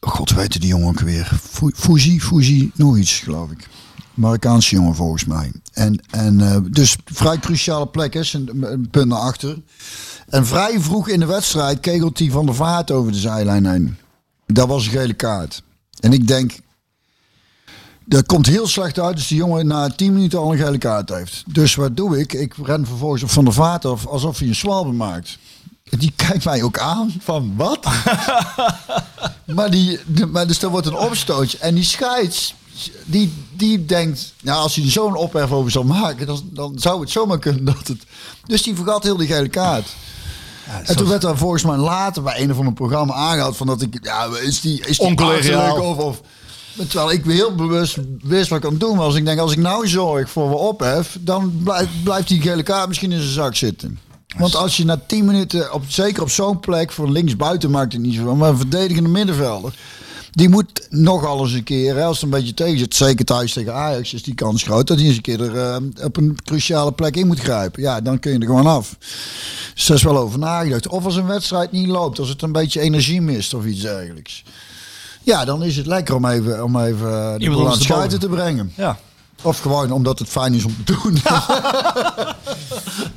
[0.00, 1.38] God, weet die jongen ook weer?
[1.42, 3.68] Fu- Fuji, Fuji, nog iets geloof ik.
[4.14, 5.52] Marokkaanse jongen volgens mij.
[5.72, 9.62] En, en eh, dus vrij cruciale plek is, een, een punt naar achter.
[10.28, 13.96] En vrij vroeg in de wedstrijd kegelt hij van de vaart over de zijlijn heen.
[14.46, 15.62] Dat was een gele kaart.
[16.00, 16.52] En ik denk,
[18.04, 21.08] dat komt heel slecht uit als die jongen na 10 minuten al een gele kaart
[21.08, 21.42] heeft.
[21.46, 22.32] Dus wat doe ik?
[22.32, 25.38] Ik ren vervolgens op van de vaart af alsof hij een zwalbe maakt.
[25.98, 27.78] Die kijkt mij ook aan van wat?
[29.56, 31.58] maar, die, de- maar dus er wordt een opstootje.
[31.58, 32.54] En die scheids,
[33.04, 37.10] die, die denkt, nou als hij zo'n ophef over zal maken, dan, dan zou het
[37.10, 38.02] zomaar kunnen dat het...
[38.46, 39.88] Dus die vergat heel die gele kaart.
[40.84, 43.82] en toen werd er volgens mij later bij een of ander programma aangehaald van dat
[43.82, 45.06] ik, ja, is die, is die
[45.82, 46.20] of, of
[46.88, 49.14] Terwijl ik heel bewust wist wat ik aan het doen was.
[49.14, 52.88] Ik denk, als ik nou zorg voor we ophef, dan blijft, blijft die gele kaart
[52.88, 53.98] misschien in zijn zak zitten.
[54.38, 58.02] Want als je na 10 minuten, op, zeker op zo'n plek, voor linksbuiten maakt het
[58.02, 59.74] niet zo van, maar een verdedigende middenvelder,
[60.30, 63.52] die moet nog alles een keer, hè, als het een beetje tegen zit, zeker thuis
[63.52, 66.38] tegen Ajax, is die kans groot dat hij eens een keer er eh, op een
[66.44, 67.82] cruciale plek in moet grijpen.
[67.82, 68.96] Ja, dan kun je er gewoon af.
[69.74, 70.88] Dus daar is wel over nagedacht.
[70.88, 74.42] Of als een wedstrijd niet loopt, als het een beetje energie mist of iets dergelijks.
[75.22, 77.82] Ja, dan is het lekker om even, om even eh, de ondersteboven.
[77.82, 78.72] schuiten te brengen.
[78.76, 78.98] Ja.
[79.42, 81.12] Of gewoon omdat het fijn is om te doen.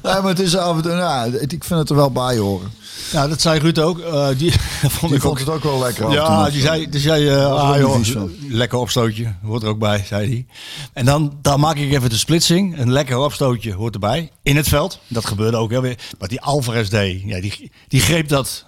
[0.04, 2.72] nee, maar het is af en toe, ja, ik vind het er wel bij horen.
[3.12, 4.00] ja, dat zei Ruud ook.
[4.00, 4.52] Eh, die
[4.98, 5.38] vond Die ik ook.
[5.38, 6.12] vond het ook wel lekker.
[6.12, 10.28] Ja, die zei, die zei eh, ah, joh, lekker opstootje, hoort er ook bij, zei
[10.30, 10.46] hij.
[10.94, 12.80] En dan, dan maak ik even de splitsing.
[12.80, 14.32] Een lekker opstootje hoort erbij.
[14.44, 15.00] In het veld.
[15.08, 15.98] Dat gebeurde ook heel weer.
[16.20, 18.66] Wat die Alvarez deed, ja, die, die greep dat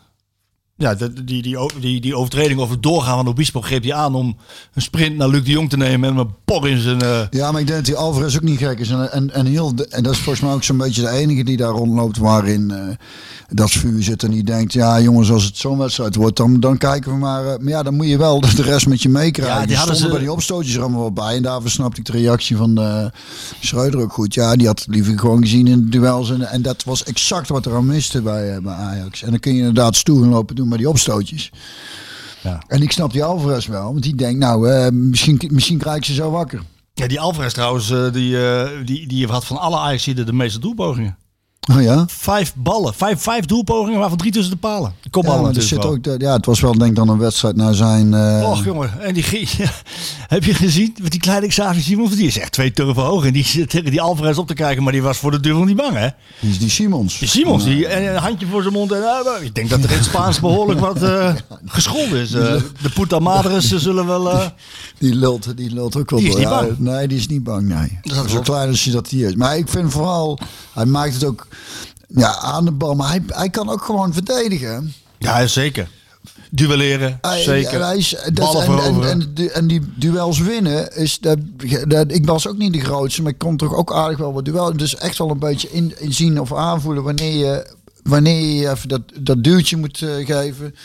[0.78, 4.38] ja, die, die, die, die overtreding of het doorgaan van Obispo greep hij aan om
[4.74, 7.02] een sprint naar Luc de Jong te nemen en een por in zijn...
[7.02, 8.90] eh, Ja, maar ik denk dat die Alvarez ook niet gek is.
[8.90, 11.58] En, en, en, heel, en dat is volgens mij ook zo'n beetje de enige die
[11.58, 12.80] daar rondloopt waarin eh,
[13.50, 14.24] dat vuur zit.
[14.24, 17.46] En die denkt, ja jongens, als het zo'n wedstrijd wordt, dan, dan kijken we maar.
[17.46, 19.60] eh, maar ja, dan moet je wel de rest met je meekrijgen.
[19.62, 21.36] Ja, die hadden stonden ze- bij die opstootjes er allemaal wel bij.
[21.36, 22.80] En daarvoor snapte ik de reactie van
[23.62, 24.34] Schreuder ook goed.
[24.34, 26.30] Ja, die had het liever gewoon gezien in de duels.
[26.32, 29.24] En, en dat was exact wat er aan miste bij, bij Ajax.
[29.24, 31.52] En dan kun je inderdaad stoer gaan lopen doen met die opstootjes.
[32.42, 32.64] Ja.
[32.68, 36.06] En ik snap die Alvarez wel, want die denkt, nou, eh, misschien, misschien krijg ik
[36.06, 36.62] ze zo wakker.
[36.94, 40.60] Ja, die Alvarez trouwens, eh, die, eh, die, die had van alle Ajaxiden de meeste
[40.60, 41.18] doelpogingen.
[41.72, 42.06] Oh ja?
[42.10, 44.94] Vijf ballen, vijf, vijf doelpogingen, waarvan drie tussen de palen.
[45.02, 45.92] Ja, maar er natuurlijk zit wel.
[45.92, 48.14] ook, ja, het was wel denk ik dan een wedstrijd naar zijn...
[48.14, 49.72] eh, Och jongen, en die ja,
[50.28, 52.16] heb je gezien met die kleine Xavi Simons?
[52.16, 54.84] Die is echt twee turven hoog en die zit tegen die Alvarez op te kijken,
[54.84, 56.08] maar die was voor de duivel niet bang hè?
[56.40, 57.20] die is die Simons.
[57.20, 59.90] Die Simons, die en een handje voor zijn mond en eh, ik denk dat er
[59.92, 61.34] in het Spaans behoorlijk wat eh,
[61.66, 62.30] gescholden is.
[62.30, 64.32] De puta madres zullen wel...
[65.00, 66.44] Die lult, die lult ook wel Die is door.
[66.44, 66.80] niet Ja, bang.
[66.80, 68.00] Nee, die is niet bang, nee.
[68.02, 69.36] Dat is Zo klein als je dat hier is.
[69.36, 70.40] Maar ik vind vooral,
[70.74, 71.48] hij maakt het ook
[72.08, 72.96] ja, aan de bal.
[72.96, 74.94] Maar hij, hij kan ook gewoon verdedigen.
[75.18, 75.88] ja, zeker.
[76.52, 77.74] Duelleren, Hij- zeker.
[77.74, 81.38] en hij is- dat- en, en, en, die- en die duels winnen is dat,
[81.88, 84.46] dat ik was ook niet de grootste, maar ik kon toch ook aardig wel wat
[84.46, 84.78] duel.
[84.78, 89.02] Dus echt wel een beetje in, inzien of aanvoelen wanneer je wanneer je even dat,
[89.20, 90.76] dat duwtje moet eh, geven.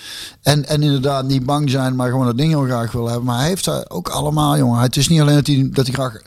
[0.43, 3.25] En, en inderdaad niet bang zijn, maar gewoon dat ding heel graag wil hebben.
[3.25, 4.81] Maar hij heeft daar ook allemaal, jongen.
[4.81, 6.21] Het is niet alleen dat hij, dat hij graag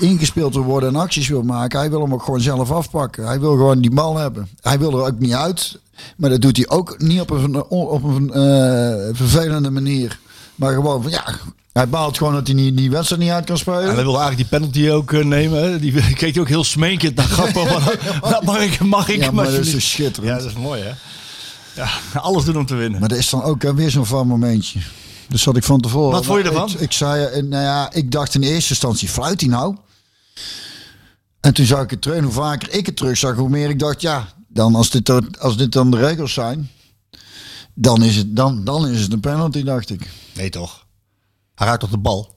[0.00, 1.78] ingespeeld wil worden en acties wil maken.
[1.78, 3.26] Hij wil hem ook gewoon zelf afpakken.
[3.26, 4.48] Hij wil gewoon die bal hebben.
[4.60, 5.78] Hij wil er ook niet uit.
[6.16, 10.18] Maar dat doet hij ook niet op een, op een eh, vervelende manier.
[10.54, 11.24] Maar gewoon van ja,
[11.72, 13.80] hij baalt gewoon dat hij die wedstrijd niet uit kan spelen.
[13.80, 15.80] En hij wilde eigenlijk die penalty ook eh, nemen.
[15.80, 17.64] Die keek hij ook heel smenkend naar Gakpo.
[17.64, 17.82] van,
[18.30, 20.32] "Nou, mag ik, mag ik ja, maar dat is alsjeblieft?" zo schitterend.
[20.36, 20.92] Ja, dat is mooi hè.
[21.76, 21.88] Ja,
[22.20, 23.00] alles doen om te winnen.
[23.00, 24.80] Maar dat is dan ook eh, weer zo'n van momentje.
[25.28, 26.12] Dus zat ik van tevoren.
[26.12, 26.68] Wat vond je ervan?
[26.68, 29.76] Ik, ik zei, eh, nou ja, ik dacht in eerste instantie, fluit hij nou?
[31.40, 32.22] En toen zag ik het terug.
[32.22, 35.56] Hoe vaker ik het terug zag, hoe meer ik dacht, ja, dan als dit, als
[35.56, 36.70] dit dan de regels zijn,
[37.74, 40.10] dan is het, dan, dan is het een penalty, dacht ik.
[40.34, 40.86] Nee toch?
[41.54, 42.34] Hij raakt op de bal.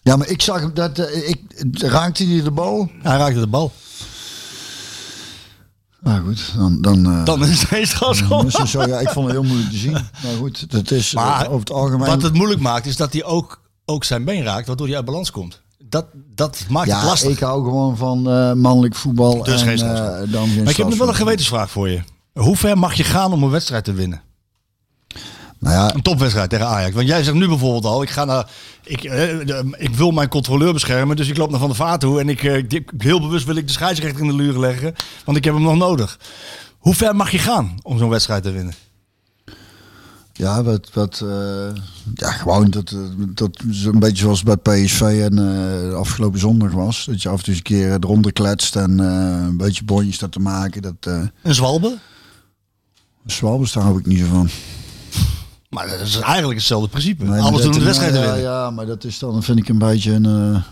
[0.00, 1.40] Ja, maar ik zag hem dat eh, ik
[1.72, 2.90] raakte hij de bal.
[3.02, 3.72] Hij raakte de bal.
[6.00, 7.06] Nou goed, dan dan.
[7.06, 8.44] eh, Dan is het meestal zo.
[8.46, 8.86] het zo.
[8.86, 9.92] Ja, ik vond het heel moeilijk te zien.
[9.92, 12.08] Maar goed, dat is eh, Maar over het algemeen.
[12.08, 15.04] Wat het moeilijk maakt, is dat hij ook, ook zijn been raakt, waardoor hij uit
[15.04, 15.62] balans komt.
[15.84, 17.30] Dat, dat maakt het ja, lastig.
[17.30, 19.42] ik hou gewoon van eh, mannelijk voetbal.
[19.42, 19.76] Dus en, geen
[20.30, 22.00] dan geen maar ik heb nog wel een gewetensvraag voor je.
[22.32, 24.22] Hoe ver mag je gaan om een wedstrijd te winnen?
[25.60, 26.94] Nou ja, Een topwedstrijd tegen Ajax.
[26.94, 28.50] Want jij zegt nu bijvoorbeeld al, ik, ga naar,
[28.84, 29.12] ik, eh,
[29.46, 32.20] de- ik wil mijn controleur beschermen, dus ik loop naar Van der Vaart toe.
[32.20, 34.94] En ik, eh, heel bewust wil ik de scheidsrechter in de luren leggen,
[35.24, 36.18] want ik heb hem nog nodig.
[36.78, 38.74] Hoe ver mag je gaan om zo'n wedstrijd te winnen?
[40.32, 41.74] ja, wat, wat, eh,
[42.14, 42.94] ja, gewoon dat,
[43.34, 47.04] dat zo'n beetje zoals bij PSV en afgelopen zondag was.
[47.04, 50.32] Dat je af en toe eens een keer eronder kletst en een beetje bonjes staat
[50.32, 50.82] te maken.
[50.82, 50.94] Dat
[51.42, 51.98] Een zwalbe?
[53.26, 54.48] Zwalbes, daar hou ik niet zo van.
[55.68, 57.24] Maar dat is eigenlijk hetzelfde principe.
[57.24, 58.40] Nee, Alles doen de wedstrijd ja, winnen.
[58.40, 60.24] Ja, maar dat is dan, vind ik een beetje een...
[60.54, 60.62] eh,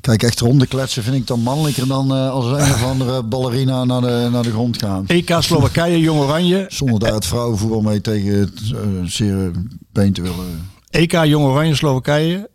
[0.00, 3.84] kijk, echt ronde kletsen vind ik dan mannelijker dan eh, als een of andere ballerina
[3.84, 5.06] naar de, naar de grond gaan.
[5.06, 6.64] EK Slowakije, Jong Oranje.
[6.68, 8.60] Zonder daar het vrouwenvoetbal mee tegen het
[9.04, 9.50] zeer
[9.92, 10.70] been te willen.
[10.90, 12.50] EK Jong Oranje Slowakije.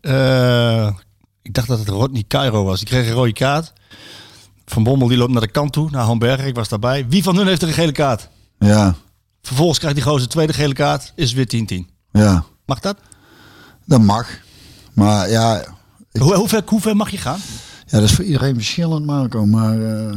[1.42, 2.80] Ik dacht dat het Rodney Cairo was.
[2.80, 3.74] Die kreeg een rode kaart.
[4.66, 6.48] Van Bommel die loopt naar de kant toe, naar Hamburger.
[6.48, 7.06] Ik was daarbij.
[7.10, 8.30] Wie van hun heeft er een gele kaart?
[8.60, 8.96] Ja,
[9.52, 11.12] Vervolgens krijgt die gozer de tweede gele kaart.
[11.16, 11.88] Is het weer 10-10.
[12.12, 12.98] ja, Mag dat?
[13.86, 14.28] dat mag.
[14.94, 15.60] Maar ja,
[16.12, 17.40] ik- Hoe, hoe, ver, hoe ver mag je gaan?
[17.88, 19.46] ja, dat is voor iedereen verschillend, Marco.
[19.46, 20.10] Maar eh,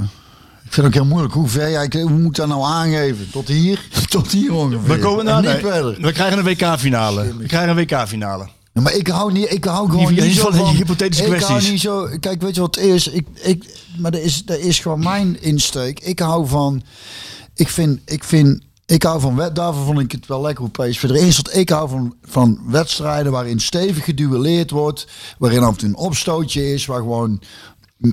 [0.64, 1.34] ik vind het ook heel moeilijk.
[1.34, 3.30] Hoe ver jij, hoe moet ik dat nou aangeven?
[3.30, 3.88] Tot hier?
[4.08, 4.88] Tot hier ongeveer.
[4.88, 6.00] We komen En naar niet nee, verder.
[6.00, 7.36] We krijgen een WK-finale.
[7.36, 8.48] We krijgen een WK-finale.
[8.72, 11.44] Ja, maar ik hou niet, ik hou gewoon niet die zo van hypothetische ik hou
[11.44, 11.70] kwesties.
[11.70, 12.08] niet zo.
[12.20, 13.08] Kijk, weet je wat het is?
[13.08, 13.64] Ik, ik,
[13.98, 16.00] maar dat is, dat is gewoon mijn insteek.
[16.00, 16.82] Ik hou van,
[17.54, 19.54] ik vind, ik vind, ik hou van wet.
[19.54, 21.54] Daarvoor vond ik het wel lekker hoe PSV erin zat.
[21.54, 25.06] Ik hou van, van wedstrijden waarin stevig geduelleerd wordt,
[25.38, 27.40] waarin af en toe een opstootje is, waar gewoon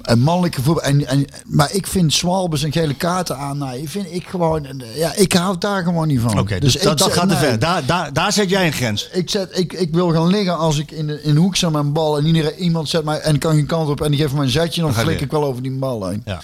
[0.02, 0.84] een mannelijke voetbal.
[0.84, 3.72] En, en, maar ik vind Swalbes en gele kaarten aan.
[3.84, 4.84] vind ik gewoon.
[4.96, 6.40] Ja, ik hou daar gewoon niet van.
[6.40, 7.44] Oké, dus, ik dat, gaat te nee.
[7.44, 7.60] ver.
[7.60, 9.10] Daar, daar, daar zet jij een grens.
[9.12, 11.74] Ik, zet, ik, ik wil gaan liggen als ik in de, in de hoek met
[11.74, 14.34] een bal en iedereen, iemand zet mij en kan geen kant op en die geeft
[14.34, 16.22] me een zetje, dan flik ik wel over die bal heen.
[16.26, 16.42] Ja.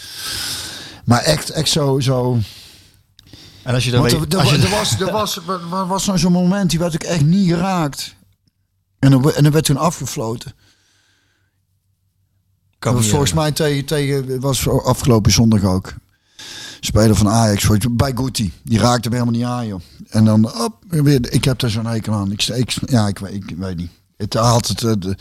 [1.04, 2.00] Maar echt, echt zo.
[2.00, 2.38] zo.
[3.68, 4.12] En als je dan weet...
[4.12, 6.80] er, er, als je- er was, er was, er was, was nou zo'n moment, die
[6.80, 8.16] werd ik echt niet geraakt.
[9.00, 10.54] En dan, en dan werd toen afgefloten.
[12.80, 15.94] Kan Dat was me volgens mij tegen, tegen was afgelopen zondag ook.
[16.80, 18.54] speler van Ajax, je, bij Guti.
[18.64, 19.82] Die raakte hem helemaal niet aan, joh.
[20.10, 22.32] En dan, op, weer, ik heb daar zo'n hekel aan.
[22.32, 23.92] Ik, ik, ja, ik, weet- ik weet niet.
[24.18, 24.84] Het had het...
[24.84, 25.18] eh, de,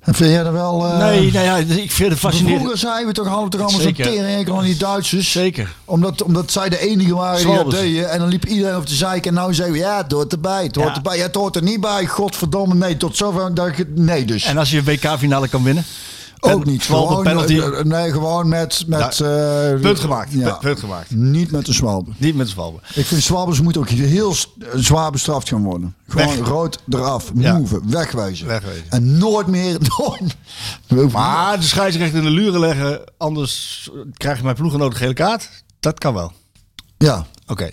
[0.00, 0.86] en vind jij er wel...
[0.86, 2.58] eh, nee, nou ja, ik vind het fascinerend.
[2.60, 5.30] Vroeger zeiden we toch toch allemaal zo'n tering aan die Duitsers.
[5.32, 5.74] Zeker.
[5.84, 8.10] Omdat, omdat zij de enige waren die dat deden.
[8.10, 9.26] En dan liep iedereen over de zeik.
[9.26, 10.62] En nou zeggen we, ja, het hoort erbij.
[10.62, 10.94] Het hoort Ja.
[10.94, 11.16] erbij.
[11.16, 12.06] Ja, het hoort er niet bij.
[12.06, 12.96] Godverdomme, nee.
[12.96, 13.54] Tot zover.
[13.54, 14.44] Dat, ik- nee, dus.
[14.44, 15.84] En als je een WK-finale kan winnen?
[16.40, 16.82] Ook niet.
[16.82, 17.58] Gewoon, penalty.
[17.58, 18.84] eh, eh, nee, gewoon met...
[18.86, 20.32] met eh, Punt gemaakt.
[20.32, 20.50] Ja.
[20.52, 21.10] Punt gemaakt.
[21.10, 22.10] Niet met een zwalbe.
[22.16, 22.78] Niet met Zwalbe.
[22.94, 24.34] Ik vind zwalbers moeten ook heel
[24.74, 25.94] zwaar bestraft gaan worden.
[26.08, 26.48] Gewoon Weg.
[26.48, 27.30] rood eraf.
[27.34, 27.58] Ja.
[27.58, 27.80] Move.
[27.84, 28.46] Wegwijzen.
[28.46, 28.84] Wegwezen.
[28.90, 29.78] En nooit meer...
[30.88, 35.12] Nooit, Maar de scheidsrechter in de luren leggen, anders krijg je mijn ploeggenoot een gele
[35.14, 35.48] kaart.
[35.80, 36.32] Dat kan wel.
[36.98, 37.26] ja.
[37.46, 37.70] Oké.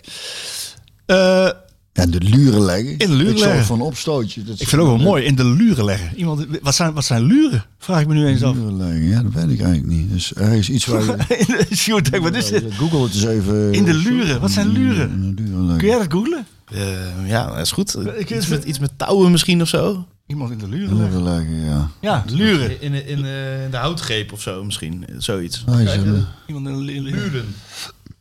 [1.05, 1.49] Eh,
[1.98, 2.98] En de luren leggen.
[2.98, 3.66] In de luren ik zou leggen.
[3.68, 4.43] van opstootje.
[4.43, 6.10] Dat ik vind het ook wel mooi, in de luren leggen.
[6.16, 7.66] Iemand, wat, zijn, wat zijn luren?
[7.78, 8.56] Vraag ik me nu eens af.
[8.56, 10.12] Luren leggen, ja, dat weet ik eigenlijk niet.
[10.12, 11.66] Dus er is iets waar je...
[11.76, 12.64] Sjoerd, denk, wat is dit?
[12.74, 13.74] Google het eens even.
[13.74, 14.41] In de luren.
[14.41, 15.10] Wat zijn luren?
[15.10, 15.78] In de luren leggen.
[15.78, 16.45] Kun jij dat googlen?
[16.72, 17.98] Eh, ja, dat is goed.
[18.18, 20.06] Ik- Iets met, iets met touwen misschien of zo.
[20.28, 21.18] Iemand in de luren leggen?
[21.24, 21.89] Luren leggen, ja.
[22.02, 22.82] Ja, luren.
[22.82, 25.06] In, in, in, eh, in de houtgreep of zo misschien.
[25.18, 25.64] Zoiets.
[25.66, 27.45] De, Iemand in de luren.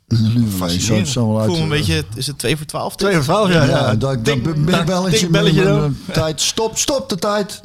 [0.06, 1.06] Leggen.
[1.06, 2.96] Zo, voel me een beetje, is het 2 voor 12?
[2.96, 3.64] Twee of twaalf, ja.
[3.64, 3.94] Ja, ja.
[3.94, 5.28] dat dat Ding- belletje.
[5.28, 5.80] belletje dan.
[6.04, 6.40] met- Tijd.
[6.40, 7.62] Stop, stop de tijd.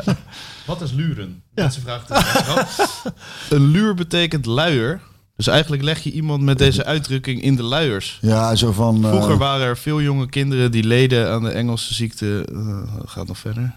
[0.66, 1.42] Wat is luren?
[1.54, 3.04] Mensen vragen het af.
[3.50, 5.00] Een luur betekent luier.
[5.36, 8.18] Dus eigenlijk leg je iemand met deze uitdrukking in de luiers.
[8.20, 9.04] Ja, zo van.
[9.04, 12.46] eh, Vroeger waren er veel jonge kinderen die leden aan de Engelse ziekte.
[12.52, 13.74] eh, gaat nog verder.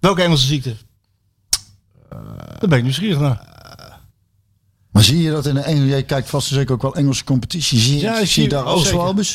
[0.00, 0.76] Welke Engelse ziekte?
[2.58, 3.49] Daar ben ik nieuwsgierig naar.
[4.90, 5.86] Maar zie je dat in de Engelse.
[5.88, 7.78] Jij kijkt vast en zeker ook wel Engelse competitie.
[7.78, 8.64] Zie je, Ja, zie zie- je daar?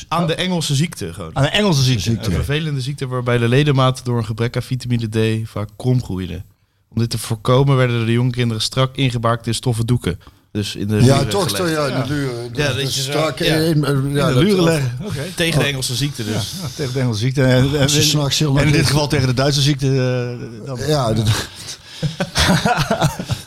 [0.07, 1.35] Aan de Engelse ziekte gewoon.
[1.35, 2.01] Aan een Engelse ziekte.
[2.03, 2.25] Ziekte.
[2.29, 5.07] Een vervelende ziekte waarbij de ledematen door een gebrek aan vitamine
[5.43, 6.45] D vaak krom groeiden.
[6.89, 10.19] Om dit te voorkomen werden de jonge kinderen strak ingebaakt in stoffen doeken.
[10.51, 11.57] Dus in de Ja, toch.
[11.57, 12.49] Ja, de luren.
[12.53, 13.55] Ja, dat je zo- Strak ja.
[13.55, 14.97] in- ja, In de luren leggen.
[15.35, 16.53] Tegen de Engelse ziekte dus.
[16.61, 17.43] Ja, tegen de Engelse ziekte.
[17.43, 19.87] En, en, Als je s'nachts heel en in dit geval tegen de Duitse ziekte.
[19.87, 20.79] eh, dan.
[20.87, 21.27] Ja, dat-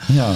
[0.06, 0.34] ja.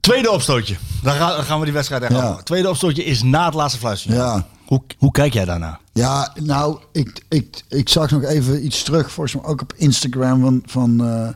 [0.00, 0.76] Tweede opstootje.
[1.02, 2.34] Dan gaan, we die wedstrijd echt Ja.
[2.34, 4.12] Tweede opstootje is na het laatste fluitje.
[4.12, 4.46] Ja.
[4.66, 5.80] Hoe, hoe kijk jij daarna?
[5.92, 10.40] Ja, nou, ik, ik, ik zag nog even iets terug, volgens mij ook op Instagram,
[10.40, 11.28] van, van eh,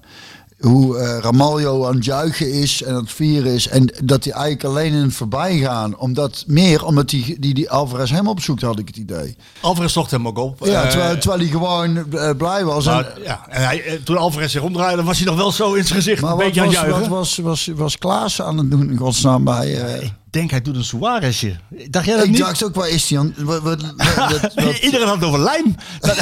[0.63, 3.69] hoe eh Ramaljo aan het juichen is en aan het vieren is.
[3.69, 8.11] En dat hij eigenlijk alleen in het voorbijgaan, omdat meer omdat die, die, die Alvarez
[8.11, 9.37] hem opzoekt, had ik het idee.
[9.61, 10.67] Alvarez zocht hem ook op.
[10.67, 12.87] Ja, Eh, terwijl, terwijl hij gewoon eh, blij was.
[12.87, 15.85] En, maar, ja, en hij, toen Alvarez zich omdraaide, was hij nog wel zo in
[15.85, 16.23] zijn gezicht.
[16.23, 17.11] maar een beetje aan was, het juichen.
[17.11, 20.13] wat was, was, was Klaas aan het doen in godsnaam bij...
[20.33, 21.57] denk hij doet een Suarezje.
[21.91, 22.39] Dacht jij dat ik niet?
[22.41, 23.35] dacht ook, waar is hij aan?
[23.37, 25.75] Wat, wat, wat, wat, Iedereen had het over lijm.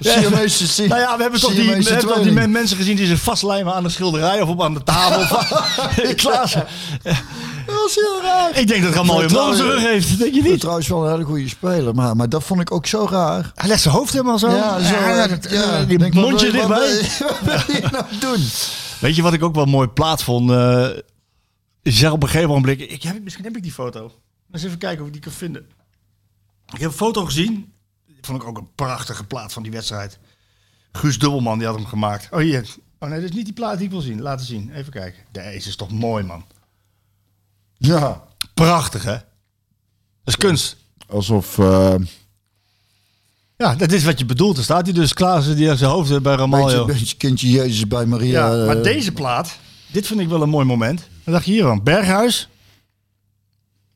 [0.00, 3.06] Siamese- si- nou ja, we hebben toch die, we hebben toch die mensen gezien die
[3.06, 5.36] zich vastlijmen aan de schilderij of op aan de tafel.
[6.14, 6.64] Klaas, dat
[7.66, 8.58] was heel raar.
[8.58, 10.18] ik denk dat Ramal hem wel op zijn rug heeft.
[10.18, 10.60] Denk je niet?
[10.60, 13.52] trouwens wel een hele goede speler, maar, maar dat vond ik ook zo raar.
[13.54, 14.50] Hij legt zijn hoofd helemaal zo.
[14.50, 14.94] Ja, zo.
[14.94, 17.00] Ja, eh, dat- ja, die mondje dichtbij.
[17.18, 18.44] Wat wil je nou doen?
[18.98, 20.50] Weet je wat ik ook wel mooi plaats vond?
[21.92, 24.12] Zegt op een gegeven moment, ik heb, misschien heb ik die foto.
[24.52, 25.66] Eens even kijken of ik die kan vinden.
[26.72, 27.72] Ik heb een foto gezien.
[28.20, 30.18] Vond ik ook een prachtige plaat van die wedstrijd.
[30.92, 32.28] Guus Dubbelman, die had hem gemaakt.
[32.32, 32.68] Oh hier.
[32.98, 34.20] Oh nee, dat is niet die plaat die ik wil zien.
[34.20, 34.70] Laten zien.
[34.74, 35.22] Even kijken.
[35.32, 36.44] Deze is toch mooi, man.
[37.76, 38.24] Ja,
[38.54, 39.12] Prachtig, hè?
[39.12, 39.22] Dat
[40.24, 40.76] is kunst.
[41.08, 41.58] alsof...
[41.58, 41.94] eh,
[43.56, 44.56] Ja, dat is wat je bedoelt.
[44.56, 46.84] Er staat hij dus, Klaassen, die heeft zijn hoofd bij beetje, Ramaljo.
[46.84, 48.54] beetje kindje Jezus bij Maria.
[48.54, 49.58] Ja, maar eh, deze plaat,
[49.92, 51.08] dit vind ik wel een mooi moment.
[51.24, 52.48] Dan dacht je hier aan, Berghuis.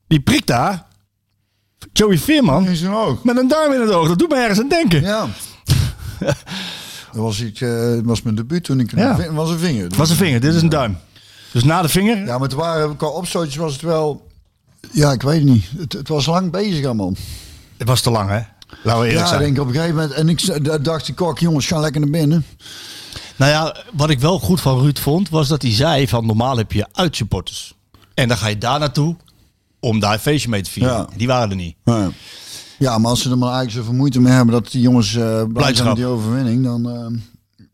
[0.06, 0.86] Die prikt daar.
[1.92, 2.66] Joey Veerman.
[2.66, 3.24] In zijn oog.
[3.24, 4.08] Met een duim in het oog.
[4.08, 5.00] Dat doet me ergens aan denken.
[5.02, 5.26] Ja.
[6.18, 6.36] dat
[7.12, 8.96] was, ik, eh, was mijn debuut toen ik...
[8.96, 9.32] Ja.
[9.32, 9.84] Was een vinger.
[9.84, 10.98] Het was een vinger, dit is een duim.
[11.52, 12.16] Dus na de vinger.
[12.18, 14.26] Ja, maar het waren, qua opstootjes was het wel...
[14.90, 15.64] Ja, ik weet niet.
[15.78, 17.16] Het, het was lang bezig man.
[17.76, 18.40] Het was te lang, hè?
[18.82, 19.40] Laten we eerlijk Ja, ik zijn.
[19.40, 20.12] denk op een gegeven moment...
[20.12, 22.44] En ik dacht, ik, kok, jongens, ga lekker naar binnen.
[23.38, 26.56] Nou ja, wat ik wel goed van Ruud vond, was dat hij zei van normaal
[26.56, 27.74] heb je uitsupporters.
[28.14, 29.16] En dan ga je daar naartoe
[29.80, 30.92] om daar een feestje mee te vieren.
[30.92, 31.08] Ja.
[31.16, 31.76] Die waren er niet.
[31.84, 32.10] Ja.
[32.78, 35.42] Ja, maar als ze er maar eigenlijk zoveel moeite mee hebben dat die jongens eh
[35.52, 36.90] blij zijn met die overwinning, dan...
[36.90, 37.06] eh,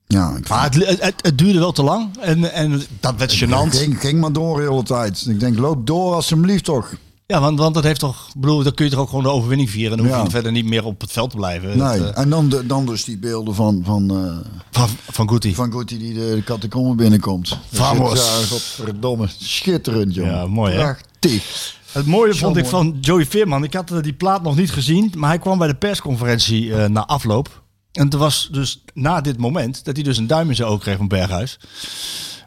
[0.06, 2.18] ja, ik Maar het, het, het duurde wel te lang.
[2.20, 3.76] En, en dat werd gênant.
[3.76, 5.26] ging, ging maar door de hele tijd.
[5.26, 6.94] Ik denk, loop door alsjeblieft toch.
[7.26, 9.70] Ja, want, want dat heeft toch, bedoel, dan kun je toch ook gewoon de overwinning
[9.70, 9.90] vieren.
[9.90, 10.30] En dan hoef je Ja.
[10.30, 11.68] verder niet meer op het veld te blijven.
[11.68, 11.98] Nee.
[11.98, 15.54] Dat, eh, En dan, de, dan dus die beelden van, van, eh, van, van Guti.
[15.54, 17.58] van Guti die de, de catacombe binnenkomt.
[17.72, 18.46] Vamos.
[18.50, 19.26] Godverdomme.
[19.38, 20.26] Schitterend, joh.
[20.26, 20.78] Ja, mooi, hè?
[20.80, 21.74] Prachtig.
[21.92, 23.64] Het mooie Zo vond ik van Joey Veerman.
[23.64, 27.06] Ik had eh, die plaat nog niet gezien, maar hij kwam bij de persconferentie na
[27.06, 27.62] afloop.
[27.92, 30.80] En het was dus na dit moment dat hij dus een duim in zijn oog
[30.80, 31.58] kreeg van Berghuis.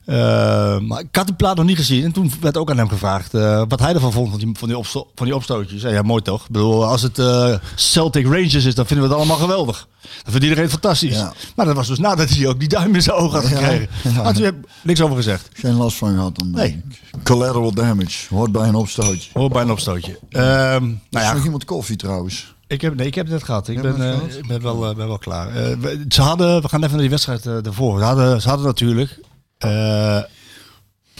[0.08, 2.03] Eh, maar ik had die plaat nog niet gezien.
[2.03, 4.68] En toen werd ook aan hem gevraagd eh, wat hij ervan vond van die, van
[4.68, 5.82] die, opsto van die opstootjes.
[5.82, 6.41] Ja, ja, mooi toch?
[6.41, 9.88] Ik bedoel, als het eh, Celtic Rangers is, dan vinden we het allemaal geweldig.
[10.01, 11.16] Dat vindt iedereen fantastisch.
[11.16, 11.34] Ja.
[11.55, 13.88] Maar dat was dus nadat hij ook die duim in zijn oog had Ja, gekregen.
[14.03, 14.24] ja.
[14.24, 15.49] Maar toen heb ik niks over gezegd.
[15.53, 16.51] Geen last van gehad dan.
[16.51, 16.84] Nee.
[17.24, 18.36] Collateral damage.
[18.36, 19.30] Hoort bij een opstootje.
[19.34, 20.20] Hoor bij een opstootje.
[20.30, 22.55] Ehm, nou is ja, nog iemand koffie trouwens?
[22.67, 23.67] Ik heb, nee, ik heb het net gehad.
[23.67, 24.21] Ik ben, gehad?
[24.38, 25.51] ik ben, wel, ben wel klaar.
[25.79, 28.00] We, ze hadden, we gaan even naar die wedstrijd ervoor.
[28.00, 29.20] Ze hadden, ze hadden natuurlijk
[29.58, 30.21] eh,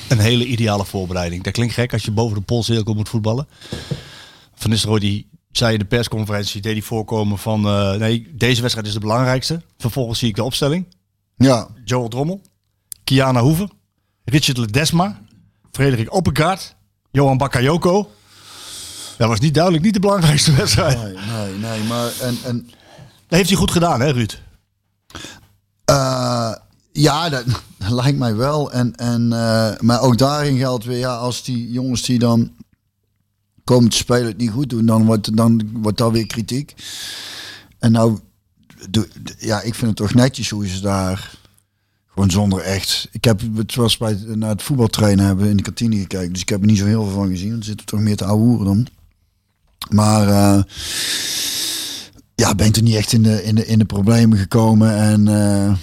[0.10, 1.44] een hele ideale voorbereiding.
[1.44, 3.48] Dat klinkt gek als je boven de polscirkel moet voetballen.
[4.56, 7.66] Van Nistelrooy die zei in de persconferentie, deed hij voorkomen van...
[7.68, 9.62] eh, nee, deze wedstrijd is de belangrijkste.
[9.78, 10.86] Vervolgens zie ik de opstelling.
[11.38, 11.68] Ja.
[11.86, 12.42] Joel Drommel,
[13.04, 13.72] Kiana Hoeven,
[14.26, 15.20] Richard Ledesma,
[15.72, 16.76] Frederik Oppegaard,
[17.12, 18.12] Johan Bakayoko.
[19.18, 21.04] Dat was niet duidelijk niet de belangrijkste wedstrijd.
[21.04, 21.84] Nee, nee, nee.
[21.84, 22.70] Maar en, en
[23.28, 24.42] Dat heeft hij goed gedaan, hè, Ruud?
[25.86, 26.54] Eh,
[27.02, 27.46] ja, dat,
[27.90, 28.72] lijkt mij wel.
[28.72, 32.52] En, en, eh, maar ook daarin geldt weer, ja, als die jongens die dan
[33.64, 36.76] komen te spelen het niet goed doen, dan wordt, dan wordt dat weer kritiek.
[37.80, 38.20] En nou,
[39.38, 41.38] ja, ik vind het toch netjes hoe ze daar
[42.08, 43.08] gewoon zonder echt.
[43.12, 46.50] Ik heb het was bij naar het voetbaltrainen hebben in de kantine gekeken, dus ik
[46.50, 47.58] heb er niet zo heel veel van gezien.
[47.58, 48.88] Er zitten toch meer te ouwe dan.
[49.90, 50.64] Maar eh,
[52.36, 54.98] ja, ben er niet echt in de, in de, in de problemen gekomen.
[54.98, 55.74] En eh,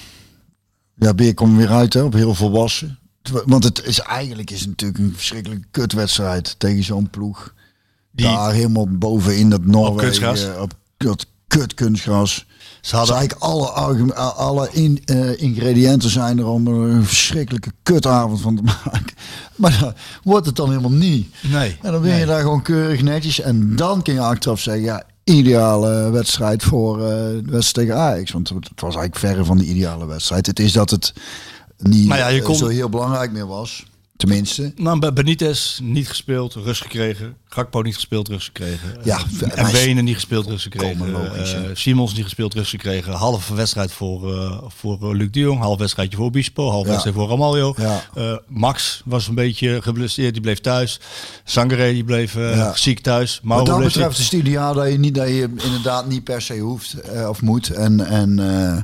[0.97, 2.99] ja, Beer komt weer uit hè, op heel volwassen.
[3.47, 7.55] Want het is eigenlijk is het natuurlijk een verschrikkelijke kutwedstrijd tegen zo'n ploeg.
[8.13, 10.21] Die- Daar helemaal bovenin dat Noorwegen.
[10.21, 10.59] kunstgras.
[10.61, 12.47] Op dat kut kunstgras.
[12.81, 17.73] Ze hadden, eigenlijk alle, argum- alle in, eh, ingrediënten zijn er om er een verschrikkelijke
[17.83, 19.15] kutavond van te maken.
[19.57, 21.35] Maar dan wordt het dan helemaal niet.
[21.43, 21.77] nee.
[21.83, 23.41] En dan ben je daar gewoon keurig netjes.
[23.41, 28.31] En dan kun je achteraf zeggen, ja, ideale wedstrijd voor eh, de wedstrijd tegen Ajax.
[28.31, 30.47] Want het was eigenlijk verre van de ideale wedstrijd.
[30.47, 31.13] Het is dat het
[31.79, 33.87] niet Maar ja, je eh, kon- zo heel belangrijk meer was.
[34.17, 34.73] Tenminste.
[34.77, 37.37] Nou, bij Benitez niet gespeeld, rust gekregen.
[37.55, 38.97] Gakpo niet gespeeld, rust gekregen.
[39.05, 40.99] Ja, en maar- Benen niet gespeeld, rust gekregen.
[40.99, 41.61] Komen logisch, Eh.
[41.73, 43.13] Simons niet gespeeld, rust gekregen.
[43.13, 45.61] Halve wedstrijd voor, eh, voor eh, Luc de Jong.
[45.61, 46.71] Half wedstrijdje voor Bispo.
[46.71, 46.89] Half Ja.
[46.91, 47.75] wedstrijd voor Ramaljo.
[47.77, 48.03] Ja.
[48.15, 50.33] Eh, Max was een beetje geblesseerd.
[50.33, 51.01] Die bleef thuis.
[51.45, 52.75] Sangare die bleef eh, Ja.
[52.77, 53.35] ziek thuis.
[53.35, 54.25] Wat Mauro dat bleef betreft ziek.
[54.25, 57.43] is het ideaal dat je, niet, dat je inderdaad niet per se hoeft eh, of
[57.43, 57.69] moet.
[57.71, 58.83] En, en, eh,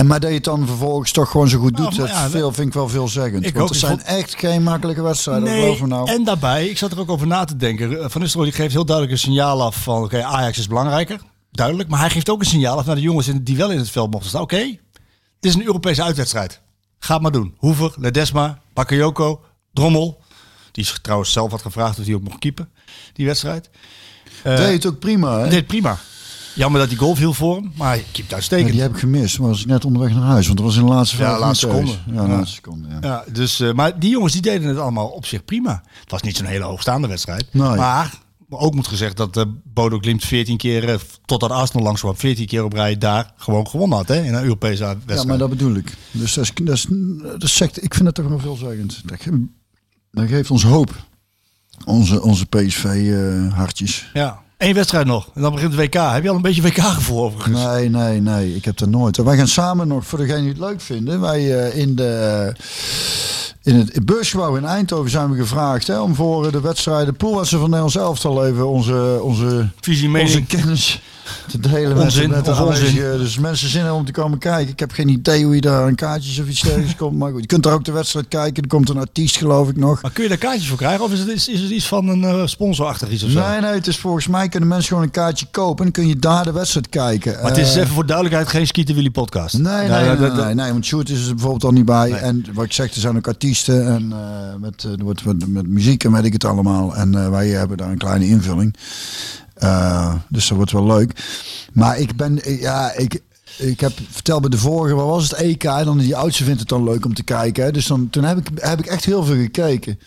[0.00, 1.96] en, maar dat je het dan vervolgens toch gewoon zo goed doet.
[1.96, 3.46] Nou, maar dat veel, vind ik wel veelzeggend.
[3.46, 5.42] Ik Want het zijn vond- echt geen makkelijke wedstrijden.
[5.44, 6.10] Nee, me nou.
[6.10, 8.05] en daarbij, ik zat er ook over na te denken.
[8.06, 10.02] Eh, Van Nistelrooy geeft heel duidelijk een signaal af van...
[10.02, 11.20] oké, Ajax is belangrijker,
[11.50, 11.88] duidelijk.
[11.88, 13.90] Maar hij geeft ook een signaal af naar de jongens in- die wel in het
[13.90, 14.42] veld mochten staan.
[14.42, 14.56] Oké,
[15.36, 16.60] het is een Europese uitwedstrijd.
[16.98, 17.54] Ga het maar doen.
[17.56, 20.20] Hoever, Ledesma, Bakayoko, Drommel.
[20.72, 22.70] Die is trouwens zelf had gevraagd of hij ook mocht keepen,
[23.12, 23.70] die wedstrijd.
[24.42, 25.38] Eh, deed het ook prima.
[25.38, 25.48] Hè?
[25.48, 25.98] deed prima.
[26.56, 28.72] Jammer dat die goal viel voor hem, maar hij keept Ja, uitstekend.
[28.72, 29.38] die heb ik gemist.
[29.38, 30.46] Maar was ik net onderweg naar huis.
[30.46, 31.90] Want dat was in de laatste Ja, laatste seconde.
[31.90, 32.26] Ja, Ja.
[32.28, 32.88] laatste seconde.
[32.88, 32.98] Ja.
[33.00, 35.82] Ja, dus, eh, maar die jongens die deden het allemaal op zich prima.
[36.00, 37.46] Het was niet zo'n hele hoogstaande wedstrijd.
[37.50, 37.76] Nee.
[37.76, 38.14] Maar
[38.48, 42.46] ook moet gezegd dat eh Bodo Glimt 14 keer, eh, totdat Arsenal langs kwam, 14
[42.46, 45.20] keer op rij daar gewoon gewonnen had hè, in een Europese wedstrijd.
[45.20, 45.94] Ja, maar dat bedoel ik.
[46.10, 46.86] Dus dat is, dat is,
[47.22, 49.02] dat is sect, ik vind het toch wel veelzeggend.
[49.04, 49.46] Dat, ge-
[50.10, 50.94] dat geeft ons hoop.
[51.84, 54.10] Onze, onze PSV-hartjes.
[54.12, 54.44] Ja.
[54.58, 55.94] Eén wedstrijd nog en dan begint het WK.
[56.12, 57.64] Heb je al een beetje WK-gevoel overigens?
[57.64, 58.54] nee, nee, nee.
[58.54, 59.16] Ik heb dat nooit.
[59.16, 62.52] Wij gaan samen nog, voor degenen die het leuk vinden, wij eh, in de...
[63.66, 67.80] In het beursgebouw in Eindhoven zijn we gevraagd hè, om voor de wedstrijden poolwedstrijden van
[67.80, 71.00] Nederlands elftal even onze, onze, Visie, onze kennis
[71.50, 72.94] te delen Onzin, met, onzin.
[72.94, 74.72] Dus mensen zin hebben om te komen kijken.
[74.72, 77.18] Ik heb geen idee hoe je daar aan kaartjes of iets dergelijks komt.
[77.18, 78.62] Maar goed, je kunt daar ook de wedstrijd kijken.
[78.62, 80.02] Er komt een artiest geloof ik nog.
[80.02, 82.08] Maar kun je daar kaartjes voor krijgen of is het, is, is het iets van
[82.08, 83.48] een eh, sponsorachtig iets of zo?
[83.48, 86.06] Nee, nee, het is volgens mij kunnen mensen gewoon een kaartje kopen en dan kun
[86.06, 87.32] je daar de wedstrijd kijken.
[87.32, 89.58] Maar het is Eh, even voor duidelijkheid geen Skieten Willy podcast.
[89.58, 92.12] Nee, nee, Ja, nee, nee, nee, nee, want Sjoerd is er bijvoorbeeld al niet bij.
[92.12, 95.66] En wat ik zeg, er zijn ook artiesten en eh, met, eh, wordt met, met
[95.68, 96.96] muziek en weet ik het allemaal.
[96.96, 98.74] En eh, wij hebben daar een kleine invulling.
[100.28, 101.24] Dus dat wordt wel leuk.
[101.72, 103.20] Maar ik ben, ja, ik,
[103.58, 105.64] ik heb verteld bij de vorige, wat was het EK?
[105.64, 107.64] En dan die oudste vindt het dan leuk om te kijken.
[107.64, 107.70] Hè?
[107.70, 109.98] Dus dan, toen heb ik, heb ik echt heel veel gekeken.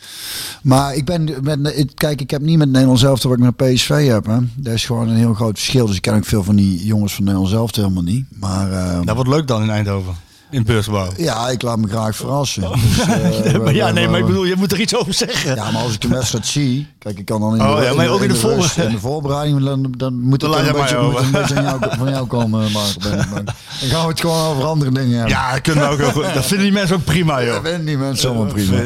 [0.63, 4.07] Maar ik ben, met, kijk, ik heb niet met Nederland zelf wat ik met PSV
[4.07, 4.25] heb.
[4.25, 4.37] Hè?
[4.55, 5.85] Dat is gewoon een heel groot verschil.
[5.85, 8.25] Dus ik ken ook veel van die jongens van Nederland zelf helemaal niet.
[8.29, 10.13] Maar eh, Dat wordt leuk dan in Eindhoven.
[10.51, 11.09] In het beursgebouw.
[11.17, 12.61] ja, ik laat me graag verrassen.
[12.71, 15.55] Dus, eh, maar ja, nee, maar ik bedoel, je moet er iets over zeggen.
[15.55, 17.93] Ja, maar als ik de wedstrijd zie, kijk, ik kan dan in Oh, de, ja,
[17.93, 18.87] maar ook in de rust voorbereiding.
[18.87, 21.79] en de voorbereiding, dan, dan moet Dan het laat een beetje, moet een beetje jou,
[21.97, 23.01] van jou komen, Mark.
[23.01, 23.19] Dan
[23.89, 25.29] gaan we het gewoon over andere dingen hebben.
[25.35, 26.33] Ja, dat kunnen we ook.
[26.33, 27.53] Dat vinden die mensen ook prima, joh.
[27.53, 28.77] dat vinden die mensen allemaal prima.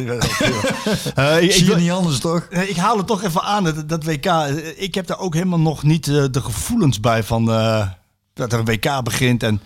[1.16, 2.48] Eh, ik, zie je niet anders, toch?
[2.52, 4.26] Nee, ik haal het toch even aan, dat, dat WK.
[4.26, 7.88] Eh, Ik heb daar ook helemaal nog niet eh, de gevoelens bij van eh,
[8.34, 9.44] dat er een WK begint.
[9.44, 9.62] En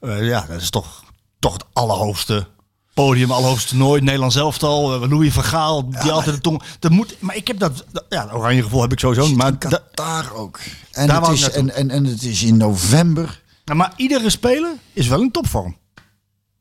[0.00, 1.02] eh, ja, dat is toch,
[1.44, 2.46] toch het allerhoogste
[2.94, 6.62] podium, allerhoogste toernooi, Nederlands elftal, eh, Louis van Gaal, die altijd de tong.
[6.78, 9.34] Dat moet, maar ik heb dat, dat- ja, oranje gevoel heb ik sowieso.
[9.34, 10.58] Maar, in da- Qatar ook.
[10.92, 13.42] En, Daar het ik is, en, en, en het is in november.
[13.64, 15.76] Nou, maar iedere speler is wel in topvorm.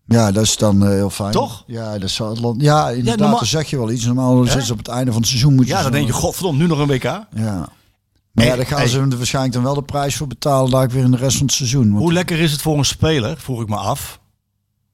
[0.05, 1.31] Ja, dat is dan eh, heel fijn.
[1.31, 1.63] Toch?
[1.67, 2.61] Ja, dat land.
[2.61, 4.05] Ja, inderdaad, normaal- dan zeg je wel iets.
[4.05, 5.55] Normaal ze op het einde van het seizoen.
[5.55, 7.03] Moet je Ja, dan denk je, godverdomme, nu nog een WK.
[7.03, 7.69] Ja.
[8.31, 10.71] Maar ja, daar gaan ze er waarschijnlijk dan wel de prijs voor betalen.
[10.71, 11.89] Daar weer in de rest van het seizoen.
[11.89, 14.19] Want Hoe lekker is het voor een speler, vroeg ik me af.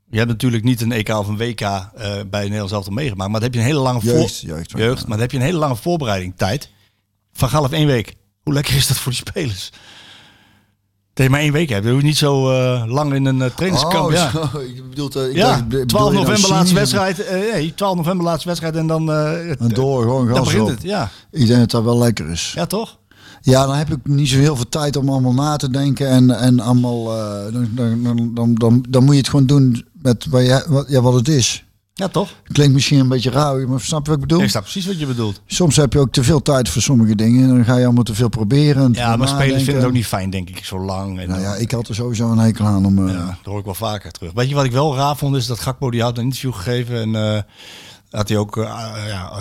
[0.10, 1.82] Je hebt natuurlijk niet een EK of een WK eh,
[2.30, 3.32] bij Nederlands elftal meegemaakt.
[3.32, 4.50] Maar dan heb je een hele lange Jeugd, voor...
[4.50, 5.08] jeugd, jeugd, ja.
[5.08, 6.70] maar dan heb je een hele lange voorbereiding tijd.
[7.34, 8.16] Van Gaal of één week.
[8.44, 9.72] Hoe lekker is dat voor die spelers?
[11.14, 11.86] Dat je maar één week hebt.
[11.86, 14.06] Je hoeft niet zo eh, lang in een uh, trainingskamp.
[14.08, 14.32] Oh, ja.
[14.32, 14.60] zo.
[14.76, 17.30] Ik bedoel, ik Ja, dacht, bedoel 12 je nou november laatste wedstrijd.
[17.54, 20.70] nee, 12 november laatste wedstrijd en dan, En door, gewoon dan gas begint op.
[20.70, 20.82] het.
[20.82, 21.10] Ja.
[21.32, 22.52] Ik denk dat dat wel lekker is.
[22.56, 22.98] ja, toch?
[23.42, 26.08] Ja, dan heb ik niet zo heel veel tijd om allemaal na te denken.
[26.10, 27.04] En, en allemaal,
[27.52, 31.02] dan, dan, dan, dan, dan, dan moet je het gewoon doen met wat, wat, ja,
[31.02, 31.64] wat het is.
[31.94, 32.30] Ja, toch?
[32.52, 34.44] Klinkt misschien een beetje rauw, maar snap je wat ik bedoel?
[34.44, 35.42] Ik snap precies wat je bedoelt.
[35.46, 37.44] Soms heb je ook te veel tijd voor sommige dingen.
[37.44, 38.94] En dan ga je allemaal te veel proberen.
[38.94, 41.20] Ja, maar spelers vinden het ook niet fijn, denk ik, zo lang.
[41.20, 43.08] En Nou ja, ik had er sowieso een hekel aan om...
[43.08, 44.32] eh, Ja, dat hoor ik wel vaker terug.
[44.34, 45.36] Weet je wat ik wel raar vond?
[45.36, 47.02] Is dat Gakpo die had een interview gegeven.
[47.02, 47.42] En eh,
[48.10, 48.64] had hij ook eh,
[49.08, 49.32] ja,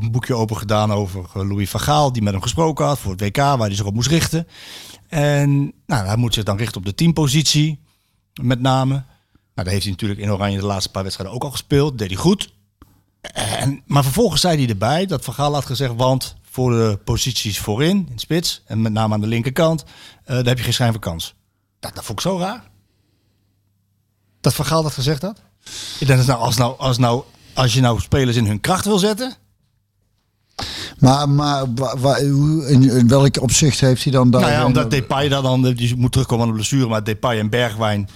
[0.00, 2.12] een boekje open gedaan over Louis van Gaal.
[2.12, 3.36] Die met hem gesproken had voor het WK.
[3.36, 4.46] Waar hij zich op moest richten.
[5.08, 7.80] En nou, hij moet zich dan richten op de teampositie.
[8.42, 9.02] Met name.
[9.54, 11.98] Nou, dat heeft hij natuurlijk in Oranje de laatste paar wedstrijden ook al gespeeld.
[11.98, 12.52] Deed hij goed.
[13.20, 15.94] En, maar vervolgens zei hij erbij dat Van Gaal had gezegd...
[15.96, 18.62] want voor de posities voorin, in spits...
[18.66, 19.84] en met name aan de linkerkant...
[20.24, 21.34] eh, daar heb je geen schijn van kans.
[21.80, 22.68] Dat, dat vond ik zo raar.
[24.40, 25.42] Dat Van Gaal dat gezegd had?
[25.98, 27.22] Ik denk dat nou, als, nou, als, nou,
[27.54, 29.34] als je nou spelers in hun kracht wil zetten...
[30.98, 34.40] Maar, maar wa- wa- hoe- in, in welk opzicht heeft hij dan daar...
[34.40, 35.62] nou ja, omdat Depay daar dan...
[35.62, 36.86] Die moet terugkomen aan de blessure.
[36.86, 38.08] Maar Depay en Bergwijn...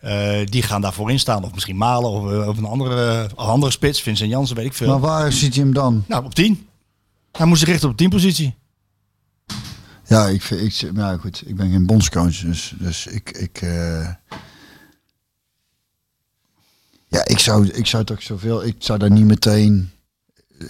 [0.00, 1.44] eh, die gaan daar voorin staan.
[1.44, 2.10] Of misschien Malen.
[2.10, 4.02] Of, eh, of een andere, een andere spits.
[4.02, 4.88] Vincent Jansen, weet ik veel.
[4.88, 6.04] Maar waar ziet hij hem dan?
[6.08, 6.66] Nou, op 10.
[7.32, 8.54] Hij moest zich richten op de teampositie.
[10.06, 13.30] Ja, ik, vind- ik, nou goed, ik ben geen bondscoach, dus, dus ik...
[13.30, 14.08] ik eh,
[17.08, 18.64] ja, ik zou, ik zou toch zoveel...
[18.64, 19.90] Ik zou daar niet meteen...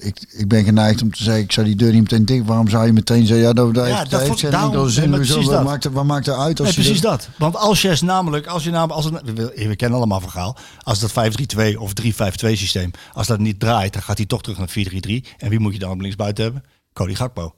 [0.01, 2.47] Ik, ik ben geneigd om te zeggen, ik zou die deur niet meteen dicht.
[2.47, 4.89] Waarom zou je meteen zeggen, ja, dat, dat Ja, heeft, dat dat heeft geen enkele
[4.91, 5.11] zin.
[5.11, 5.65] precies Wat dat.
[5.65, 7.29] maakt, wat maakt het uit als Nee, je precies dat- dat.
[7.39, 10.99] Want als je namelijk, als je namelijk, als het, we, we kennen allemaal verhaal, als
[11.01, 14.69] dat 5-3-2 of 3-5-2 systeem, als dat niet draait, dan gaat hij toch terug naar
[14.69, 15.27] 4-3-3.
[15.39, 16.65] En wie moet je dan op linksbuiten hebben?
[16.93, 17.55] Cody Gakpo.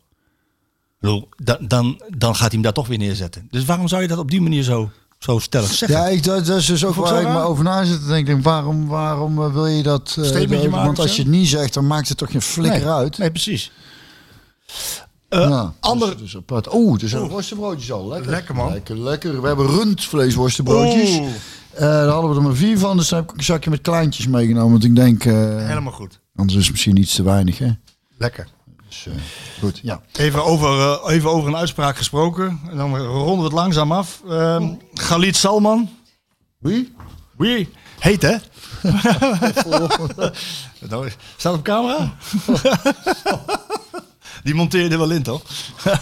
[1.01, 1.27] Dan,
[1.67, 3.47] dan, dan gaat hij hem daar toch weer neerzetten.
[3.51, 4.91] Dus waarom zou je dat op die manier zo,
[5.23, 5.99] zo stellig zeggen?
[5.99, 7.45] Ja, ik, dat, dat is dus ook waar ik me raar.
[7.45, 8.43] over na zit te denken.
[8.43, 10.17] Waarom, waarom eh, wil je dat?
[10.19, 12.81] eh, dat- maken want als je het niet zegt, dan maakt het toch geen flikker
[12.81, 13.19] nee, uit.
[13.19, 13.73] Nee, precies.
[15.29, 16.75] Eh, ja, ander- dus, dus apart.
[16.75, 18.09] Oeh, er zijn worstenbroodjes al.
[18.09, 18.31] Lekker.
[18.31, 18.73] Lekker, man.
[18.73, 19.41] Lekker, lekker.
[19.41, 21.11] We hebben rundvleesworstenbroodjes.
[21.73, 22.97] Eh daar hadden we er maar vier van.
[22.97, 24.71] Dus daar heb ik een zakje met kleintjes meegenomen.
[24.71, 25.33] Want ik denk, eh,
[25.67, 26.21] Helemaal goed.
[26.37, 27.59] anders is het misschien iets te weinig.
[27.59, 27.69] Hè?
[28.19, 28.49] Lekker.
[28.93, 29.13] Dus, eh,
[29.61, 30.01] goed, ja.
[30.13, 32.61] Even over, eh, even over een uitspraak gesproken.
[32.71, 34.21] En dan ronden we het langzaam af.
[34.29, 35.91] Ehm Galit Salman.
[36.59, 36.95] Wie?
[37.37, 37.69] Wie?
[37.99, 38.37] Heet hè?
[40.89, 42.13] Nou, Staat op camera?
[44.45, 45.43] Die monteerde wel in, toch?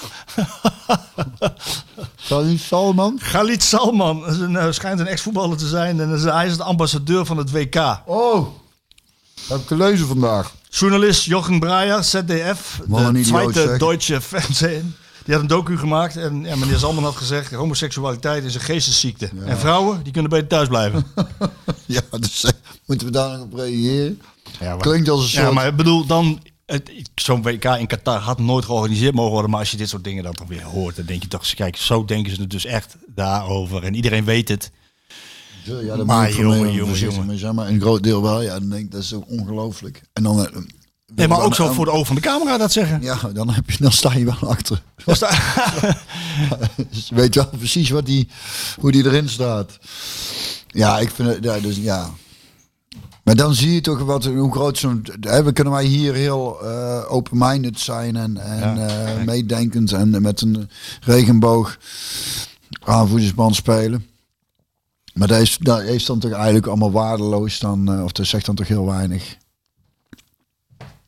[2.17, 3.19] Salim Salman?
[3.21, 6.01] Galit Salman is een, eh, schijnt een ex-voetballer te zijn.
[6.01, 8.01] En hij is de ambassadeur van het WK.
[8.07, 8.47] Oh,
[9.35, 10.53] dat heb ik gelezen vandaag.
[10.71, 13.77] Journalist Jochen Breyer, ZDF, Wat de tweede.
[13.79, 14.97] Deutsche Fernsehen.
[15.25, 17.53] Die had een docu gemaakt en ja, meneer Salman had gezegd...
[17.53, 19.31] homoseksualiteit is een geestesziekte.
[19.45, 21.07] En vrouwen, die kunnen beter thuis blijven.
[21.87, 22.51] Ja, dus eh,
[22.87, 24.21] moeten we daar nog op reageren?
[24.61, 25.45] Ja, maar- Klinkt als een soort...
[25.47, 26.43] Ja, maar ik bedoel, dan...
[27.15, 29.51] Zo'n WK in Qatar had nooit georganiseerd mogen worden.
[29.51, 31.55] Maar als je dit soort dingen dan toch weer hoort, dan denk je toch...
[31.55, 33.85] Kijk, zo denken ze het dus echt daarover.
[33.85, 34.71] En iedereen weet het.
[35.65, 38.43] Ja, Maar jongen, mij jongen, zeg maar een groot deel wel.
[38.43, 40.01] Ja, dan denk ik, dat is ook ongelooflijk.
[40.13, 40.47] En dan...
[40.47, 40.57] eh,
[41.15, 43.03] Nee, maar ook zo dan- voor de ogen van de camera dat zeggen.
[43.03, 44.83] Ja, dan, heb je, dan sta je wel achter.
[46.91, 48.29] Dus je weet wel precies wat die,
[48.79, 49.79] hoe die erin staat.
[50.67, 51.45] Ja, ik vind het...
[51.45, 52.11] Ja, dus, ja.
[53.25, 55.07] Maar dan zie je toch wat, hoe groot zo'n...
[55.21, 60.41] We kunnen wij hier heel eh open-minded zijn en, en Ja, eh, meedenkend en met
[60.41, 60.71] een
[61.01, 61.79] regenboog
[62.85, 64.07] aanvoerdersband spelen.
[65.15, 68.47] Maar dat is, dat is dan toch eigenlijk allemaal waardeloos dan, eh, of dat zegt
[68.47, 69.37] dan toch heel weinig.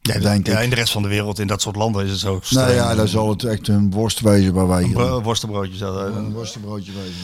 [0.01, 0.65] Ja, denk ja, ik.
[0.65, 2.71] in de rest van de wereld, in dat soort landen is het zo Nou streng.
[2.75, 5.85] ja, dan zal het echt een worst wezen waar wij Een worstenbroodje.
[5.87, 7.15] eh, Een worstenbroodje wezen.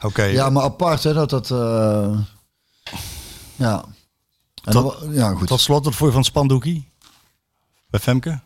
[0.00, 0.22] Oké.
[0.22, 1.50] Ja, maar apart hè, dat dat...
[1.50, 2.18] eh,
[3.56, 3.84] ja.
[4.64, 5.46] En dan, ja, goed.
[5.46, 6.88] Tot slot, wat voor je van spandoekie?
[7.90, 8.40] Bij Femke?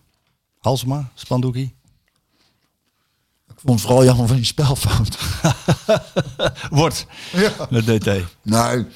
[0.58, 1.74] Halsema, spandoekie?
[3.60, 5.18] Ik vond vooral jammer van die spelfout.
[6.70, 7.06] Wordt.
[7.32, 7.52] ja.
[7.70, 8.08] Met DT.
[8.42, 8.86] Nou,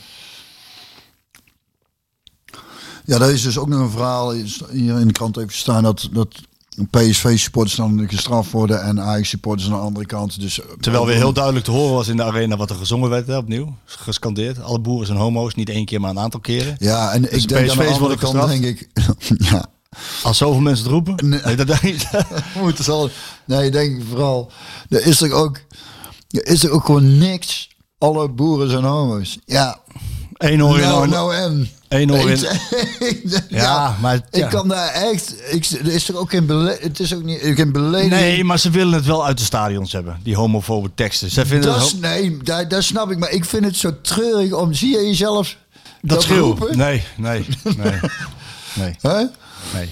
[3.04, 4.32] Ja, daar is dus ook nog een verhaal
[4.70, 6.28] hier in de krant even staan dat, dat
[6.90, 10.40] PSV-supporters dan gestraft worden en Ajax-supporters aan de andere kant.
[10.40, 13.26] Dus, Terwijl weer heel duidelijk te horen was in de arena wat er gezongen werd
[13.26, 13.76] hè, opnieuw.
[13.84, 14.60] Gescandeerd.
[14.60, 15.54] Alle boeren zijn homo's.
[15.54, 16.76] Niet één keer, maar een aantal keren.
[16.78, 18.60] Ja, en Dus ik denk aan de andere kant gestraft?
[18.60, 18.88] denk ik...
[19.50, 19.66] ja,
[20.22, 21.28] Als zoveel mensen het roepen.
[21.28, 21.40] Nee.
[21.44, 22.08] Nee, dat denk ik.
[22.62, 23.10] moet al...
[23.44, 24.50] Nee, ik denk vooral...
[24.88, 25.60] Er is er ook...
[26.30, 27.68] Er is er ook gewoon niks.
[27.98, 29.38] Alle boeren zijn homo's.
[29.44, 29.78] Ja.
[30.34, 31.68] Eén oor in Nou, nou en...
[31.88, 32.38] één oor in.
[33.26, 34.20] ja, Ja, maar...
[34.30, 35.34] Ik kan daar echt...
[35.50, 38.20] Ik, er is er ook geen bele, Het is ook niet geen belediging.
[38.20, 40.20] Nee, maar ze willen het wel uit de stadions hebben.
[40.22, 41.30] Die homofobe teksten.
[41.30, 43.18] Zij vinden Dat, het nee, dat, dat snap ik.
[43.18, 44.72] Maar ik vind het zo treurig om...
[44.72, 45.56] Zie je jezelf
[46.02, 46.76] dat roepen?
[46.76, 47.46] Nee, nee,
[47.76, 48.00] nee.
[48.74, 49.24] Nee, Hè?
[49.72, 49.88] Nee.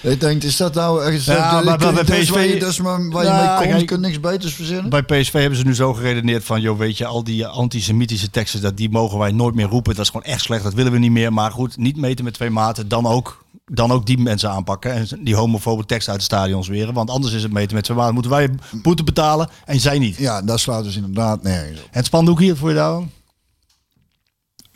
[0.00, 1.24] Ik denk, is dat nou ergens...
[1.24, 3.84] Ja, dat, maar bij PSV waar je, maar waar je Nou, mee komt.
[3.84, 4.90] Kunt niks beters verzinnen.
[4.90, 8.60] Bij PSV hebben ze nu zo geredeneerd van, joh, weet je, al die antisemitische teksten,
[8.60, 9.94] dat die mogen wij nooit meer roepen.
[9.94, 11.32] Dat is gewoon echt slecht, dat willen we niet meer.
[11.32, 14.92] Maar goed, niet meten met twee maten, dan ook, dan ook die mensen aanpakken.
[14.92, 16.94] En die homofobe teksten uit de stadions weren.
[16.94, 18.14] Want anders is het meten met twee maten.
[18.14, 18.50] Moeten wij
[18.82, 20.16] boete betalen en zij niet.
[20.16, 21.88] Ja, dat slaat dus inderdaad nergens op.
[21.90, 23.10] Het spandoek hier voor je daar dan?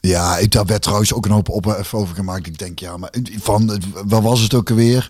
[0.09, 2.47] Ja, ik, daar werd trouwens ook een hoop ophef over gemaakt.
[2.47, 3.11] Ik denk, ja, maar
[3.41, 5.09] van, waar was het ook alweer?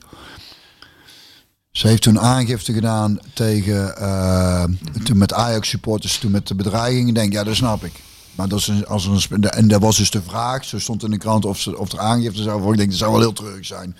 [1.70, 4.64] Ze heeft toen aangifte gedaan tegen, eh,
[5.04, 7.08] toen met Ajax supporters, toen met de bedreiging.
[7.08, 7.92] Ik denk, ja, dat snap ik.
[8.34, 11.18] Maar dat is als een, en dat was dus de vraag, zo stond in de
[11.18, 12.72] krant of, ze, of er aangifte zou worden.
[12.72, 13.96] Ik denk, dat zou wel heel treurig zijn.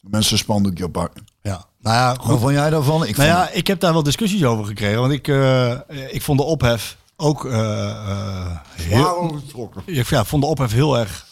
[0.00, 1.24] Mensen spandoekje oppakken.
[1.42, 1.66] Ja.
[1.80, 2.40] Nou ja, Wat goed.
[2.40, 3.04] vond jij daarvan?
[3.06, 5.00] Ik Nou vond- ja, ik heb daar wel discussies over gekregen.
[5.00, 5.78] Want ik, eh,
[6.10, 9.40] ik vond de ophef ook eh, eh, heel.
[9.84, 11.26] Ik ja, vond de ophef heel erg,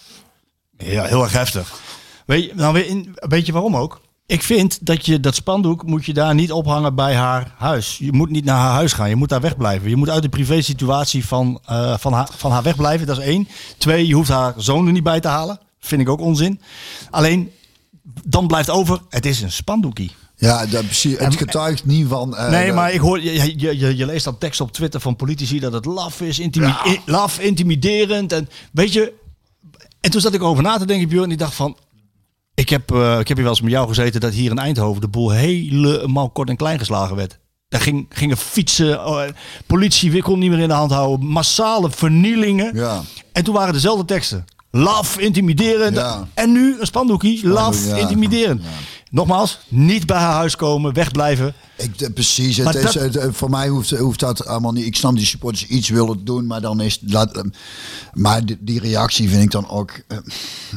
[0.78, 1.80] ja, heel erg heftig.
[2.26, 4.00] Weet je, nou, weet je waarom ook?
[4.26, 7.98] Ik vind dat je dat spandoek moet je daar niet ophangen bij haar huis.
[7.98, 9.08] Je moet niet naar haar huis gaan.
[9.08, 9.90] Je moet daar wegblijven.
[9.90, 13.06] Je moet uit de privé-situatie van, eh, van, haar, van haar wegblijven.
[13.06, 13.48] Dat is één.
[13.78, 15.60] Twee, je hoeft haar zoon er niet bij te halen.
[15.78, 16.60] Vind ik ook onzin.
[17.10, 17.52] Alleen,
[18.24, 20.12] dan blijft over, het is een spandoekie.
[20.42, 21.18] Ja, dat, precies.
[21.18, 22.36] het getuigt niet van...
[22.36, 25.16] eh, Nee, maar ik hoor, je, je, je, je leest dan teksten op Twitter van
[25.16, 26.74] politici dat het laf is, intimi
[27.06, 28.32] laf, intimiderend.
[28.32, 29.12] En weet je,
[30.00, 31.76] en toen zat ik over na te denken, Björn, en ik dacht van,
[32.54, 35.00] ik heb, eh, ik heb hier wel eens met jou gezeten dat hier in Eindhoven
[35.00, 37.38] de boel helemaal kort en klein geslagen werd.
[37.68, 39.22] Daar ging, gingen fietsen, oh,
[39.66, 42.76] politie kon niet meer in de hand houden, massale vernielingen.
[42.76, 43.02] Ja.
[43.32, 44.44] En toen waren dezelfde teksten.
[44.70, 45.96] Laf, intimiderend.
[45.96, 46.26] Ja.
[46.34, 47.48] En nu een spandoekie.
[47.48, 47.96] Laf, ja.
[47.96, 48.62] intimiderend.
[49.12, 51.54] Nogmaals, niet bij haar huis komen, wegblijven.
[51.76, 54.86] Ik, de- precies, het is, dat- het, eh, voor mij hoeft, hoeft dat allemaal niet.
[54.86, 57.42] Ik snap die supporters iets willen doen, maar dan is laat, eh,
[58.12, 59.90] maar die, die reactie vind ik dan ook.
[60.08, 60.18] eh,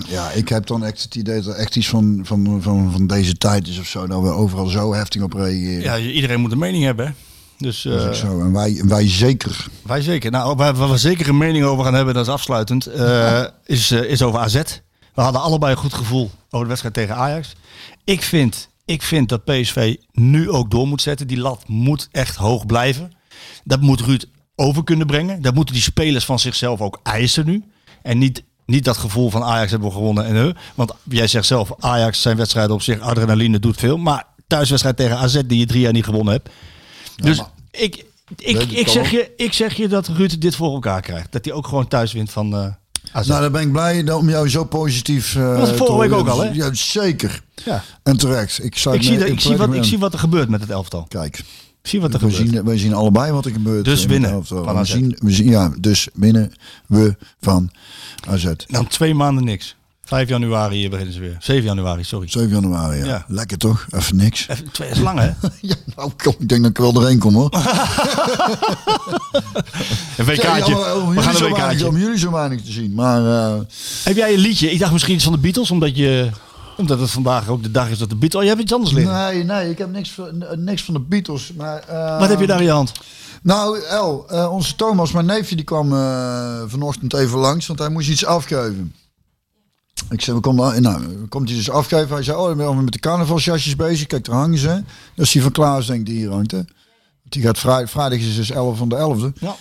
[0.07, 3.07] ja, ik heb dan echt het idee dat er echt iets van, van, van, van
[3.07, 5.81] deze tijd is of zo, dat we overal zo heftig op reageren.
[5.81, 7.05] Ja, iedereen moet een mening hebben.
[7.05, 7.11] hè.
[7.57, 8.39] Dus Dat is eh, ook zo.
[8.39, 9.65] En wij, wij zeker.
[9.83, 10.31] wij zeker.
[10.31, 13.91] Nou, waar, waar we zeker een mening over gaan hebben, dat is afsluitend, eh, is,
[13.91, 14.61] eh, is over AZ.
[15.13, 17.55] We hadden allebei een goed gevoel over de wedstrijd tegen Ajax.
[18.05, 21.27] Ik vind, ik vind dat PSV nu ook door moet zetten.
[21.27, 23.11] Die lat moet echt hoog blijven.
[23.63, 24.25] Dat moet Ruud
[24.55, 25.41] over kunnen brengen.
[25.41, 27.63] Dat moeten die spelers van zichzelf ook eisen nu.
[28.01, 30.53] En niet, niet dat gevoel van Ajax hebben we gewonnen en huh.
[30.75, 33.97] Want jij zegt zelf, Ajax zijn wedstrijden op zich, adrenaline doet veel.
[33.97, 36.49] Maar thuiswedstrijd tegen AZ die je drie jaar niet gewonnen hebt.
[37.15, 37.41] dus
[37.71, 38.05] ik,
[38.37, 41.31] ik, ik zeg je, ik zeg je dat Ruud dit voor elkaar krijgt.
[41.31, 42.73] Dat hij ook gewoon thuis wint van eh
[43.23, 45.35] Nou, dan ben ik blij dat- om jou zo positief.
[45.35, 46.49] eh, was vorige te week ook al, hè?
[46.49, 47.41] Ja, zeker.
[47.65, 47.83] ja.
[48.03, 48.57] En terecht.
[48.59, 51.05] Ik, ik, zie, dat- ik, zie wat, ik zie wat er gebeurt met het elftal.
[51.07, 51.37] Kijk.
[51.81, 52.49] Ik zie wat er We gebeurt.
[52.49, 53.85] zien, we zien allebei wat er gebeurt.
[53.85, 54.89] Dus in winnen van We AZ.
[54.91, 56.53] zien, we zien, ja, dus winnen
[56.87, 57.71] we van
[58.27, 58.51] AZ.
[58.67, 59.75] Dan twee maanden niks.
[60.05, 61.37] 5 januari beginnen ze weer.
[61.39, 62.29] 7 januari, sorry.
[62.29, 63.05] 7 januari, ja.
[63.05, 63.25] Ja.
[63.27, 63.85] Lekker toch?
[63.89, 64.47] Even niks.
[64.47, 65.29] Even, twee is lang hè?
[65.61, 67.49] Ja, nou, kom, ik denk dat ik wel doorheen kom hoor.
[70.17, 70.75] Een WK'tje.
[70.75, 71.87] Ja, om We gaan een WK'tje.
[71.87, 72.93] Om jullie zo weinig te zien.
[72.93, 73.59] Maar eh,
[74.03, 74.71] Heb jij een liedje?
[74.71, 76.29] Ik dacht misschien iets van de Beatles, omdat je...
[76.77, 78.35] Omdat het vandaag ook de dag is dat de Beatles...
[78.41, 79.13] Oh, je hebt iets anders liggen.
[79.13, 81.51] nee, nee, ik heb niks, van- niks van de Beatles.
[81.57, 82.91] Maar, eh, Wat heb je daar in je hand?
[83.41, 87.89] Nou, El, eh, onze Thomas, mijn neefje, die kwam eh, vanochtend even langs, want hij
[87.89, 88.93] moest iets afgeven.
[90.09, 92.15] Ik zei, we komen, nou, komt hij dus afgeven?
[92.15, 94.07] Hij zei, oh, ik ben met de carnavalsjasjes bezig.
[94.07, 94.83] Kijk, daar hangen ze.
[95.15, 96.51] Dat is die van Klaas, denk ik, die hier hangt.
[96.51, 96.61] Hè?
[97.23, 99.39] Die gaat vrijdag, vrijdag is dus 11 van de 11e.
[99.39, 99.55] Ja.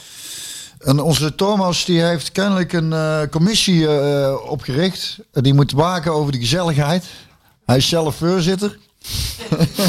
[0.79, 5.19] En onze Thomas, die heeft kennelijk een eh, commissie eh, opgericht.
[5.33, 7.05] En die moet waken over de gezelligheid.
[7.65, 8.79] Hij is zelf voorzitter.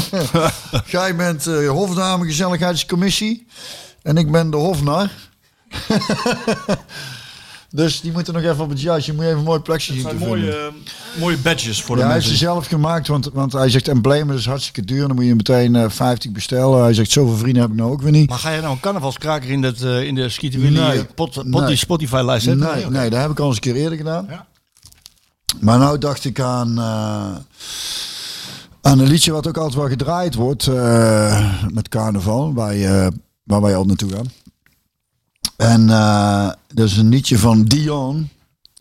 [0.86, 3.46] Jij bent eh hofdame gezelligheidscommissie.
[4.02, 5.10] En ik ben de hofnar.
[7.76, 9.10] dus die moeten nog even op het jasje.
[9.10, 10.74] Je moet even een mooi plekje zien te vinden.
[11.18, 12.46] mooie badges voor de Ja, hij heeft mensen.
[12.46, 15.06] ze zelf gemaakt, want, want hij zegt emblemen dat is hartstikke duur.
[15.06, 16.82] Dan moet je meteen eh 50 bestellen.
[16.82, 18.28] Hij zegt, zoveel vrienden heb ik nou ook weer niet.
[18.28, 20.98] Maar ga je nou een carnavalskraker in, dat, eh, in de Willy Nee.
[20.98, 21.66] eh, pot, pot, Nee.
[21.66, 22.66] die Spotify-lijst zetten?
[22.74, 24.26] Nee, nee, dat heb ik al eens een keer eerder gedaan.
[24.28, 24.46] Ja.
[25.60, 27.34] Maar nou dacht ik aan, eh,
[28.80, 33.10] aan een liedje wat ook altijd wel gedraaid wordt eh, met carnaval, waar, je,
[33.44, 34.26] waar wij al naartoe gaan.
[35.56, 38.28] En eh, dat is een liedje van Dion.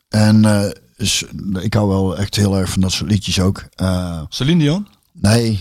[0.10, 0.46] En
[0.96, 1.24] is,
[1.62, 3.66] ik hou wel echt heel erg van dat soort liedjes ook.
[3.76, 4.88] Eh, Celine Dion?
[5.12, 5.60] nee,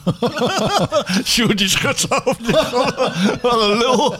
[1.24, 2.08] Sjoerd die schudt.
[3.42, 4.16] Wat een lul.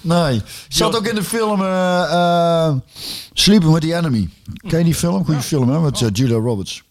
[0.00, 0.42] nee.
[0.68, 2.72] Zat ook in de film eh,
[3.32, 4.28] Sleeping with the Enemy.
[4.68, 5.24] Ken je die film?
[5.24, 6.82] Goeie film hè, met Julia Roberts.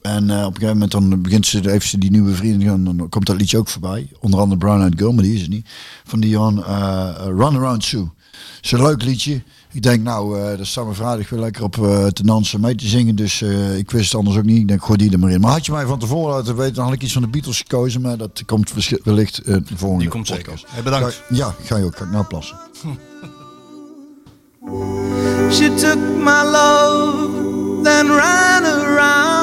[0.00, 2.84] En eh, op een gegeven moment dan begint ze, heeft ze die nieuwe vrienden, en
[2.84, 4.08] dan komt dat liedje ook voorbij.
[4.20, 5.68] Onder andere Brown Eyed Girl, maar die is het niet.
[6.04, 8.08] Van Dion, eh Run Around Sue.
[8.62, 9.42] is een leuk liedje.
[9.72, 12.74] Ik denk, nou, eh dat staat me vrijdag weer lekker op eh, te dansen, mee
[12.74, 13.16] te zingen.
[13.16, 14.58] Dus eh, ik wist het anders ook niet.
[14.58, 15.40] Ik denk, gooi die er maar in.
[15.40, 17.58] Maar had je mij van tevoren laten weten, dan had ik iets van de Beatles
[17.58, 18.00] gekozen.
[18.00, 18.72] Maar dat komt
[19.04, 20.62] wellicht eh, de volgende Die komt zeker.
[20.66, 21.22] Hey, bedankt.
[21.28, 21.96] Ga- ja, ga je ook.
[21.96, 22.56] Ga ik nou plassen.
[25.50, 29.39] She took my love, then ran around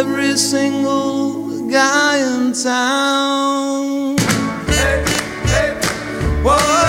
[0.00, 4.16] every single guy in town.
[6.42, 6.79] Whoa, whoa,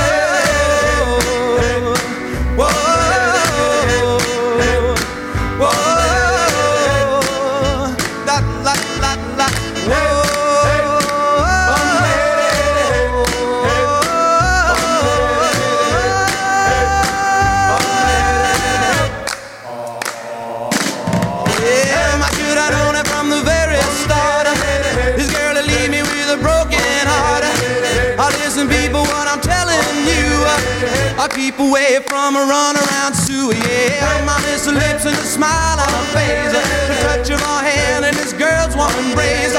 [31.34, 33.52] keep away from a run around Sue.
[33.53, 36.52] Yeah, my miss her lips and a smile on her face.
[36.52, 39.53] The touch of her hand and this girl's warm embrace.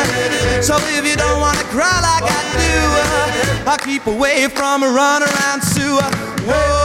[0.65, 4.83] So if you don't want to cry like I do, uh, I'll keep away from
[4.83, 5.99] a run around Sue.
[6.47, 6.82] Whoa.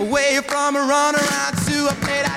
[0.00, 2.27] away from a runaround to a paid